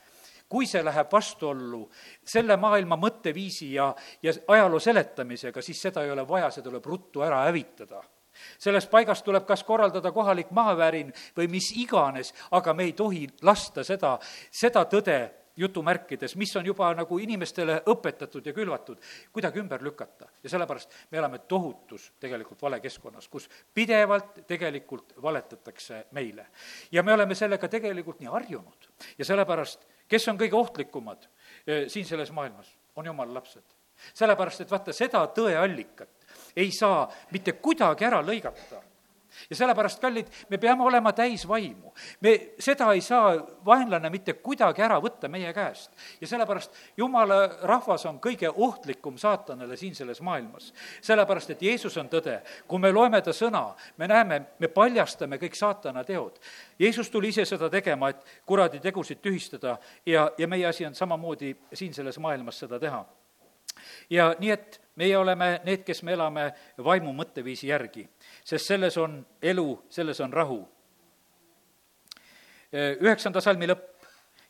kui 0.50 0.68
see 0.70 0.84
läheb 0.86 1.12
vastuollu 1.12 1.86
selle 2.24 2.58
maailma 2.58 2.98
mõtteviisi 3.02 3.72
ja, 3.74 3.90
ja 4.24 4.34
ajaloo 4.48 4.80
seletamisega, 4.80 5.62
siis 5.62 5.82
seda 5.82 6.04
ei 6.04 6.12
ole 6.12 6.28
vaja, 6.28 6.52
see 6.52 6.66
tuleb 6.66 6.86
ruttu 6.86 7.26
ära 7.26 7.46
hävitada 7.48 8.04
sellest 8.60 8.90
paigast 8.92 9.26
tuleb 9.26 9.46
kas 9.48 9.64
korraldada 9.64 10.12
kohalik 10.12 10.52
maavärin 10.52 11.14
või 11.38 11.48
mis 11.52 11.72
iganes, 11.80 12.34
aga 12.52 12.74
me 12.74 12.90
ei 12.90 12.94
tohi 12.94 13.26
lasta 13.48 13.84
seda, 13.88 14.18
seda 14.52 14.84
tõde 14.92 15.20
jutumärkides, 15.56 16.36
mis 16.36 16.56
on 16.56 16.66
juba 16.66 16.90
nagu 16.98 17.18
inimestele 17.20 17.78
õpetatud 17.92 18.46
ja 18.46 18.54
külvatud, 18.54 19.00
kuidagi 19.32 19.60
ümber 19.60 19.84
lükata. 19.84 20.28
ja 20.44 20.50
sellepärast 20.50 20.92
me 21.12 21.18
elame 21.18 21.40
tohutus 21.40 22.12
tegelikult 22.20 22.62
valekeskkonnas, 22.62 23.28
kus 23.28 23.50
pidevalt 23.74 24.42
tegelikult 24.48 25.16
valetatakse 25.22 26.06
meile. 26.12 26.48
ja 26.92 27.04
me 27.04 27.14
oleme 27.14 27.36
sellega 27.36 27.68
tegelikult 27.68 28.20
nii 28.20 28.30
harjunud 28.30 28.90
ja 29.18 29.26
sellepärast 29.26 29.88
kes 30.10 30.28
on 30.32 30.40
kõige 30.40 30.58
ohtlikumad 30.58 31.28
eh, 31.68 31.86
siin 31.92 32.06
selles 32.06 32.32
maailmas, 32.32 32.70
on 32.96 33.06
jumala 33.06 33.40
lapsed. 33.40 33.64
sellepärast, 34.14 34.62
et 34.62 34.72
vaata, 34.72 34.94
seda 34.94 35.24
tõeallikat 35.36 36.28
ei 36.56 36.72
saa 36.72 37.06
mitte 37.32 37.54
kuidagi 37.54 38.06
ära 38.06 38.22
lõigata. 38.24 38.82
Ja 39.50 39.56
sellepärast, 39.56 40.00
kallid, 40.00 40.28
me 40.50 40.58
peame 40.58 40.84
olema 40.84 41.14
täis 41.14 41.48
vaimu. 41.48 41.94
me, 42.22 42.34
seda 42.60 42.92
ei 42.94 43.02
saa 43.02 43.36
vaenlane 43.66 44.10
mitte 44.10 44.34
kuidagi 44.34 44.82
ära 44.82 45.00
võtta 45.02 45.30
meie 45.32 45.54
käest. 45.54 45.92
ja 46.22 46.28
sellepärast 46.28 46.74
jumala 46.98 47.48
rahvas 47.64 48.06
on 48.06 48.20
kõige 48.20 48.50
ohtlikum 48.50 49.18
saatanale 49.18 49.78
siin 49.78 49.96
selles 49.96 50.22
maailmas. 50.22 50.74
sellepärast, 51.02 51.50
et 51.50 51.62
Jeesus 51.62 51.98
on 51.98 52.10
tõde. 52.10 52.40
kui 52.68 52.80
me 52.80 52.92
loeme 52.92 53.22
ta 53.22 53.34
sõna, 53.34 53.74
me 53.98 54.08
näeme, 54.08 54.42
me 54.60 54.68
paljastame 54.68 55.38
kõik 55.38 55.56
saatana 55.56 56.04
teod. 56.04 56.40
Jeesus 56.80 57.10
tuli 57.10 57.28
ise 57.28 57.46
seda 57.46 57.70
tegema, 57.70 58.10
et 58.10 58.26
kuradi 58.46 58.80
tegusid 58.80 59.22
tühistada 59.22 59.78
ja, 60.06 60.32
ja 60.38 60.48
meie 60.48 60.66
asi 60.66 60.86
on 60.86 60.96
samamoodi 60.96 61.56
siin 61.74 61.94
selles 61.94 62.20
maailmas 62.20 62.60
seda 62.60 62.80
teha. 62.80 63.06
ja 64.10 64.36
nii, 64.40 64.52
et 64.52 64.82
meie 64.96 65.18
oleme 65.18 65.60
need, 65.66 65.84
kes 65.84 66.04
me 66.04 66.14
elame 66.16 66.46
vaimu 66.84 67.12
mõtteviisi 67.16 67.68
järgi, 67.68 68.06
sest 68.46 68.70
selles 68.70 68.98
on 69.02 69.18
elu, 69.42 69.84
selles 69.90 70.22
on 70.22 70.34
rahu. 70.34 70.60
üheksanda 73.02 73.42
salmi 73.42 73.68
lõpp, 73.68 74.06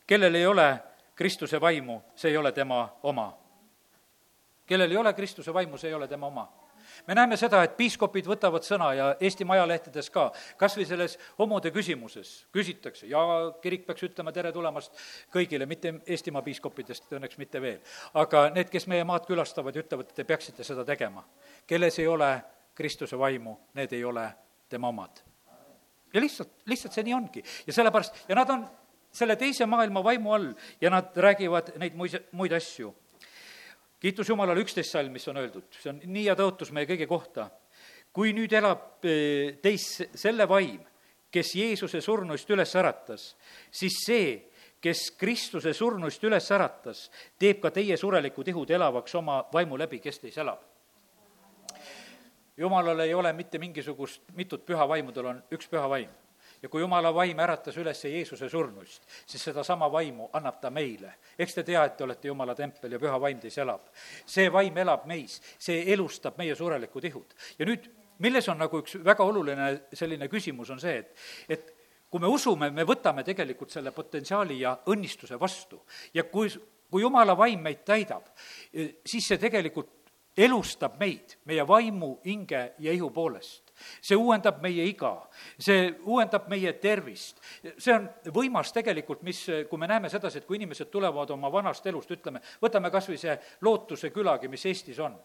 kellel 0.06 0.34
ei 0.34 0.46
ole 0.46 0.68
Kristuse 1.16 1.60
vaimu, 1.60 2.00
see 2.14 2.30
ei 2.30 2.36
ole 2.36 2.52
tema 2.52 2.98
oma. 3.02 3.32
kellel 4.66 4.90
ei 4.90 4.96
ole 4.96 5.12
Kristuse 5.14 5.54
vaimu, 5.54 5.78
see 5.78 5.88
ei 5.88 5.94
ole 5.94 6.08
tema 6.08 6.26
oma 6.26 6.48
me 7.06 7.14
näeme 7.14 7.36
seda, 7.36 7.62
et 7.64 7.76
piiskopid 7.76 8.26
võtavad 8.28 8.64
sõna 8.66 8.90
ja 8.96 9.08
Eesti 9.20 9.44
majalehtedes 9.48 10.10
ka, 10.14 10.26
kas 10.56 10.76
või 10.78 10.86
selles 10.88 11.16
homode 11.38 11.70
küsimuses 11.74 12.32
küsitakse 12.54 13.08
ja 13.10 13.20
kirik 13.62 13.86
peaks 13.86 14.06
ütlema 14.06 14.32
tere 14.32 14.52
tulemast 14.54 14.94
kõigile, 15.34 15.66
mitte 15.66 15.94
Eestimaa 16.06 16.44
piiskopidest 16.46 17.12
õnneks 17.18 17.38
mitte 17.38 17.62
veel. 17.62 17.80
aga 18.14 18.48
need, 18.54 18.70
kes 18.70 18.86
meie 18.86 19.04
maad 19.04 19.26
külastavad 19.26 19.76
ja 19.76 19.84
ütlevad, 19.84 20.10
et 20.10 20.22
te 20.22 20.24
peaksite 20.24 20.64
seda 20.64 20.84
tegema. 20.84 21.24
kelles 21.66 21.98
ei 21.98 22.06
ole 22.06 22.30
Kristuse 22.76 23.18
vaimu, 23.18 23.56
need 23.74 23.92
ei 23.96 24.04
ole 24.04 24.26
tema 24.68 24.88
omad. 24.92 25.22
ja 26.12 26.20
lihtsalt, 26.20 26.52
lihtsalt 26.66 26.92
see 26.92 27.06
nii 27.06 27.14
ongi. 27.14 27.42
ja 27.66 27.72
sellepärast, 27.72 28.24
ja 28.28 28.36
nad 28.38 28.50
on 28.50 28.66
selle 29.12 29.36
teise 29.36 29.66
maailma 29.66 30.04
vaimu 30.04 30.32
all 30.32 30.52
ja 30.80 30.90
nad 30.90 31.16
räägivad 31.16 31.74
neid 31.80 31.96
muid, 31.96 32.16
muid 32.32 32.52
asju 32.52 32.94
kiitus 34.00 34.28
Jumalale, 34.28 34.60
üksteist 34.62 34.92
salm, 34.92 35.14
mis 35.14 35.26
on 35.28 35.40
öeldud, 35.40 35.70
see 35.74 35.90
on 35.92 36.02
nii 36.04 36.26
hea 36.28 36.36
tõotus 36.38 36.72
meie 36.74 36.88
kõigi 36.88 37.08
kohta. 37.10 37.50
kui 38.16 38.30
nüüd 38.32 38.52
elab 38.56 39.04
eh, 39.04 39.58
teis 39.60 39.84
selle 40.16 40.46
vaim, 40.48 40.80
kes 41.28 41.50
Jeesuse 41.58 42.00
surnuist 42.00 42.48
üles 42.50 42.70
äratas, 42.80 43.26
siis 43.70 43.98
see, 44.06 44.30
kes 44.80 45.10
Kristuse 45.20 45.74
surnuist 45.76 46.24
üles 46.24 46.48
äratas, 46.54 47.10
teeb 47.38 47.60
ka 47.60 47.70
teie 47.70 47.96
surelikud 48.00 48.48
ihud 48.48 48.70
elavaks 48.70 49.14
oma 49.20 49.42
vaimu 49.52 49.76
läbi, 49.76 50.00
kes 50.00 50.22
teis 50.22 50.38
elab. 50.40 50.62
Jumalal 52.56 53.00
ei 53.00 53.14
ole 53.14 53.32
mitte 53.32 53.58
mingisugust 53.58 54.22
mitut 54.34 54.64
püha 54.66 54.88
vaimu, 54.88 55.12
tal 55.12 55.32
on 55.32 55.42
üks 55.52 55.68
püha 55.68 55.88
vaim 55.88 56.10
ja 56.62 56.68
kui 56.68 56.80
jumala 56.80 57.12
vaim 57.14 57.38
äratas 57.38 57.76
üles 57.76 58.00
Jeesuse 58.04 58.48
surnuist, 58.48 59.02
siis 59.26 59.44
sedasama 59.44 59.90
vaimu 59.92 60.30
annab 60.32 60.60
ta 60.60 60.70
meile. 60.70 61.14
eks 61.38 61.54
te 61.54 61.62
tea, 61.62 61.84
et 61.84 61.96
te 61.96 62.04
olete 62.04 62.28
jumala 62.28 62.54
tempel 62.54 62.92
ja 62.92 62.98
püha 62.98 63.20
vaim 63.20 63.40
teis 63.40 63.58
elab. 63.58 63.88
see 64.26 64.52
vaim 64.52 64.76
elab 64.76 65.06
meis, 65.06 65.40
see 65.58 65.84
elustab 65.92 66.38
meie 66.38 66.54
surelikud 66.54 67.04
ihud. 67.04 67.34
ja 67.58 67.66
nüüd, 67.66 67.90
milles 68.18 68.48
on 68.48 68.58
nagu 68.58 68.80
üks 68.80 68.96
väga 69.04 69.24
oluline 69.24 69.72
selline 69.92 70.28
küsimus, 70.28 70.70
on 70.70 70.80
see, 70.80 70.96
et, 70.98 71.14
et 71.48 71.74
kui 72.10 72.20
me 72.20 72.30
usume, 72.30 72.70
me 72.70 72.86
võtame 72.88 73.24
tegelikult 73.24 73.70
selle 73.70 73.92
potentsiaali 73.92 74.60
ja 74.60 74.78
õnnistuse 74.86 75.38
vastu 75.40 75.82
ja 76.14 76.24
kui, 76.24 76.48
kui 76.90 77.02
jumala 77.02 77.36
vaim 77.36 77.60
meid 77.60 77.84
täidab, 77.84 78.30
siis 79.04 79.26
see 79.28 79.38
tegelikult 79.38 80.05
elustab 80.36 80.98
meid, 81.00 81.38
meie 81.44 81.64
vaimu, 81.68 82.18
hinge 82.24 82.72
ja 82.78 82.92
ihu 82.92 83.10
poolest 83.10 83.66
see 84.00 84.16
uuendab 84.16 84.62
meie 84.64 84.86
iga, 84.88 85.12
see 85.60 85.90
uuendab 86.06 86.48
meie 86.48 86.72
tervist. 86.80 87.40
see 87.78 87.94
on 87.94 88.08
võimas 88.34 88.72
tegelikult, 88.74 89.22
mis, 89.26 89.42
kui 89.70 89.80
me 89.80 89.88
näeme 89.90 90.10
sedasi, 90.12 90.40
et 90.40 90.48
kui 90.48 90.58
inimesed 90.60 90.90
tulevad 90.92 91.30
oma 91.34 91.50
vanast 91.52 91.86
elust, 91.86 92.10
ütleme, 92.16 92.40
võtame 92.62 92.90
kas 92.94 93.10
või 93.10 93.20
see 93.20 93.36
Lootuse 93.66 94.10
külagi, 94.14 94.48
mis 94.48 94.66
Eestis 94.66 95.00
on 95.02 95.18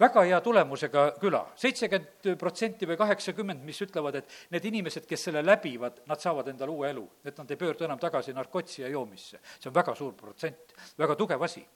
väga 0.00 0.24
hea 0.28 0.40
tulemusega 0.44 1.04
küla, 1.20 1.42
seitsekümmend 1.58 2.28
protsenti 2.38 2.88
või 2.88 2.98
kaheksakümmend, 3.00 3.64
mis 3.66 3.80
ütlevad, 3.86 4.20
et 4.20 4.36
need 4.54 4.68
inimesed, 4.70 5.06
kes 5.08 5.28
selle 5.28 5.42
läbivad, 5.46 6.02
nad 6.10 6.22
saavad 6.22 6.50
endale 6.52 6.74
uue 6.74 6.90
elu, 6.90 7.06
et 7.24 7.38
nad 7.38 7.50
ei 7.50 7.60
pöördu 7.60 7.88
enam 7.88 7.98
tagasi 7.98 8.34
narkotsi 8.36 8.82
ja 8.82 8.92
joomisse. 8.92 9.40
see 9.58 9.70
on 9.70 9.74
väga 9.74 9.94
suur 9.94 10.14
protsent, 10.14 10.76
väga 10.98 11.16
tugev 11.16 11.42
asi. 11.42 11.66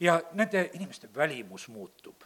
ja 0.00 0.20
nende 0.32 0.70
inimeste 0.74 1.08
välimus 1.14 1.68
muutub 1.68 2.24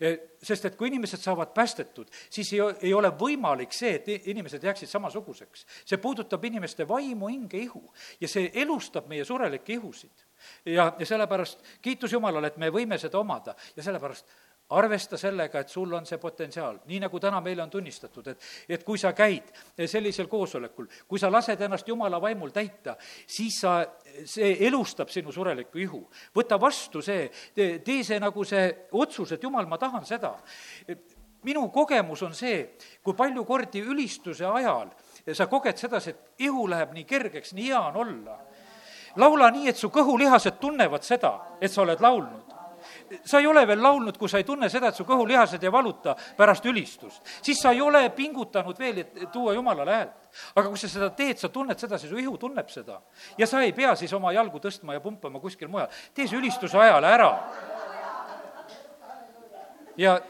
Eh, 0.00 0.18
sest 0.42 0.66
et 0.66 0.76
kui 0.78 0.88
inimesed 0.90 1.20
saavad 1.22 1.52
päästetud, 1.54 2.08
siis 2.32 2.52
ei, 2.54 2.62
ei 2.88 2.94
ole 2.96 3.10
võimalik 3.20 3.74
see, 3.76 3.92
et 3.98 4.28
inimesed 4.32 4.64
jääksid 4.64 4.90
samasuguseks. 4.90 5.66
see 5.84 5.98
puudutab 5.98 6.44
inimeste 6.44 6.88
vaimu, 6.88 7.28
hinge, 7.30 7.58
ihu 7.58 7.82
ja 8.20 8.28
see 8.28 8.50
elustab 8.62 9.08
meie 9.08 9.24
surelikke 9.24 9.76
ihusid. 9.76 10.26
ja, 10.64 10.92
ja 10.98 11.06
sellepärast 11.06 11.64
kiitus 11.82 12.12
Jumalale, 12.12 12.48
et 12.48 12.56
me 12.56 12.70
võime 12.70 12.98
seda 12.98 13.18
omada 13.18 13.54
ja 13.76 13.82
sellepärast 13.82 14.26
arvesta 14.70 15.18
sellega, 15.18 15.60
et 15.60 15.68
sul 15.68 15.92
on 15.94 16.06
see 16.06 16.18
potentsiaal, 16.18 16.80
nii 16.86 17.00
nagu 17.02 17.20
täna 17.20 17.40
meile 17.42 17.62
on 17.64 17.70
tunnistatud, 17.70 18.26
et, 18.30 18.48
et 18.68 18.84
kui 18.86 18.98
sa 18.98 19.12
käid 19.16 19.50
sellisel 19.90 20.28
koosolekul, 20.30 20.86
kui 21.08 21.18
sa 21.18 21.30
lased 21.32 21.60
ennast 21.66 21.88
Jumala 21.88 22.20
vaimul 22.22 22.52
täita, 22.54 22.96
siis 23.26 23.60
sa, 23.64 23.80
see 24.24 24.52
elustab 24.66 25.10
sinu 25.10 25.32
surelikku 25.34 25.82
ihu. 25.82 26.02
võta 26.36 26.60
vastu 26.60 27.02
see, 27.02 27.30
tee 27.54 28.02
see 28.04 28.20
nagu 28.22 28.44
see 28.44 28.68
otsus, 28.92 29.32
et 29.32 29.42
Jumal, 29.42 29.66
ma 29.66 29.78
tahan 29.78 30.06
seda. 30.06 30.36
minu 31.42 31.68
kogemus 31.72 32.22
on 32.22 32.34
see, 32.34 32.76
kui 33.02 33.14
palju 33.16 33.44
kordi 33.44 33.80
ülistuse 33.80 34.44
ajal 34.46 34.90
sa 35.32 35.46
koged 35.46 35.76
sedasi, 35.76 36.10
et 36.10 36.46
ihu 36.46 36.66
läheb 36.68 36.92
nii 36.94 37.04
kergeks, 37.04 37.52
nii 37.54 37.66
hea 37.72 37.80
on 37.80 37.96
olla. 37.96 38.38
laula 39.16 39.50
nii, 39.50 39.68
et 39.68 39.76
su 39.76 39.88
kõhulihased 39.90 40.60
tunnevad 40.60 41.02
seda, 41.02 41.32
et 41.60 41.72
sa 41.72 41.82
oled 41.82 42.00
laulnud 42.00 42.59
sa 43.24 43.38
ei 43.38 43.46
ole 43.46 43.66
veel 43.66 43.82
laulnud, 43.82 44.16
kui 44.18 44.28
sa 44.28 44.38
ei 44.38 44.44
tunne 44.44 44.68
seda, 44.72 44.90
et 44.90 44.98
su 44.98 45.04
kõhulihased 45.08 45.62
ei 45.64 45.72
valuta 45.72 46.14
pärast 46.36 46.66
ülistust. 46.66 47.22
siis 47.42 47.58
sa 47.62 47.72
ei 47.72 47.80
ole 47.80 48.08
pingutanud 48.10 48.78
veel, 48.78 48.98
et 48.98 49.32
tuua 49.32 49.54
Jumalale 49.54 49.94
häält. 49.94 50.16
aga 50.54 50.68
kui 50.68 50.78
sa 50.78 50.88
seda 50.88 51.10
teed, 51.10 51.38
sa 51.38 51.48
tunned 51.48 51.78
sedasi, 51.78 52.08
su 52.08 52.18
ihu 52.18 52.38
tunneb 52.38 52.68
seda. 52.68 53.00
ja 53.38 53.46
sa 53.46 53.62
ei 53.62 53.72
pea 53.72 53.94
siis 53.96 54.12
oma 54.12 54.32
jalgu 54.32 54.58
tõstma 54.58 54.92
ja 54.92 55.00
pumpama 55.00 55.40
kuskil 55.40 55.68
mujal. 55.68 55.88
tee 56.14 56.28
see 56.28 56.38
ülistuse 56.38 56.78
ajal 56.78 57.04
ära. 57.04 57.30
ja, 59.96 60.20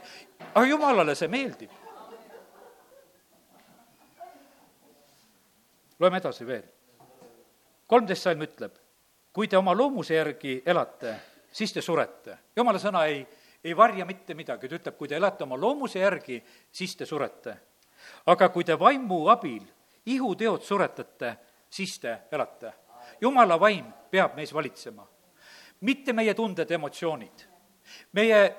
aga 0.54 0.66
Jumalale 0.66 1.14
see 1.14 1.28
meeldib. 1.28 1.70
loeme 5.98 6.16
edasi 6.16 6.46
veel. 6.46 6.64
kolmteist 7.86 8.22
salm 8.22 8.42
ütleb, 8.42 8.72
kui 9.32 9.48
te 9.48 9.58
oma 9.58 9.74
loomuse 9.74 10.14
järgi 10.14 10.62
elate 10.66 11.29
siis 11.52 11.72
te 11.72 11.82
surete. 11.82 12.38
jumala 12.56 12.78
sõna 12.78 13.04
ei, 13.06 13.26
ei 13.64 13.76
varja 13.76 14.04
mitte 14.06 14.34
midagi, 14.34 14.68
ta 14.68 14.78
ütleb, 14.78 14.96
kui 14.96 15.08
te 15.08 15.16
elate 15.16 15.44
oma 15.44 15.58
loomuse 15.58 15.98
järgi, 15.98 16.42
siis 16.72 16.96
te 16.96 17.06
surete. 17.06 17.56
aga 18.26 18.48
kui 18.48 18.64
te 18.64 18.78
vaimu 18.78 19.28
abil 19.28 19.62
ihuteod 20.06 20.62
suretate, 20.62 21.36
siis 21.70 21.98
te 21.98 22.18
elate. 22.32 22.72
jumala 23.20 23.60
vaim 23.60 23.86
peab 24.10 24.36
meis 24.36 24.54
valitsema. 24.54 25.06
mitte 25.80 26.12
meie 26.12 26.34
tunded, 26.34 26.70
emotsioonid. 26.70 27.46
meie 28.12 28.56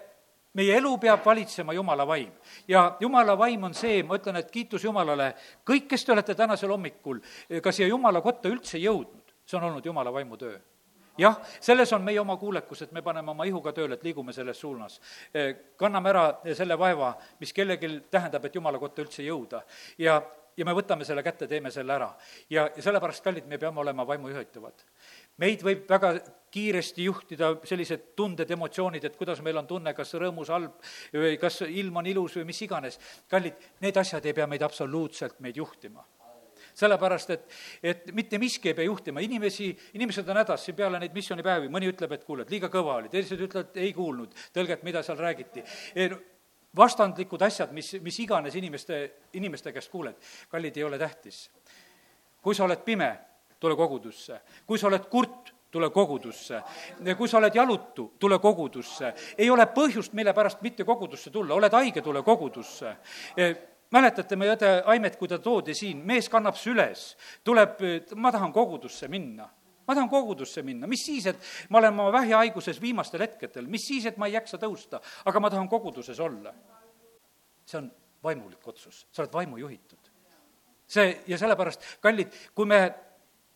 meie 0.53 0.75
elu 0.75 0.97
peab 0.97 1.25
valitsema 1.25 1.73
Jumala 1.73 2.07
vaim. 2.07 2.31
ja 2.67 2.97
Jumala 2.99 3.37
vaim 3.37 3.63
on 3.63 3.73
see, 3.73 4.03
ma 4.03 4.17
ütlen, 4.17 4.35
et 4.35 4.51
kiitus 4.51 4.83
Jumalale, 4.83 5.33
kõik, 5.65 5.87
kes 5.87 6.05
te 6.05 6.11
olete 6.11 6.35
tänasel 6.35 6.69
hommikul 6.69 7.21
ka 7.61 7.71
siia 7.71 7.87
Jumala 7.87 8.21
kotta 8.21 8.49
üldse 8.49 8.77
jõudnud, 8.77 9.31
see 9.45 9.57
on 9.57 9.63
olnud 9.63 9.85
Jumala 9.85 10.11
vaimu 10.13 10.37
töö 10.37 10.59
jah, 11.17 11.39
selles 11.59 11.93
on 11.93 12.03
meie 12.03 12.19
oma 12.19 12.37
kuulekus, 12.37 12.81
et 12.81 12.91
me 12.91 13.01
paneme 13.01 13.31
oma 13.31 13.45
ihuga 13.45 13.73
tööle, 13.75 13.97
et 13.97 14.03
liigume 14.03 14.33
selles 14.33 14.59
suunas. 14.59 14.99
Eh, 15.33 15.55
kanname 15.77 16.09
ära 16.09 16.27
selle 16.55 16.77
vaeva, 16.79 17.15
mis 17.39 17.53
kellelgi 17.53 17.97
tähendab, 18.11 18.45
et 18.45 18.55
jumala 18.55 18.79
kotta 18.79 19.03
üldse 19.03 19.23
jõuda. 19.25 19.63
ja, 19.97 20.21
ja 20.57 20.65
me 20.65 20.75
võtame 20.75 21.05
selle 21.07 21.23
kätte, 21.23 21.47
teeme 21.47 21.71
selle 21.71 21.93
ära. 21.93 22.11
ja, 22.49 22.69
ja 22.75 22.83
sellepärast, 22.83 23.23
kallid, 23.23 23.47
me 23.47 23.57
peame 23.57 23.79
olema 23.79 24.07
vaimujuhitavad. 24.07 24.85
meid 25.37 25.63
võib 25.63 25.89
väga 25.89 26.13
kiiresti 26.51 27.03
juhtida 27.03 27.55
sellised 27.63 28.11
tunded, 28.15 28.51
emotsioonid, 28.51 29.03
et 29.05 29.17
kuidas 29.17 29.41
meil 29.41 29.57
on 29.57 29.67
tunne, 29.67 29.93
kas 29.93 30.13
rõõmus, 30.13 30.49
halb 30.51 30.79
või 31.13 31.37
kas 31.39 31.61
ilm 31.67 31.97
on 31.97 32.07
ilus 32.07 32.35
või 32.37 32.45
mis 32.45 32.61
iganes. 32.61 32.99
kallid, 33.27 33.53
need 33.81 33.97
asjad 33.97 34.25
ei 34.25 34.33
pea 34.33 34.47
meid 34.47 34.61
absoluutselt 34.61 35.39
meid 35.39 35.57
juhtima 35.57 36.05
sellepärast 36.77 37.33
et, 37.35 37.45
et 37.83 38.11
mitte 38.15 38.39
miski 38.41 38.71
ei 38.71 38.77
pea 38.77 38.87
juhtima, 38.87 39.23
inimesi, 39.23 39.71
inimesed 39.93 40.29
on 40.29 40.41
hädas 40.41 40.65
siin 40.65 40.75
peale 40.77 40.99
neid 41.01 41.15
missioonipäevi, 41.15 41.71
mõni 41.71 41.89
ütleb, 41.91 42.15
et 42.15 42.25
kuule, 42.27 42.45
et 42.45 42.53
liiga 42.53 42.69
kõva 42.73 42.99
oli, 42.99 43.11
teised 43.13 43.41
ütlevad, 43.47 43.77
ei 43.81 43.93
kuulnud. 43.97 44.35
Tõlget, 44.55 44.83
mida 44.87 45.03
seal 45.05 45.19
räägiti. 45.19 45.63
Vastandlikud 46.77 47.41
asjad, 47.43 47.71
mis, 47.75 47.93
mis 47.99 48.19
iganes 48.23 48.55
inimeste, 48.55 49.01
inimeste 49.35 49.73
käest 49.75 49.91
kuuled, 49.91 50.15
kallid, 50.51 50.77
ei 50.77 50.85
ole 50.87 50.99
tähtis. 50.99 51.49
kui 52.41 52.55
sa 52.55 52.63
oled 52.63 52.79
pime, 52.85 53.09
tule 53.59 53.75
kogudusse, 53.75 54.39
kui 54.65 54.79
sa 54.79 54.87
oled 54.87 55.03
kurt, 55.11 55.51
tule 55.71 55.89
kogudusse. 55.89 56.61
kui 57.17 57.27
sa 57.27 57.37
oled 57.37 57.55
jalutu, 57.55 58.13
tule 58.19 58.39
kogudusse. 58.39 59.13
ei 59.37 59.49
ole 59.49 59.65
põhjust, 59.65 60.13
mille 60.13 60.33
pärast 60.33 60.61
mitte 60.61 60.83
kogudusse 60.83 61.29
tulla, 61.29 61.53
oled 61.53 61.73
haige, 61.73 62.01
tule 62.01 62.23
kogudusse 62.23 62.95
mäletate 63.91 64.35
meie 64.39 64.55
õde 64.55 64.69
Aimet, 64.91 65.17
kui 65.19 65.27
ta 65.27 65.39
toodi 65.39 65.75
siin, 65.77 66.03
mees 66.07 66.29
kannab 66.31 66.55
süles, 66.59 67.15
tuleb, 67.43 67.81
ma 68.15 68.31
tahan 68.31 68.53
kogudusse 68.55 69.09
minna 69.11 69.49
ma 69.87 69.95
tahan 69.95 70.09
kogudusse 70.09 70.63
minna, 70.63 70.87
mis 70.87 71.03
siis, 71.05 71.25
et 71.27 71.41
ma 71.69 71.81
olen 71.81 71.97
oma 71.97 72.11
vähihaiguses 72.13 72.79
viimastel 72.81 73.25
hetkedel, 73.25 73.67
mis 73.67 73.83
siis, 73.87 74.05
et 74.07 74.17
ma 74.21 74.29
ei 74.29 74.37
jaksa 74.37 74.59
tõusta, 74.61 75.01
aga 75.27 75.41
ma 75.43 75.49
tahan 75.51 75.67
koguduses 75.71 76.19
olla. 76.19 76.53
see 77.65 77.77
on 77.77 77.91
vaimulik 78.23 78.67
otsus, 78.67 79.05
sa 79.11 79.23
oled 79.23 79.33
vaimu 79.33 79.57
juhitud. 79.57 80.11
see, 80.87 81.23
ja 81.27 81.37
sellepärast, 81.37 81.85
kallid, 82.01 82.33
kui 82.55 82.65
me 82.65 82.81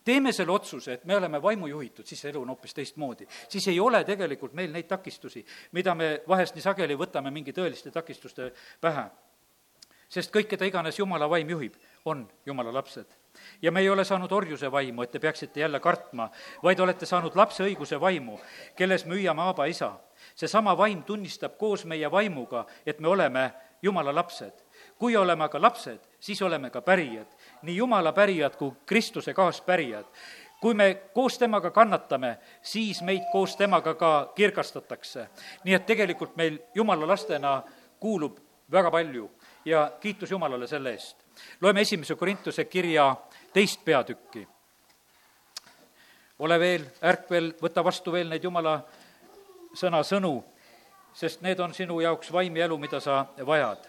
teeme 0.04 0.32
selle 0.32 0.52
otsuse, 0.52 0.92
et 0.92 1.04
me 1.04 1.16
oleme 1.16 1.42
vaimu 1.42 1.66
juhitud, 1.66 2.06
siis 2.06 2.24
elu 2.24 2.42
on 2.42 2.48
hoopis 2.48 2.74
teistmoodi. 2.74 3.26
siis 3.48 3.68
ei 3.68 3.80
ole 3.80 4.04
tegelikult 4.04 4.52
meil 4.52 4.72
neid 4.72 4.86
takistusi, 4.88 5.44
mida 5.72 5.94
me 5.94 6.22
vahest 6.28 6.54
nii 6.54 6.62
sageli 6.62 6.98
võtame 6.98 7.30
mingi 7.30 7.52
tõeliste 7.52 7.90
takistuste 7.90 8.52
pähe. 8.80 9.10
Sest 10.08 10.32
kõik, 10.34 10.48
keda 10.52 10.66
iganes 10.68 10.98
Jumala 10.98 11.28
vaim 11.30 11.50
juhib, 11.50 11.74
on 12.04 12.26
Jumala 12.46 12.72
lapsed. 12.74 13.06
ja 13.62 13.72
me 13.72 13.80
ei 13.80 13.88
ole 13.90 14.04
saanud 14.04 14.32
orjuse 14.32 14.72
vaimu, 14.72 15.02
et 15.02 15.10
te 15.10 15.18
peaksite 15.18 15.60
jälle 15.60 15.80
kartma, 15.80 16.30
vaid 16.62 16.80
olete 16.80 17.06
saanud 17.06 17.36
lapse 17.36 17.64
õiguse 17.64 18.00
vaimu, 18.00 18.38
kelles 18.76 19.06
me 19.06 19.14
hüüame 19.14 19.42
Aaba 19.42 19.64
isa. 19.64 19.92
seesama 20.34 20.76
vaim 20.76 21.02
tunnistab 21.02 21.58
koos 21.58 21.84
meie 21.84 22.10
vaimuga, 22.10 22.66
et 22.86 23.00
me 23.00 23.08
oleme 23.08 23.52
Jumala 23.82 24.14
lapsed. 24.14 24.52
kui 24.98 25.16
oleme 25.16 25.44
aga 25.44 25.62
lapsed, 25.62 26.00
siis 26.20 26.42
oleme 26.42 26.70
ka 26.70 26.80
pärijad, 26.80 27.26
nii 27.62 27.76
Jumala 27.76 28.12
pärijad 28.12 28.56
kui 28.56 28.72
Kristuse 28.86 29.34
kaaspärijad. 29.34 30.06
kui 30.60 30.74
me 30.74 30.94
koos 31.14 31.38
temaga 31.38 31.70
kannatame, 31.70 32.38
siis 32.62 33.02
meid 33.02 33.22
koos 33.32 33.56
temaga 33.56 33.94
ka 33.94 34.32
kirgastatakse. 34.34 35.28
nii 35.64 35.74
et 35.74 35.86
tegelikult 35.86 36.36
meil 36.36 36.58
Jumala 36.74 37.06
lastena 37.06 37.62
kuulub 38.00 38.38
väga 38.70 38.90
palju 38.90 39.30
ja 39.66 39.90
kiitus 40.00 40.30
Jumalale 40.30 40.66
selle 40.66 40.94
eest. 40.94 41.16
loeme 41.60 41.80
esimese 41.80 42.14
Korintuse 42.14 42.64
kirja 42.64 43.16
teist 43.52 43.84
peatükki. 43.84 44.48
ole 46.38 46.58
veel 46.60 46.84
ärkvel, 47.02 47.54
võta 47.62 47.84
vastu 47.84 48.12
veel 48.12 48.28
neid 48.28 48.44
Jumala 48.44 48.80
sõna 49.74 50.02
sõnu 50.02 50.44
sest 51.16 51.40
need 51.40 51.60
on 51.64 51.72
sinu 51.74 52.00
jaoks 52.04 52.28
vaim 52.32 52.56
ja 52.56 52.66
elu, 52.66 52.76
mida 52.78 53.00
sa 53.00 53.22
vajad. 53.46 53.88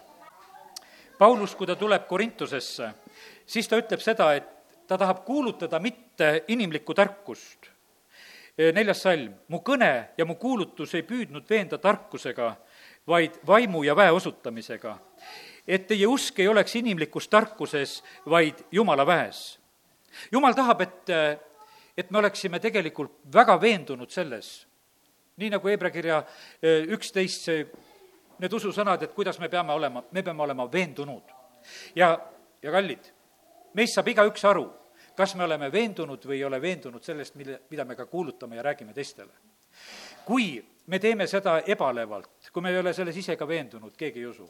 Paulus, 1.17 1.55
kui 1.55 1.67
ta 1.67 1.75
tuleb 1.75 2.05
Korintusesse, 2.07 2.91
siis 3.45 3.67
ta 3.67 3.79
ütleb 3.79 4.03
seda, 4.03 4.29
et 4.37 4.47
ta 4.87 4.97
tahab 4.97 5.25
kuulutada 5.25 5.79
mitte 5.83 6.43
inimlikku 6.47 6.93
tarkust. 6.93 7.73
neljas 8.73 9.03
salm, 9.03 9.33
mu 9.53 9.59
kõne 9.61 10.13
ja 10.17 10.25
mu 10.25 10.35
kuulutus 10.35 10.95
ei 10.95 11.03
püüdnud 11.05 11.45
veenda 11.49 11.77
tarkusega, 11.77 12.55
vaid 13.07 13.35
vaimu 13.47 13.83
ja 13.83 13.95
väe 13.95 14.11
osutamisega. 14.11 14.97
Et 15.67 15.88
teie 15.88 16.08
usk 16.08 16.39
ei 16.39 16.47
oleks 16.47 16.75
inimlikus 16.80 17.27
tarkuses, 17.27 17.99
vaid 18.30 18.63
Jumala 18.71 19.06
väes. 19.06 19.60
Jumal 20.32 20.56
tahab, 20.56 20.82
et, 20.82 21.12
et 21.97 22.12
me 22.12 22.21
oleksime 22.21 22.60
tegelikult 22.63 23.19
väga 23.34 23.58
veendunud 23.62 24.10
selles, 24.10 24.65
nii 25.38 25.51
nagu 25.53 25.69
Hebra 25.69 25.91
kirja 25.93 26.21
eh, 26.62 26.88
üksteist, 26.95 27.49
need 28.39 28.53
ususõnad, 28.53 29.03
et 29.03 29.13
kuidas 29.13 29.39
me 29.41 29.49
peame 29.49 29.75
olema, 29.75 30.03
me 30.12 30.23
peame 30.23 30.43
olema 30.43 30.65
veendunud. 30.71 31.36
ja, 31.95 32.15
ja 32.62 32.71
kallid, 32.71 33.12
meist 33.73 33.97
saab 33.97 34.08
igaüks 34.08 34.45
aru, 34.45 34.65
kas 35.17 35.36
me 35.36 35.43
oleme 35.43 35.71
veendunud 35.73 36.25
või 36.25 36.39
ei 36.39 36.45
ole 36.45 36.62
veendunud 36.62 37.03
sellest, 37.03 37.36
mille, 37.36 37.60
mida 37.69 37.86
me 37.86 37.95
ka 37.95 38.06
kuulutame 38.06 38.56
ja 38.56 38.63
räägime 38.63 38.93
teistele. 38.93 39.34
kui 40.25 40.65
me 40.88 40.99
teeme 40.99 41.27
seda 41.27 41.62
ebalevalt, 41.65 42.49
kui 42.53 42.62
me 42.62 42.71
ei 42.71 42.80
ole 42.80 42.93
selles 42.93 43.17
ise 43.17 43.36
ka 43.36 43.47
veendunud, 43.47 43.93
keegi 43.97 44.19
ei 44.19 44.25
usu 44.25 44.49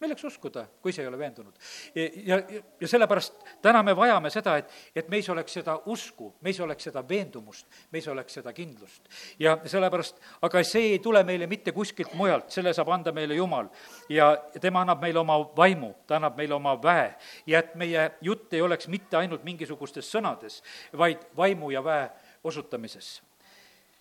milleks 0.00 0.24
uskuda, 0.24 0.66
kui 0.82 0.92
ise 0.92 1.02
ei 1.02 1.08
ole 1.08 1.18
veendunud? 1.18 1.54
ja, 1.94 2.06
ja, 2.26 2.38
ja 2.80 2.88
sellepärast 2.88 3.34
täna 3.62 3.82
me 3.82 3.94
vajame 3.96 4.30
seda, 4.30 4.56
et, 4.60 4.72
et 4.96 5.08
meis 5.12 5.28
oleks 5.32 5.56
seda 5.58 5.78
usku, 5.92 6.32
meis 6.44 6.60
oleks 6.60 6.88
seda 6.88 7.02
veendumust, 7.08 7.66
meis 7.92 8.08
oleks 8.12 8.38
seda 8.38 8.52
kindlust. 8.56 9.08
ja 9.38 9.56
sellepärast, 9.64 10.20
aga 10.46 10.62
see 10.64 10.92
ei 10.94 10.98
tule 11.04 11.22
meile 11.24 11.48
mitte 11.50 11.72
kuskilt 11.76 12.14
mujalt, 12.14 12.50
selle 12.52 12.74
saab 12.76 12.92
anda 12.92 13.12
meile 13.16 13.38
Jumal. 13.38 13.70
ja 14.08 14.34
tema 14.60 14.84
annab 14.84 15.00
meile 15.04 15.22
oma 15.22 15.38
vaimu, 15.56 15.94
ta 16.06 16.20
annab 16.20 16.36
meile 16.36 16.54
oma 16.54 16.76
väe 16.82 17.14
ja 17.46 17.64
et 17.64 17.74
meie 17.74 18.10
jutt 18.20 18.52
ei 18.52 18.62
oleks 18.62 18.88
mitte 18.92 19.16
ainult 19.16 19.44
mingisugustes 19.44 20.12
sõnades, 20.12 20.62
vaid 20.96 21.24
vaimu 21.36 21.72
ja 21.72 21.84
väe 21.84 22.10
osutamises 22.44 23.16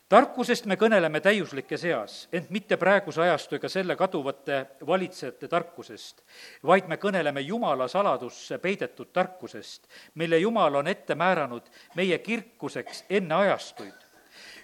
tarkusest 0.09 0.67
me 0.69 0.77
kõneleme 0.77 1.19
täiuslikes 1.23 1.83
eas, 1.89 2.15
ent 2.33 2.51
mitte 2.53 2.77
praeguse 2.77 3.23
ajastu 3.25 3.57
ega 3.57 3.69
selle 3.71 3.95
kaduvate 3.97 4.59
valitsejate 4.85 5.49
tarkusest, 5.49 6.21
vaid 6.63 6.89
me 6.89 6.99
kõneleme 7.01 7.41
Jumala 7.41 7.87
saladusse 7.89 8.59
peidetud 8.61 9.09
tarkusest, 9.13 9.87
mille 10.21 10.39
Jumal 10.39 10.81
on 10.81 10.87
ette 10.87 11.17
määranud 11.17 11.69
meie 11.95 12.19
kirkuseks 12.19 13.05
enne 13.09 13.35
ajastuid. 13.35 14.05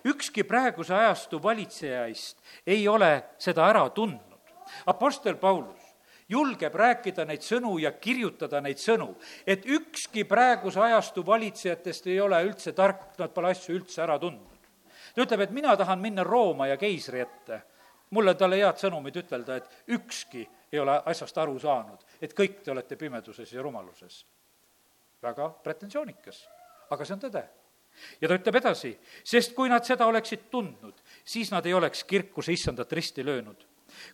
ükski 0.05 0.43
praeguse 0.43 0.93
ajastu 0.93 1.43
valitsejaist 1.43 2.37
ei 2.67 2.87
ole 2.87 3.23
seda 3.37 3.67
ära 3.69 3.89
tundnud. 3.89 4.39
Apostel 4.85 5.35
Paulus 5.35 5.81
julgeb 6.29 6.75
rääkida 6.75 7.25
neid 7.25 7.41
sõnu 7.41 7.77
ja 7.79 7.91
kirjutada 7.91 8.61
neid 8.61 8.77
sõnu, 8.77 9.15
et 9.47 9.65
ükski 9.65 10.23
praeguse 10.23 10.79
ajastu 10.79 11.25
valitsejatest 11.25 12.07
ei 12.07 12.19
ole 12.19 12.43
üldse 12.43 12.71
tark, 12.71 13.17
nad 13.19 13.33
pole 13.33 13.51
asju 13.51 13.75
üldse 13.75 14.01
ära 14.01 14.19
tundnud 14.19 14.50
ta 15.15 15.21
ütleb, 15.21 15.41
et 15.41 15.51
mina 15.51 15.75
tahan 15.77 15.99
minna 15.99 16.23
Rooma 16.23 16.67
ja 16.67 16.77
keisri 16.77 17.19
ette. 17.19 17.61
mulle 18.11 18.33
talle 18.35 18.57
head 18.59 18.75
sõnumit 18.75 19.15
ütelda, 19.15 19.55
et 19.55 19.69
ükski 19.87 20.47
ei 20.71 20.79
ole 20.79 20.97
asjast 21.05 21.37
aru 21.37 21.59
saanud, 21.59 22.03
et 22.21 22.33
kõik 22.35 22.59
te 22.63 22.71
olete 22.71 22.95
pimeduses 22.95 23.53
ja 23.53 23.61
rumaluses. 23.61 24.25
väga 25.21 25.49
pretensioonikas, 25.63 26.47
aga 26.89 27.05
see 27.05 27.13
on 27.13 27.19
tõde 27.19 27.43
ja 28.21 28.27
ta 28.27 28.35
ütleb 28.35 28.55
edasi, 28.55 28.93
sest 29.23 29.53
kui 29.55 29.69
nad 29.69 29.85
seda 29.85 30.07
oleksid 30.07 30.49
tundnud, 30.51 30.95
siis 31.25 31.51
nad 31.51 31.65
ei 31.65 31.73
oleks 31.73 32.03
kirkuse 32.03 32.53
issandat 32.53 32.91
risti 32.93 33.25
löönud. 33.25 33.67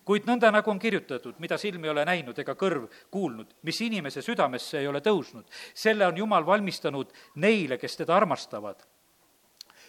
kuid 0.05 0.25
nõnda, 0.25 0.49
nagu 0.51 0.71
on 0.71 0.79
kirjutatud, 0.79 1.35
mida 1.39 1.57
silm 1.57 1.83
ei 1.85 1.89
ole 1.89 2.05
näinud 2.05 2.39
ega 2.39 2.55
kõrv 2.57 2.87
kuulnud, 3.11 3.53
mis 3.61 3.81
inimese 3.81 4.21
südamesse 4.21 4.79
ei 4.79 4.87
ole 4.87 4.99
tõusnud, 5.05 5.45
selle 5.73 6.07
on 6.07 6.17
Jumal 6.17 6.45
valmistanud 6.45 7.13
neile, 7.35 7.77
kes 7.77 7.97
teda 7.97 8.15
armastavad 8.15 8.81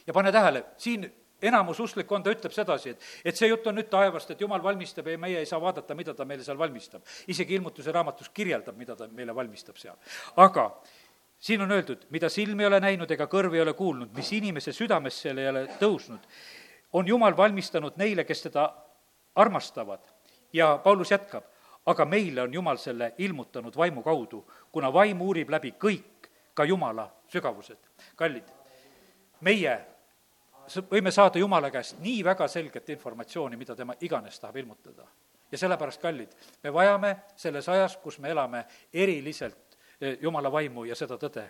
ja 0.08 0.14
pane 0.16 0.32
tähele, 0.32 0.64
siin 0.80 1.04
enamus 1.42 1.80
usklikkonda 1.80 2.32
ütleb 2.34 2.54
sedasi, 2.54 2.94
et, 2.94 3.08
et 3.30 3.36
see 3.38 3.48
jutt 3.50 3.66
on 3.70 3.76
nüüd 3.78 3.90
taevast, 3.92 4.30
et 4.32 4.40
jumal 4.40 4.62
valmistab 4.62 5.06
ja 5.06 5.18
meie 5.20 5.42
ei 5.42 5.46
saa 5.46 5.60
vaadata, 5.62 5.94
mida 5.94 6.14
ta 6.16 6.24
meile 6.26 6.44
seal 6.44 6.58
valmistab. 6.58 7.04
isegi 7.28 7.54
ilmutuse 7.54 7.92
raamatus 7.92 8.32
kirjeldab, 8.34 8.76
mida 8.76 8.96
ta 8.96 9.08
meile 9.12 9.34
valmistab 9.34 9.76
seal. 9.78 9.96
aga 10.36 10.70
siin 11.38 11.62
on 11.62 11.72
öeldud, 11.72 12.08
mida 12.10 12.28
silm 12.28 12.60
ei 12.60 12.66
ole 12.66 12.80
näinud 12.80 13.10
ega 13.10 13.28
kõrv 13.30 13.54
ei 13.54 13.62
ole 13.62 13.74
kuulnud, 13.78 14.10
mis 14.16 14.32
inimese 14.32 14.72
südamesse 14.72 15.30
ei 15.30 15.48
ole 15.48 15.66
tõusnud, 15.80 16.24
on 16.92 17.08
Jumal 17.08 17.36
valmistanud 17.36 18.00
neile, 18.00 18.24
kes 18.24 18.42
teda 18.48 18.72
armastavad. 19.34 20.00
ja 20.52 20.78
Paulus 20.82 21.10
jätkab, 21.10 21.44
aga 21.86 22.04
meile 22.04 22.42
on 22.42 22.54
Jumal 22.54 22.76
selle 22.76 23.12
ilmutanud 23.18 23.76
vaimu 23.76 24.02
kaudu, 24.02 24.46
kuna 24.72 24.92
vaim 24.92 25.20
uurib 25.22 25.50
läbi 25.50 25.74
kõik, 25.78 26.30
ka 26.54 26.64
Jumala 26.64 27.12
sügavused. 27.28 27.78
kallid, 28.16 28.44
meie 29.40 29.78
võime 30.90 31.12
saada 31.14 31.38
Jumala 31.38 31.70
käest 31.70 31.98
nii 32.02 32.22
väga 32.24 32.48
selget 32.48 32.90
informatsiooni, 32.94 33.56
mida 33.56 33.76
tema 33.76 33.96
iganes 34.00 34.40
tahab 34.40 34.56
ilmutada. 34.56 35.06
ja 35.52 35.58
sellepärast, 35.58 36.00
kallid, 36.00 36.34
me 36.62 36.72
vajame 36.72 37.16
selles 37.36 37.68
ajas, 37.68 37.96
kus 37.96 38.18
me 38.18 38.28
elame, 38.28 38.66
eriliselt 38.92 39.78
eh, 40.00 40.18
Jumala 40.20 40.52
vaimu 40.52 40.84
ja 40.84 40.94
seda 40.94 41.16
tõde. 41.16 41.44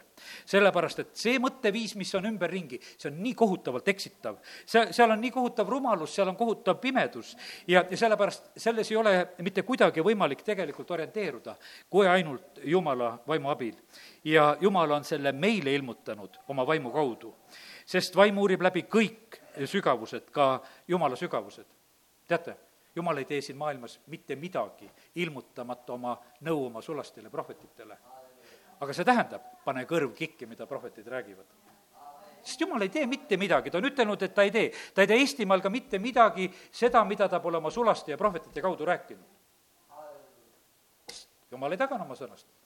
sellepärast, 0.47 0.99
et 0.99 1.17
see 1.17 1.39
mõtteviis, 1.39 1.97
mis 1.97 2.15
on 2.15 2.27
ümberringi, 2.31 2.79
see 2.97 3.11
on 3.11 3.19
nii 3.23 3.35
kohutavalt 3.35 3.89
eksitav. 3.89 4.39
see, 4.67 4.93
seal 4.93 5.11
on 5.11 5.21
nii 5.21 5.31
kohutav 5.31 5.69
rumalus, 5.69 6.15
seal 6.15 6.29
on 6.29 6.37
kohutav 6.37 6.79
pimedus 6.81 7.37
ja, 7.67 7.85
ja 7.91 7.97
sellepärast 7.97 8.53
selles 8.57 8.91
ei 8.91 8.97
ole 8.97 9.29
mitte 9.39 9.63
kuidagi 9.63 10.01
võimalik 10.01 10.45
tegelikult 10.45 10.91
orienteeruda, 10.91 11.57
kui 11.91 12.07
ainult 12.07 12.63
Jumala 12.65 13.19
vaimu 13.27 13.51
abil. 13.51 13.75
ja 14.25 14.57
Jumal 14.61 14.91
on 14.91 15.05
selle 15.05 15.33
meile 15.33 15.75
ilmutanud 15.75 16.39
oma 16.49 16.67
vaimu 16.67 16.93
kaudu 16.93 17.35
sest 17.89 18.17
vaim 18.17 18.39
uurib 18.39 18.63
läbi 18.63 18.85
kõik 18.91 19.39
sügavused, 19.67 20.31
ka 20.33 20.61
Jumala 20.89 21.17
sügavused. 21.17 21.67
teate, 22.29 22.57
Jumal 22.97 23.21
ei 23.21 23.25
tee 23.25 23.41
siin 23.41 23.57
maailmas 23.57 24.01
mitte 24.07 24.37
midagi, 24.37 24.89
ilmutamata 25.23 25.93
oma 25.93 26.17
nõu 26.43 26.67
oma 26.67 26.83
sulastele 26.83 27.31
prohvetitele. 27.31 27.99
aga 28.81 28.93
see 28.93 29.05
tähendab, 29.05 29.43
pane 29.65 29.85
kõrv 29.85 30.13
kikki, 30.15 30.47
mida 30.47 30.67
prohvetid 30.67 31.07
räägivad 31.07 31.47
sest 32.43 32.61
jumal 32.61 32.83
ei 32.83 32.89
tee 32.89 33.07
mitte 33.07 33.37
midagi, 33.37 33.71
ta 33.71 33.79
on 33.79 33.85
ütelnud, 33.85 34.23
et 34.23 34.35
ta 34.35 34.43
ei 34.43 34.51
tee. 34.51 34.73
ta 34.95 35.03
ei 35.03 35.07
tee 35.07 35.19
Eestimaal 35.19 35.61
ka 35.61 35.71
mitte 35.71 35.99
midagi 35.99 36.51
seda, 36.71 37.05
mida 37.05 37.29
ta 37.29 37.41
pole 37.41 37.57
oma 37.57 37.71
sulaste 37.71 38.11
ja 38.11 38.19
prohvetite 38.19 38.63
kaudu 38.63 38.85
rääkinud. 38.85 39.27
jumal 41.51 41.73
ei 41.73 41.79
tagane 41.79 42.05
oma 42.05 42.15
sõnast 42.15 42.58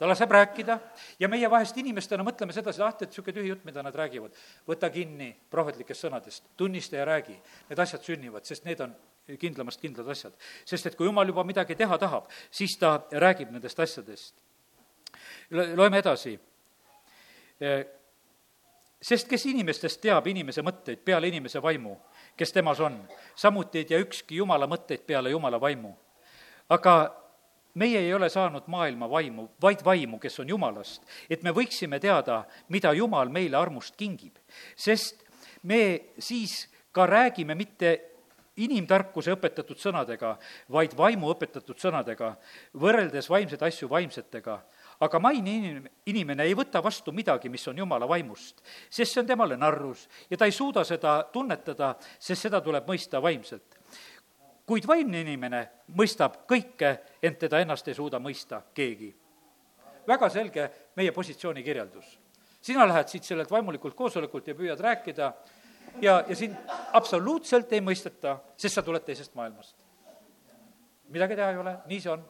ta 0.00 0.08
laseb 0.08 0.32
rääkida 0.32 0.78
ja 1.20 1.28
meie 1.28 1.50
vahest 1.50 1.76
inimestena 1.76 2.24
mõtleme 2.24 2.54
sedasi, 2.56 2.80
ah, 2.80 2.94
et 2.96 3.10
niisugune 3.10 3.36
tühi 3.36 3.50
jutt, 3.52 3.64
mida 3.68 3.82
nad 3.84 3.94
räägivad. 3.94 4.32
võta 4.68 4.88
kinni 4.90 5.34
prohvetlikest 5.50 6.06
sõnadest, 6.06 6.44
tunnista 6.56 6.96
ja 6.96 7.04
räägi. 7.04 7.36
Need 7.68 7.78
asjad 7.78 8.02
sünnivad, 8.02 8.48
sest 8.48 8.64
need 8.64 8.80
on 8.80 8.96
kindlamast 9.38 9.80
kindlad 9.80 10.08
asjad. 10.08 10.32
sest 10.64 10.86
et 10.86 10.96
kui 10.96 11.06
jumal 11.06 11.28
juba 11.28 11.44
midagi 11.44 11.76
teha 11.76 11.98
tahab, 11.98 12.30
siis 12.50 12.78
ta 12.78 13.02
räägib 13.12 13.52
nendest 13.52 13.80
asjadest. 13.80 14.34
loeme 15.76 15.98
edasi 15.98 16.40
sest 19.02 19.28
kes 19.28 19.46
inimestest 19.46 20.00
teab 20.00 20.26
inimese 20.26 20.62
mõtteid 20.62 21.04
peale 21.04 21.28
inimese 21.28 21.62
vaimu, 21.62 21.96
kes 22.36 22.52
temas 22.52 22.80
on, 22.80 22.96
samuti 23.36 23.78
ei 23.78 23.84
tea 23.84 24.00
ükski 24.00 24.36
Jumala 24.36 24.66
mõtteid 24.66 25.04
peale 25.06 25.30
Jumala 25.30 25.60
vaimu. 25.60 25.94
aga 26.68 27.19
meie 27.74 27.98
ei 27.98 28.14
ole 28.14 28.28
saanud 28.30 28.66
maailma 28.66 29.08
vaimu, 29.10 29.48
vaid 29.62 29.84
vaimu, 29.84 30.18
kes 30.18 30.40
on 30.40 30.48
Jumalast, 30.48 31.02
et 31.30 31.42
me 31.42 31.54
võiksime 31.54 32.00
teada, 32.00 32.44
mida 32.68 32.92
Jumal 32.92 33.28
meile 33.28 33.56
armust 33.56 33.96
kingib. 33.96 34.38
sest 34.76 35.24
me 35.62 36.12
siis 36.18 36.68
ka 36.92 37.06
räägime 37.06 37.54
mitte 37.54 38.00
inimtarkuse 38.56 39.32
õpetatud 39.32 39.78
sõnadega, 39.78 40.36
vaid 40.68 40.96
vaimu 40.96 41.30
õpetatud 41.32 41.78
sõnadega, 41.78 42.34
võrreldes 42.74 43.30
vaimseid 43.30 43.62
asju 43.62 43.88
vaimsetega 43.88 44.60
aga 45.00 45.20
maine 45.20 45.52
inim-, 45.56 45.88
inimene 46.12 46.44
ei 46.44 46.54
võta 46.56 46.82
vastu 46.84 47.12
midagi, 47.16 47.48
mis 47.52 47.64
on 47.70 47.80
jumala 47.80 48.08
vaimust, 48.08 48.60
sest 48.92 49.14
see 49.14 49.22
on 49.22 49.28
temale 49.28 49.56
narrus 49.56 50.06
ja 50.30 50.36
ta 50.36 50.48
ei 50.48 50.54
suuda 50.54 50.84
seda 50.84 51.20
tunnetada, 51.32 51.94
sest 52.20 52.48
seda 52.48 52.60
tuleb 52.64 52.88
mõista 52.88 53.22
vaimselt. 53.22 53.79
Kuid 54.70 54.86
vaimne 54.86 55.24
inimene 55.24 55.60
mõistab 55.98 56.44
kõike, 56.50 56.92
ent 57.22 57.40
teda 57.42 57.58
ennast 57.64 57.88
ei 57.90 57.96
suuda 57.96 58.20
mõista 58.22 58.62
keegi. 58.74 59.10
väga 60.06 60.28
selge 60.30 60.70
meie 60.96 61.12
positsiooni 61.12 61.62
kirjeldus. 61.62 62.18
sina 62.62 62.86
lähed 62.88 63.08
siit 63.08 63.24
sellelt 63.24 63.50
vaimulikult 63.50 63.94
koosolekult 63.94 64.48
ja 64.48 64.54
püüad 64.54 64.80
rääkida 64.80 65.32
ja, 66.00 66.24
ja 66.28 66.36
sind 66.36 66.56
absoluutselt 66.92 67.72
ei 67.72 67.80
mõisteta, 67.80 68.38
sest 68.56 68.74
sa 68.74 68.82
tuled 68.82 69.02
teisest 69.02 69.34
maailmast. 69.34 69.76
midagi 71.08 71.36
teha 71.36 71.50
ei 71.50 71.56
ole, 71.56 71.76
nii 71.86 72.00
see 72.00 72.12
on 72.12 72.24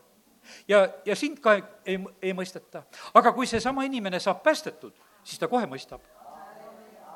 ja, 0.68 0.88
ja 1.04 1.16
sind 1.16 1.40
ka 1.40 1.54
ei, 1.54 1.64
ei, 1.84 1.98
ei 2.22 2.32
mõisteta. 2.32 2.82
aga 3.14 3.32
kui 3.32 3.46
seesama 3.46 3.84
inimene 3.84 4.20
saab 4.20 4.42
päästetud, 4.42 4.94
siis 5.24 5.38
ta 5.38 5.48
kohe 5.48 5.66
mõistab. 5.66 6.00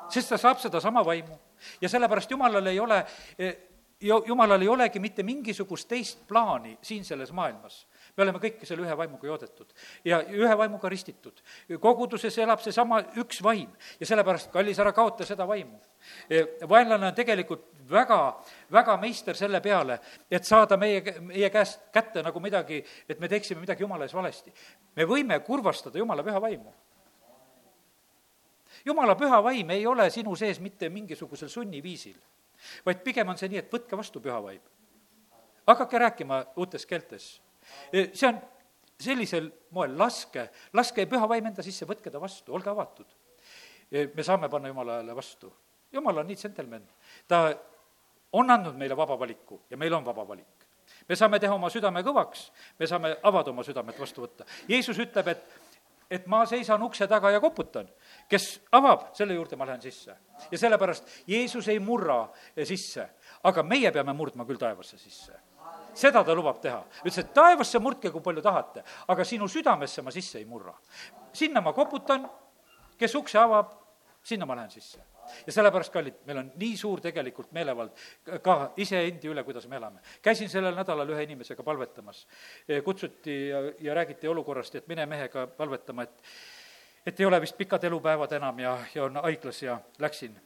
sest 0.09 0.29
ta 0.29 0.37
saab 0.37 0.59
sedasama 0.59 1.05
vaimu. 1.05 1.37
ja 1.81 1.89
sellepärast 1.89 2.31
Jumalal 2.31 2.67
ei 2.67 2.79
ole, 2.79 3.05
eh, 3.39 3.57
Jumalal 4.01 4.61
ei 4.61 4.67
olegi 4.67 4.99
mitte 4.99 5.23
mingisugust 5.23 5.87
teist 5.87 6.27
plaani 6.27 6.77
siin 6.81 7.05
selles 7.05 7.31
maailmas 7.31 7.85
me 8.15 8.23
oleme 8.23 8.39
kõik 8.39 8.63
selle 8.67 8.85
ühe 8.85 8.95
vaimuga 8.97 9.27
joodetud 9.27 9.73
ja 10.07 10.21
ühe 10.31 10.57
vaimuga 10.57 10.89
ristitud. 10.91 11.41
koguduses 11.81 12.37
elab 12.39 12.61
seesama 12.63 13.01
üks 13.19 13.41
vaim 13.43 13.71
ja 13.99 14.07
sellepärast, 14.07 14.51
kallis, 14.53 14.79
ära 14.79 14.93
kaota 14.95 15.25
seda 15.27 15.47
vaimu. 15.47 15.79
Eh, 16.29 16.55
vaenlane 16.69 17.09
on 17.09 17.15
tegelikult 17.15 17.67
väga, 17.89 18.19
väga 18.71 18.97
meister 19.01 19.35
selle 19.35 19.61
peale, 19.61 19.99
et 20.31 20.45
saada 20.45 20.77
meie, 20.77 21.03
meie 21.21 21.49
käest 21.49 21.89
kätte 21.93 22.23
nagu 22.23 22.39
midagi, 22.39 22.83
et 23.09 23.19
me 23.19 23.27
teeksime 23.27 23.61
midagi 23.61 23.83
jumala 23.83 24.05
ees 24.05 24.15
valesti. 24.15 24.53
me 24.95 25.05
võime 25.05 25.39
kurvastada 25.43 25.99
jumala 25.99 26.23
püha 26.23 26.41
vaimu 26.41 26.73
jumala 28.85 29.15
püha 29.15 29.43
vaim 29.43 29.69
ei 29.69 29.85
ole 29.87 30.09
sinu 30.09 30.35
sees 30.35 30.59
mitte 30.59 30.89
mingisugusel 30.89 31.49
sunniviisil, 31.49 32.15
vaid 32.85 33.03
pigem 33.03 33.29
on 33.29 33.37
see 33.37 33.49
nii, 33.51 33.63
et 33.63 33.73
võtke 33.73 33.97
vastu 33.97 34.21
püha 34.23 34.41
vaim. 34.43 34.61
hakake 35.67 35.99
rääkima 35.99 36.43
uutes 36.61 36.85
keeltes. 36.85 37.41
E, 37.93 38.09
see 38.13 38.27
on 38.29 38.41
sellisel 39.01 39.49
moel, 39.71 39.97
laske, 39.97 40.49
laske 40.73 41.05
püha 41.09 41.27
vaim 41.29 41.45
enda 41.45 41.63
sisse, 41.65 41.87
võtke 41.89 42.11
ta 42.11 42.21
vastu, 42.21 42.53
olge 42.53 42.69
avatud. 42.69 43.07
E, 43.91 44.07
me 44.15 44.23
saame 44.23 44.49
panna 44.49 44.69
Jumalale 44.69 45.15
vastu. 45.15 45.53
Jumal 45.93 46.17
on 46.17 46.27
nii 46.27 46.35
džentelmen, 46.35 46.83
ta 47.27 47.47
on 48.35 48.51
andnud 48.51 48.75
meile 48.75 48.97
vaba 48.97 49.17
valiku 49.19 49.61
ja 49.69 49.77
meil 49.77 49.93
on 49.93 50.05
vaba 50.05 50.27
valik. 50.27 50.65
me 51.09 51.15
saame 51.15 51.39
teha 51.39 51.53
oma 51.55 51.69
südame 51.69 52.01
kõvaks, 52.05 52.49
me 52.79 52.87
saame 52.87 53.15
avada 53.23 53.51
oma 53.51 53.63
südamet 53.63 53.99
vastu 53.99 54.21
võtta. 54.25 54.45
Jeesus 54.67 54.99
ütleb, 54.99 55.27
et, 55.27 55.43
et 56.09 56.27
ma 56.27 56.43
seisan 56.45 56.81
ukse 56.83 57.07
taga 57.07 57.31
ja 57.31 57.39
koputan. 57.41 57.89
Kes 58.29 58.47
avab, 58.71 59.09
selle 59.17 59.37
juurde 59.37 59.55
ma 59.55 59.65
lähen 59.65 59.81
sisse. 59.81 60.15
ja 60.51 60.57
sellepärast 60.57 61.07
Jeesus 61.27 61.67
ei 61.67 61.79
murra 61.79 62.29
sisse, 62.63 63.09
aga 63.43 63.63
meie 63.63 63.91
peame 63.91 64.13
murdma 64.13 64.45
küll 64.45 64.61
taevasse 64.61 64.97
sisse 64.97 65.41
seda 65.95 66.23
ta 66.23 66.35
lubab 66.35 66.59
teha. 66.61 66.83
ütles, 67.03 67.19
et 67.23 67.33
taevasse 67.33 67.79
murdke, 67.79 68.11
kui 68.11 68.21
palju 68.21 68.43
tahate, 68.43 68.83
aga 69.07 69.23
sinu 69.23 69.47
südamesse 69.47 70.01
ma 70.01 70.11
sisse 70.11 70.39
ei 70.39 70.45
murra. 70.45 70.73
sinna 71.33 71.61
ma 71.61 71.73
koputan, 71.73 72.29
kes 72.99 73.15
ukse 73.15 73.39
avab, 73.39 73.71
sinna 74.23 74.45
ma 74.45 74.55
lähen 74.55 74.71
sisse 74.71 74.99
ja 75.45 75.53
sellepärast, 75.53 75.93
kallid, 75.93 76.17
meil 76.27 76.39
on 76.41 76.49
nii 76.59 76.75
suur 76.77 77.01
tegelikult 77.03 77.51
meelevald 77.55 77.95
ka 78.45 78.57
iseendi 78.81 79.29
üle, 79.31 79.43
kuidas 79.47 79.67
me 79.71 79.79
elame. 79.79 80.01
käisin 80.21 80.49
sellel 80.49 80.75
nädalal 80.77 81.09
ühe 81.15 81.23
inimesega 81.25 81.63
palvetamas, 81.63 82.25
kutsuti 82.83 83.37
ja, 83.49 83.61
ja 83.87 83.95
räägiti 83.97 84.27
olukorrast, 84.27 84.75
et 84.75 84.87
mine 84.87 85.05
mehega 85.09 85.47
palvetama, 85.47 86.03
et 86.03 86.21
et 87.05 87.19
ei 87.19 87.25
ole 87.25 87.41
vist 87.41 87.57
pikad 87.57 87.83
elupäevad 87.83 88.31
enam 88.37 88.59
ja, 88.59 88.77
ja 88.95 89.03
on 89.03 89.21
haiglas 89.23 89.61
ja 89.63 89.79
läksin. 89.99 90.39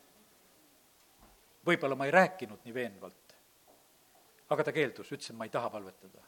võib-olla 1.66 1.96
ma 1.96 2.06
ei 2.06 2.12
rääkinud 2.12 2.66
nii 2.66 2.74
veenvalt, 2.74 3.36
aga 4.50 4.64
ta 4.64 4.74
keeldus, 4.74 5.12
ütles, 5.12 5.30
et 5.30 5.38
ma 5.38 5.46
ei 5.46 5.54
taha 5.54 5.70
palvetada 5.70 6.26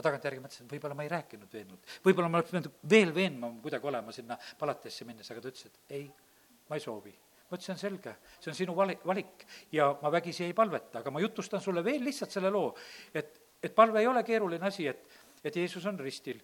ma 0.00 0.04
tagantjärgi 0.06 0.40
mõtlesin, 0.40 0.66
et 0.66 0.72
võib-olla 0.72 0.96
ma 0.96 1.04
ei 1.04 1.10
rääkinud 1.12 1.52
veenvalt, 1.52 1.94
võib-olla 2.04 2.28
ma 2.30 2.38
oleks 2.40 2.52
pidanud 2.52 2.76
veel 2.88 3.10
veenvam 3.14 3.58
kuidagi 3.60 3.88
olema 3.90 4.12
sinna 4.16 4.36
palatisse 4.58 5.04
minnes, 5.04 5.28
aga 5.30 5.42
ta 5.44 5.50
ütles, 5.52 5.66
et 5.68 5.96
ei 5.98 6.06
ma 6.70 6.78
ei 6.78 6.84
soovi. 6.84 7.12
ma 7.50 7.58
ütlesin, 7.58 7.78
selge, 7.80 8.12
see 8.38 8.52
on 8.52 8.56
sinu 8.56 8.74
vali-, 8.78 8.98
valik 9.04 9.42
ja 9.74 9.88
ma 10.02 10.12
vägisi 10.14 10.44
ei 10.46 10.54
palveta, 10.54 11.00
aga 11.00 11.10
ma 11.10 11.20
jutustan 11.20 11.60
sulle 11.60 11.82
veel 11.84 12.04
lihtsalt 12.06 12.30
selle 12.30 12.50
loo, 12.54 12.70
et, 13.12 13.40
et 13.60 13.74
palve 13.74 13.98
ei 14.00 14.06
ole 14.06 14.22
keeruline 14.24 14.68
asi, 14.68 14.86
et, 14.86 15.02
et 15.42 15.56
Jeesus 15.56 15.86
on 15.90 15.98
ristil. 15.98 16.38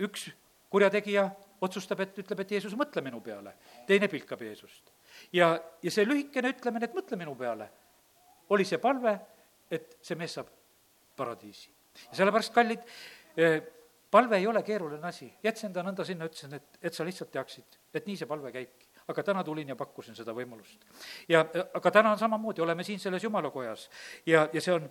üks 0.00 0.26
kurjategija 0.70 1.28
otsustab, 1.60 2.00
et 2.04 2.18
ütleb, 2.22 2.40
et 2.44 2.54
Jeesus, 2.56 2.76
mõtle 2.78 3.02
minu 3.04 3.20
peale, 3.24 3.54
teine 3.88 4.08
pilkab 4.08 4.42
Jeesust. 4.42 4.92
ja, 5.32 5.52
ja 5.82 5.90
see 5.90 6.06
lühikene 6.06 6.54
ütlemine, 6.54 6.88
et 6.88 6.96
mõtle 6.96 7.18
minu 7.20 7.34
peale, 7.38 7.68
oli 8.50 8.64
see 8.64 8.80
palve, 8.82 9.14
et 9.70 9.98
see 10.02 10.18
mees 10.18 10.38
saab 10.38 10.50
paradiisi. 11.16 11.70
ja 12.08 12.20
sellepärast, 12.22 12.54
kallid, 12.54 12.86
eh, 13.36 13.60
palve 14.10 14.38
ei 14.38 14.46
ole 14.46 14.62
keeruline 14.66 15.06
asi, 15.06 15.32
jätsin 15.42 15.72
ta 15.72 15.84
nõnda 15.86 16.04
sinna, 16.04 16.30
ütlesin, 16.30 16.54
et, 16.56 16.80
et 16.82 16.94
sa 16.94 17.04
lihtsalt 17.04 17.32
teaksid, 17.32 17.80
et 17.94 18.06
nii 18.06 18.16
see 18.22 18.30
palve 18.30 18.52
käibki 18.54 18.90
aga 19.10 19.22
täna 19.22 19.44
tulin 19.44 19.68
ja 19.68 19.76
pakkusin 19.76 20.14
seda 20.14 20.32
võimalust. 20.34 20.84
ja 21.28 21.42
aga 21.74 21.90
täna 21.90 22.12
on 22.14 22.18
samamoodi, 22.18 22.62
oleme 22.62 22.84
siin 22.86 23.00
selles 23.02 23.24
jumalakojas 23.24 23.88
ja, 24.26 24.48
ja 24.52 24.60
see 24.60 24.74
on 24.74 24.86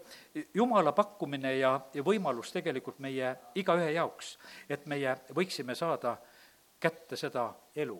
jumala 0.54 0.92
pakkumine 0.96 1.56
ja, 1.58 1.74
ja 1.94 2.04
võimalus 2.04 2.52
tegelikult 2.56 3.00
meie 3.00 3.36
igaühe 3.56 3.92
jaoks, 3.96 4.38
et 4.70 4.86
meie 4.86 5.16
võiksime 5.36 5.76
saada 5.76 6.18
kätte 6.80 7.16
seda 7.16 7.54
elu. 7.76 8.00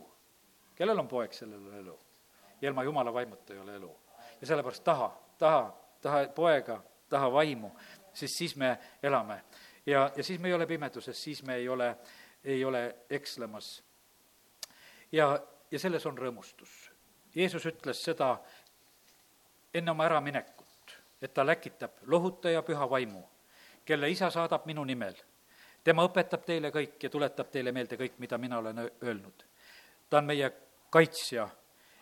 kellel 0.76 1.00
on 1.00 1.08
poeg, 1.08 1.34
sellel 1.34 1.68
on 1.68 1.76
elu. 1.76 2.00
ja 2.62 2.70
ilma 2.70 2.84
jumala 2.84 3.14
vaimuta 3.14 3.54
ei 3.54 3.60
ole 3.60 3.76
elu. 3.76 4.00
ja 4.42 4.48
sellepärast 4.48 4.84
taha, 4.84 5.20
taha, 5.38 5.78
taha 6.02 6.28
poega, 6.36 6.82
taha 7.10 7.32
vaimu, 7.32 7.72
sest 8.14 8.36
siis 8.36 8.56
me 8.56 8.78
elame. 9.04 9.44
ja, 9.86 10.12
ja 10.16 10.24
siis 10.24 10.40
me 10.40 10.48
ei 10.48 10.54
ole 10.54 10.66
pimeduses, 10.66 11.24
siis 11.24 11.44
me 11.44 11.56
ei 11.56 11.70
ole, 11.70 11.98
ei 12.44 12.66
ole 12.66 12.96
ekslemas. 13.10 13.84
ja 15.12 15.40
ja 15.72 15.80
selles 15.80 16.06
on 16.06 16.18
rõõmustus. 16.18 16.90
Jeesus 17.36 17.66
ütles 17.70 18.02
seda 18.04 18.34
enne 19.74 19.92
oma 19.92 20.08
äraminekut, 20.10 20.96
et 21.22 21.34
ta 21.34 21.46
läkitab 21.46 22.02
lohutaja 22.10 22.64
püha 22.66 22.90
vaimu, 22.90 23.22
kelle 23.86 24.10
isa 24.10 24.30
saadab 24.34 24.66
minu 24.66 24.84
nimel. 24.84 25.16
Tema 25.84 26.06
õpetab 26.08 26.44
teile 26.46 26.72
kõik 26.72 27.04
ja 27.04 27.10
tuletab 27.10 27.50
teile 27.52 27.72
meelde 27.72 27.98
kõik, 27.98 28.18
mida 28.18 28.38
mina 28.38 28.58
olen 28.58 28.84
öelnud. 29.04 29.46
ta 30.10 30.18
on 30.18 30.26
meie 30.26 30.52
kaitsja, 30.90 31.50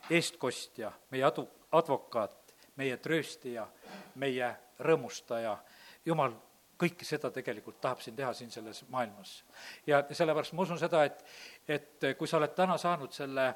eestkostja, 0.10 0.92
meie 1.12 1.24
adu, 1.24 1.48
advokaat, 1.72 2.54
meie 2.76 2.98
trööstija, 2.98 3.68
meie 4.16 4.56
rõõmustaja, 4.80 5.58
jumal 6.06 6.36
kõike 6.78 7.06
seda 7.06 7.32
tegelikult 7.34 7.80
tahab 7.82 8.02
siin 8.02 8.16
teha 8.16 8.34
siin 8.34 8.52
selles 8.52 8.84
maailmas. 8.90 9.44
ja 9.88 10.04
sellepärast 10.12 10.54
ma 10.54 10.62
usun 10.62 10.80
seda, 10.80 11.04
et, 11.04 11.24
et 11.68 12.10
kui 12.18 12.28
sa 12.28 12.38
oled 12.38 12.54
täna 12.56 12.78
saanud 12.78 13.14
selle 13.14 13.48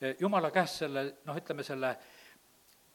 eh, 0.00 0.16
jumala 0.20 0.50
käest 0.54 0.84
selle, 0.84 1.04
noh, 1.24 1.36
ütleme 1.36 1.62
selle 1.66 1.96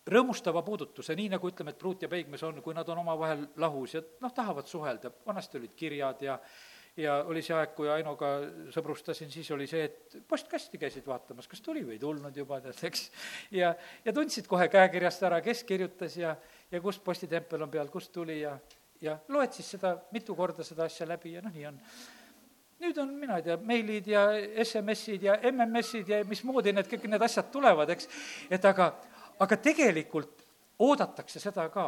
rõõmustava 0.10 0.64
puudutuse, 0.66 1.16
nii 1.18 1.30
nagu 1.36 1.52
ütleme, 1.52 1.76
et 1.76 1.80
pruut 1.80 2.02
ja 2.04 2.10
peigmees 2.12 2.44
on, 2.48 2.62
kui 2.66 2.76
nad 2.78 2.90
on 2.90 3.04
omavahel 3.04 3.46
lahus 3.62 3.96
ja 3.96 4.04
noh, 4.24 4.34
tahavad 4.36 4.68
suhelda, 4.68 5.12
vanasti 5.26 5.62
olid 5.62 5.78
kirjad 5.78 6.28
ja 6.28 6.40
ja 7.00 7.14
oli 7.30 7.40
see 7.46 7.54
aeg, 7.56 7.70
kui 7.78 7.88
Ainoga 7.88 8.32
sõbrustasin, 8.74 9.30
siis 9.32 9.48
oli 9.56 9.70
see, 9.70 9.86
et 9.86 10.18
postkasti 10.28 10.80
käisid 10.82 11.06
vaatamas, 11.08 11.48
kas 11.48 11.62
tuli 11.64 11.86
või 11.86 11.96
ei 11.96 12.02
tulnud 12.02 12.36
juba, 12.36 12.58
tead, 12.64 12.82
eks. 12.90 13.06
ja, 13.56 13.70
ja 14.04 14.14
tundsid 14.16 14.50
kohe 14.50 14.68
käekirjast 14.74 15.24
ära, 15.30 15.40
kes 15.46 15.64
kirjutas 15.70 16.18
ja, 16.20 16.34
ja 16.72 16.82
kust 16.84 17.04
postitempel 17.06 17.64
on 17.64 17.72
peal, 17.72 17.94
kust 17.94 18.12
tuli 18.12 18.42
ja 18.42 18.58
ja 19.02 19.18
loed 19.32 19.54
siis 19.56 19.70
seda 19.76 19.94
mitu 20.14 20.36
korda, 20.36 20.64
seda 20.68 20.88
asja 20.90 21.08
läbi 21.08 21.34
ja 21.36 21.44
noh, 21.44 21.54
nii 21.56 21.68
on. 21.70 21.78
nüüd 22.80 23.00
on, 23.02 23.14
mina 23.20 23.38
ei 23.40 23.44
tea, 23.44 23.58
meilid 23.72 24.08
ja 24.08 24.26
SMS-id 24.64 25.24
ja 25.28 25.38
MMS-id 25.52 26.12
ja 26.12 26.20
mismoodi 26.28 26.74
need, 26.76 26.88
kõik 26.92 27.08
need 27.12 27.24
asjad 27.24 27.50
tulevad, 27.52 27.92
eks, 27.96 28.08
et 28.52 28.66
aga, 28.66 28.94
aga 29.40 29.58
tegelikult 29.58 30.46
oodatakse 30.80 31.40
seda 31.40 31.70
ka. 31.70 31.88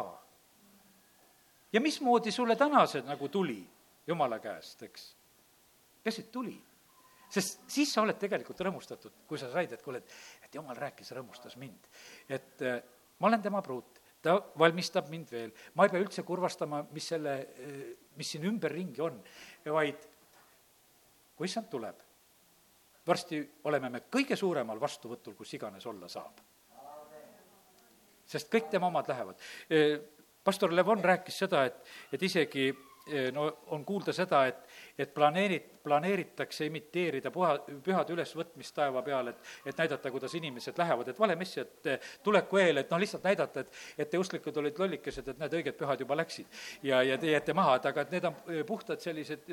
ja 1.72 1.80
mismoodi 1.80 2.30
sulle 2.32 2.56
täna 2.56 2.86
see 2.86 3.02
nagu 3.02 3.28
tuli 3.28 3.62
Jumala 4.06 4.38
käest, 4.42 4.82
eks? 4.82 5.14
peaasi, 6.02 6.22
et 6.26 6.32
tuli 6.32 6.56
sest 7.32 7.64
siis 7.72 7.92
sa 7.94 8.04
oled 8.04 8.18
tegelikult 8.20 8.60
rõõmustatud, 8.66 9.24
kui 9.28 9.40
sa 9.40 9.48
said, 9.52 9.72
et 9.72 9.82
kuule, 9.82 10.02
et, 10.02 10.14
et 10.44 10.54
jumal 10.58 10.76
rääkis, 10.76 11.14
rõõmustas 11.16 11.56
mind. 11.60 11.88
et 12.28 12.64
äh, 12.68 12.80
ma 13.18 13.30
olen 13.30 13.42
tema 13.42 13.62
pruut, 13.64 14.00
ta 14.22 14.36
valmistab 14.58 15.08
mind 15.10 15.32
veel, 15.32 15.52
ma 15.74 15.86
ei 15.86 15.94
pea 15.94 16.02
üldse 16.02 16.26
kurvastama, 16.28 16.82
mis 16.92 17.08
selle, 17.14 17.36
äh, 17.40 17.82
mis 18.18 18.34
siin 18.34 18.44
ümberringi 18.50 19.04
on, 19.04 19.20
vaid 19.64 20.08
kui 21.36 21.48
issand 21.48 21.70
tuleb, 21.72 22.02
varsti 23.06 23.40
oleme 23.68 23.88
me 23.90 24.04
kõige 24.12 24.36
suuremal 24.36 24.80
vastuvõtul, 24.80 25.34
kus 25.38 25.56
iganes 25.56 25.86
olla 25.88 26.10
saab. 26.12 26.44
Sest 28.32 28.50
kõik 28.52 28.70
tema 28.72 28.88
omad 28.88 29.08
lähevad. 29.08 29.44
pastor 30.44 30.72
Levon 30.74 31.04
rääkis 31.04 31.38
seda, 31.44 31.66
et, 31.68 31.92
et 32.12 32.22
isegi 32.22 32.70
no 33.32 33.46
on 33.66 33.84
kuulda 33.84 34.12
seda, 34.14 34.44
et, 34.46 34.58
et 34.98 35.10
planeerid, 35.14 35.64
planeeritakse 35.82 36.66
imiteerida 36.68 37.32
puha, 37.34 37.56
pühade 37.82 38.14
ülesvõtmist 38.14 38.74
taeva 38.76 39.02
peal, 39.02 39.32
et, 39.32 39.40
et 39.66 39.78
näidata, 39.78 40.10
kuidas 40.14 40.34
inimesed 40.38 40.78
lähevad, 40.78 41.10
et 41.10 41.18
valemessijate 41.18 41.96
tuleku 42.22 42.60
eel, 42.62 42.82
et 42.82 42.92
noh, 42.92 43.00
lihtsalt 43.02 43.26
näidata, 43.26 43.64
et, 43.64 43.80
et 44.04 44.12
te 44.12 44.20
usklikud 44.22 44.62
olid 44.62 44.78
lollikesed, 44.78 45.32
et 45.32 45.42
need 45.42 45.58
õiged 45.58 45.78
pühad 45.80 46.04
juba 46.04 46.18
läksid. 46.22 46.62
ja, 46.86 47.02
ja 47.02 47.18
te 47.18 47.32
jääte 47.32 47.56
maha, 47.58 47.80
et 47.80 47.90
aga 47.90 48.06
et 48.06 48.14
need 48.14 48.30
on 48.30 48.38
puhtad 48.68 49.02
sellised, 49.02 49.50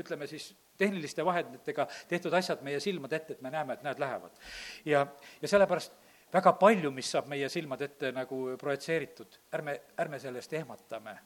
ütleme 0.00 0.30
siis, 0.30 0.54
tehniliste 0.80 1.24
vahenditega 1.24 1.86
tehtud 2.08 2.32
asjad 2.36 2.64
meie 2.64 2.80
silmade 2.80 3.20
ette, 3.20 3.36
et 3.36 3.44
me 3.44 3.52
näeme, 3.52 3.76
et 3.76 3.84
näed, 3.84 4.00
lähevad. 4.00 4.44
ja, 4.88 5.06
ja 5.42 5.52
sellepärast 5.52 6.05
väga 6.36 6.52
palju, 6.60 6.90
mis 6.92 7.10
saab 7.10 7.30
meie 7.32 7.48
silmade 7.52 7.88
ette 7.88 8.10
nagu 8.12 8.40
projitseeritud, 8.60 9.38
ärme, 9.56 9.78
ärme 10.02 10.20
sellest 10.20 10.52
ehmatame. 10.58 11.16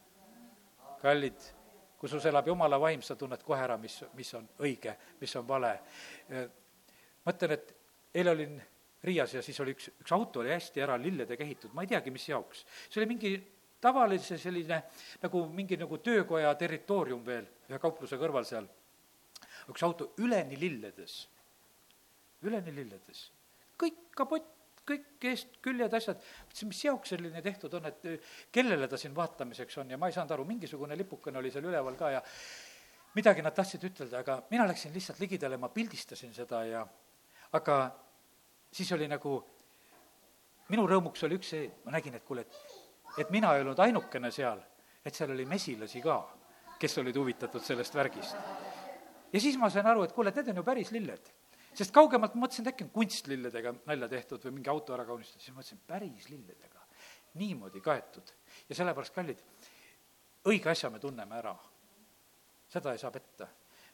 kallid 1.01 1.49
kui 2.01 2.09
sus 2.09 2.25
elab 2.29 2.47
jumala 2.49 2.79
vaim, 2.81 3.03
sa 3.05 3.15
tunned 3.17 3.43
kohe 3.45 3.61
ära, 3.61 3.77
mis, 3.81 3.99
mis 4.17 4.33
on 4.39 4.47
õige, 4.65 4.95
mis 5.21 5.35
on 5.37 5.47
vale. 5.49 5.75
mõtlen, 7.27 7.57
et 7.57 7.75
eile 8.15 8.33
olin 8.33 8.61
Riias 9.05 9.35
ja 9.35 9.43
siis 9.45 9.57
oli 9.61 9.73
üks, 9.73 9.89
üks 10.01 10.13
auto 10.13 10.41
oli 10.41 10.53
hästi 10.53 10.83
ära 10.85 10.97
lilledega 11.01 11.45
ehitatud, 11.45 11.75
ma 11.77 11.85
ei 11.85 11.91
teagi, 11.93 12.13
mis 12.13 12.27
jaoks. 12.29 12.65
see 12.89 13.01
oli 13.01 13.09
mingi 13.13 13.33
tavalise 13.81 14.39
selline 14.41 14.83
nagu 15.23 15.45
mingi 15.53 15.77
nagu 15.81 15.99
töökoja 16.05 16.55
territoorium 16.61 17.25
veel 17.27 17.49
ühe 17.69 17.81
kaupluse 17.81 18.17
kõrval 18.21 18.49
seal. 18.49 18.69
üks 19.73 19.85
auto 19.85 20.13
üleni 20.25 20.57
lilledes, 20.61 21.19
üleni 22.49 22.75
lilledes, 22.77 23.27
kõik 23.81 24.09
kapott 24.17 24.60
kõik 24.89 25.29
eest, 25.31 25.59
küljed, 25.63 25.93
asjad, 25.95 26.21
mõtlesin, 26.49 26.71
mis 26.71 26.81
jaoks 26.85 27.13
selline 27.15 27.43
tehtud 27.45 27.75
on, 27.79 27.87
et 27.91 28.09
kellele 28.53 28.89
ta 28.89 28.99
siin 29.01 29.15
vaatamiseks 29.17 29.79
on? 29.83 29.93
Ja 29.93 29.99
ma 30.01 30.09
ei 30.11 30.17
saanud 30.17 30.35
aru, 30.35 30.47
mingisugune 30.49 30.97
lipukene 30.99 31.39
oli 31.39 31.53
seal 31.53 31.69
üleval 31.69 31.99
ka 31.99 32.11
ja 32.17 32.23
midagi 33.15 33.43
nad 33.43 33.55
tahtsid 33.55 33.85
ütelda, 33.91 34.23
aga 34.23 34.41
mina 34.51 34.67
läksin 34.71 34.95
lihtsalt 34.95 35.21
ligidale, 35.23 35.59
ma 35.61 35.71
pildistasin 35.75 36.35
seda 36.35 36.65
ja 36.69 36.85
aga 37.59 37.79
siis 38.73 38.91
oli 38.95 39.09
nagu, 39.11 39.37
minu 40.71 40.87
rõõmuks 40.87 41.25
oli 41.27 41.39
üks 41.41 41.55
see, 41.55 41.71
ma 41.85 41.97
nägin, 41.97 42.17
et 42.19 42.27
kuule, 42.27 42.47
et, 42.47 42.61
et 43.25 43.33
mina 43.35 43.55
ei 43.55 43.65
olnud 43.65 43.79
ainukene 43.83 44.31
seal, 44.35 44.63
et 45.05 45.17
seal 45.17 45.35
oli 45.35 45.47
mesilasi 45.49 46.03
ka, 46.05 46.21
kes 46.81 46.99
olid 47.03 47.17
huvitatud 47.17 47.65
sellest 47.65 47.95
värgist. 47.95 48.37
ja 49.33 49.41
siis 49.41 49.59
ma 49.59 49.71
sain 49.71 49.87
aru, 49.87 50.07
et 50.07 50.15
kuule, 50.15 50.31
et 50.31 50.41
need 50.41 50.55
on 50.55 50.63
ju 50.63 50.67
päris 50.67 50.95
lilled 50.95 51.33
sest 51.77 51.95
kaugemalt 51.95 52.35
ma 52.35 52.45
mõtlesin, 52.45 52.67
et 52.67 52.73
äkki 52.75 52.87
on 52.87 52.93
kunstlilledega 52.95 53.75
nalja 53.87 54.09
tehtud 54.11 54.45
või 54.47 54.59
mingi 54.59 54.73
auto 54.73 54.95
ära 54.97 55.07
kaunistatud, 55.09 55.45
siis 55.45 55.55
mõtlesin, 55.55 55.81
päris 55.87 56.29
lilledega, 56.31 56.83
niimoodi 57.41 57.83
kaetud. 57.85 58.33
ja 58.69 58.79
sellepärast, 58.79 59.15
kallid, 59.15 59.43
õige 60.51 60.71
asja 60.73 60.91
me 60.91 60.99
tunneme 60.99 61.39
ära. 61.39 61.57
seda 62.69 62.93
ei 62.93 62.99
saa 62.99 63.11
petta. 63.11 63.49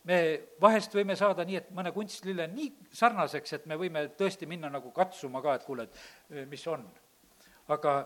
me 0.05 0.19
vahest 0.61 0.95
võime 0.95 1.17
saada 1.17 1.45
nii, 1.45 1.57
et 1.57 1.71
mõne 1.71 1.93
kunstlille 1.93 2.45
on 2.45 2.55
nii 2.55 2.73
sarnaseks, 2.93 3.53
et 3.53 3.67
me 3.67 3.77
võime 3.77 4.09
tõesti 4.09 4.47
minna 4.47 4.71
nagu 4.71 4.91
katsuma 4.91 5.43
ka, 5.43 5.55
et 5.55 5.65
kuule, 5.65 5.83
et 5.83 5.97
eh, 6.31 6.47
mis 6.47 6.67
on. 6.67 6.87
aga 7.69 7.97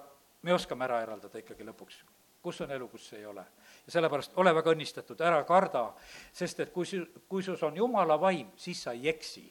me 0.42 0.54
oskame 0.54 0.84
ära 0.84 1.02
eraldada 1.02 1.38
ikkagi 1.38 1.64
lõpuks, 1.64 2.02
kus 2.42 2.60
on 2.60 2.70
elu, 2.70 2.88
kus 2.88 3.12
ei 3.12 3.26
ole. 3.26 3.44
ja 3.86 3.92
sellepärast 3.92 4.32
ole 4.36 4.54
väga 4.54 4.74
õnnistatud, 4.74 5.20
ära 5.20 5.44
karda, 5.44 5.94
sest 6.32 6.60
et 6.60 6.72
kui 6.72 6.86
su, 6.86 7.04
kui 7.28 7.42
sus 7.42 7.62
on 7.62 7.76
jumala 7.76 8.18
vaim, 8.20 8.50
siis 8.56 8.82
sa 8.82 8.92
ei 8.92 9.08
eksi 9.08 9.46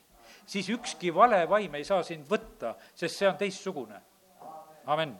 siis 0.50 0.70
ükski 0.74 1.14
vale 1.16 1.44
vaim 1.50 1.76
ei 1.78 1.86
saa 1.86 2.04
sind 2.04 2.26
võtta, 2.30 2.76
sest 2.96 3.22
see 3.22 3.30
on 3.30 3.38
teistsugune. 3.38 4.02
amin 4.86 5.18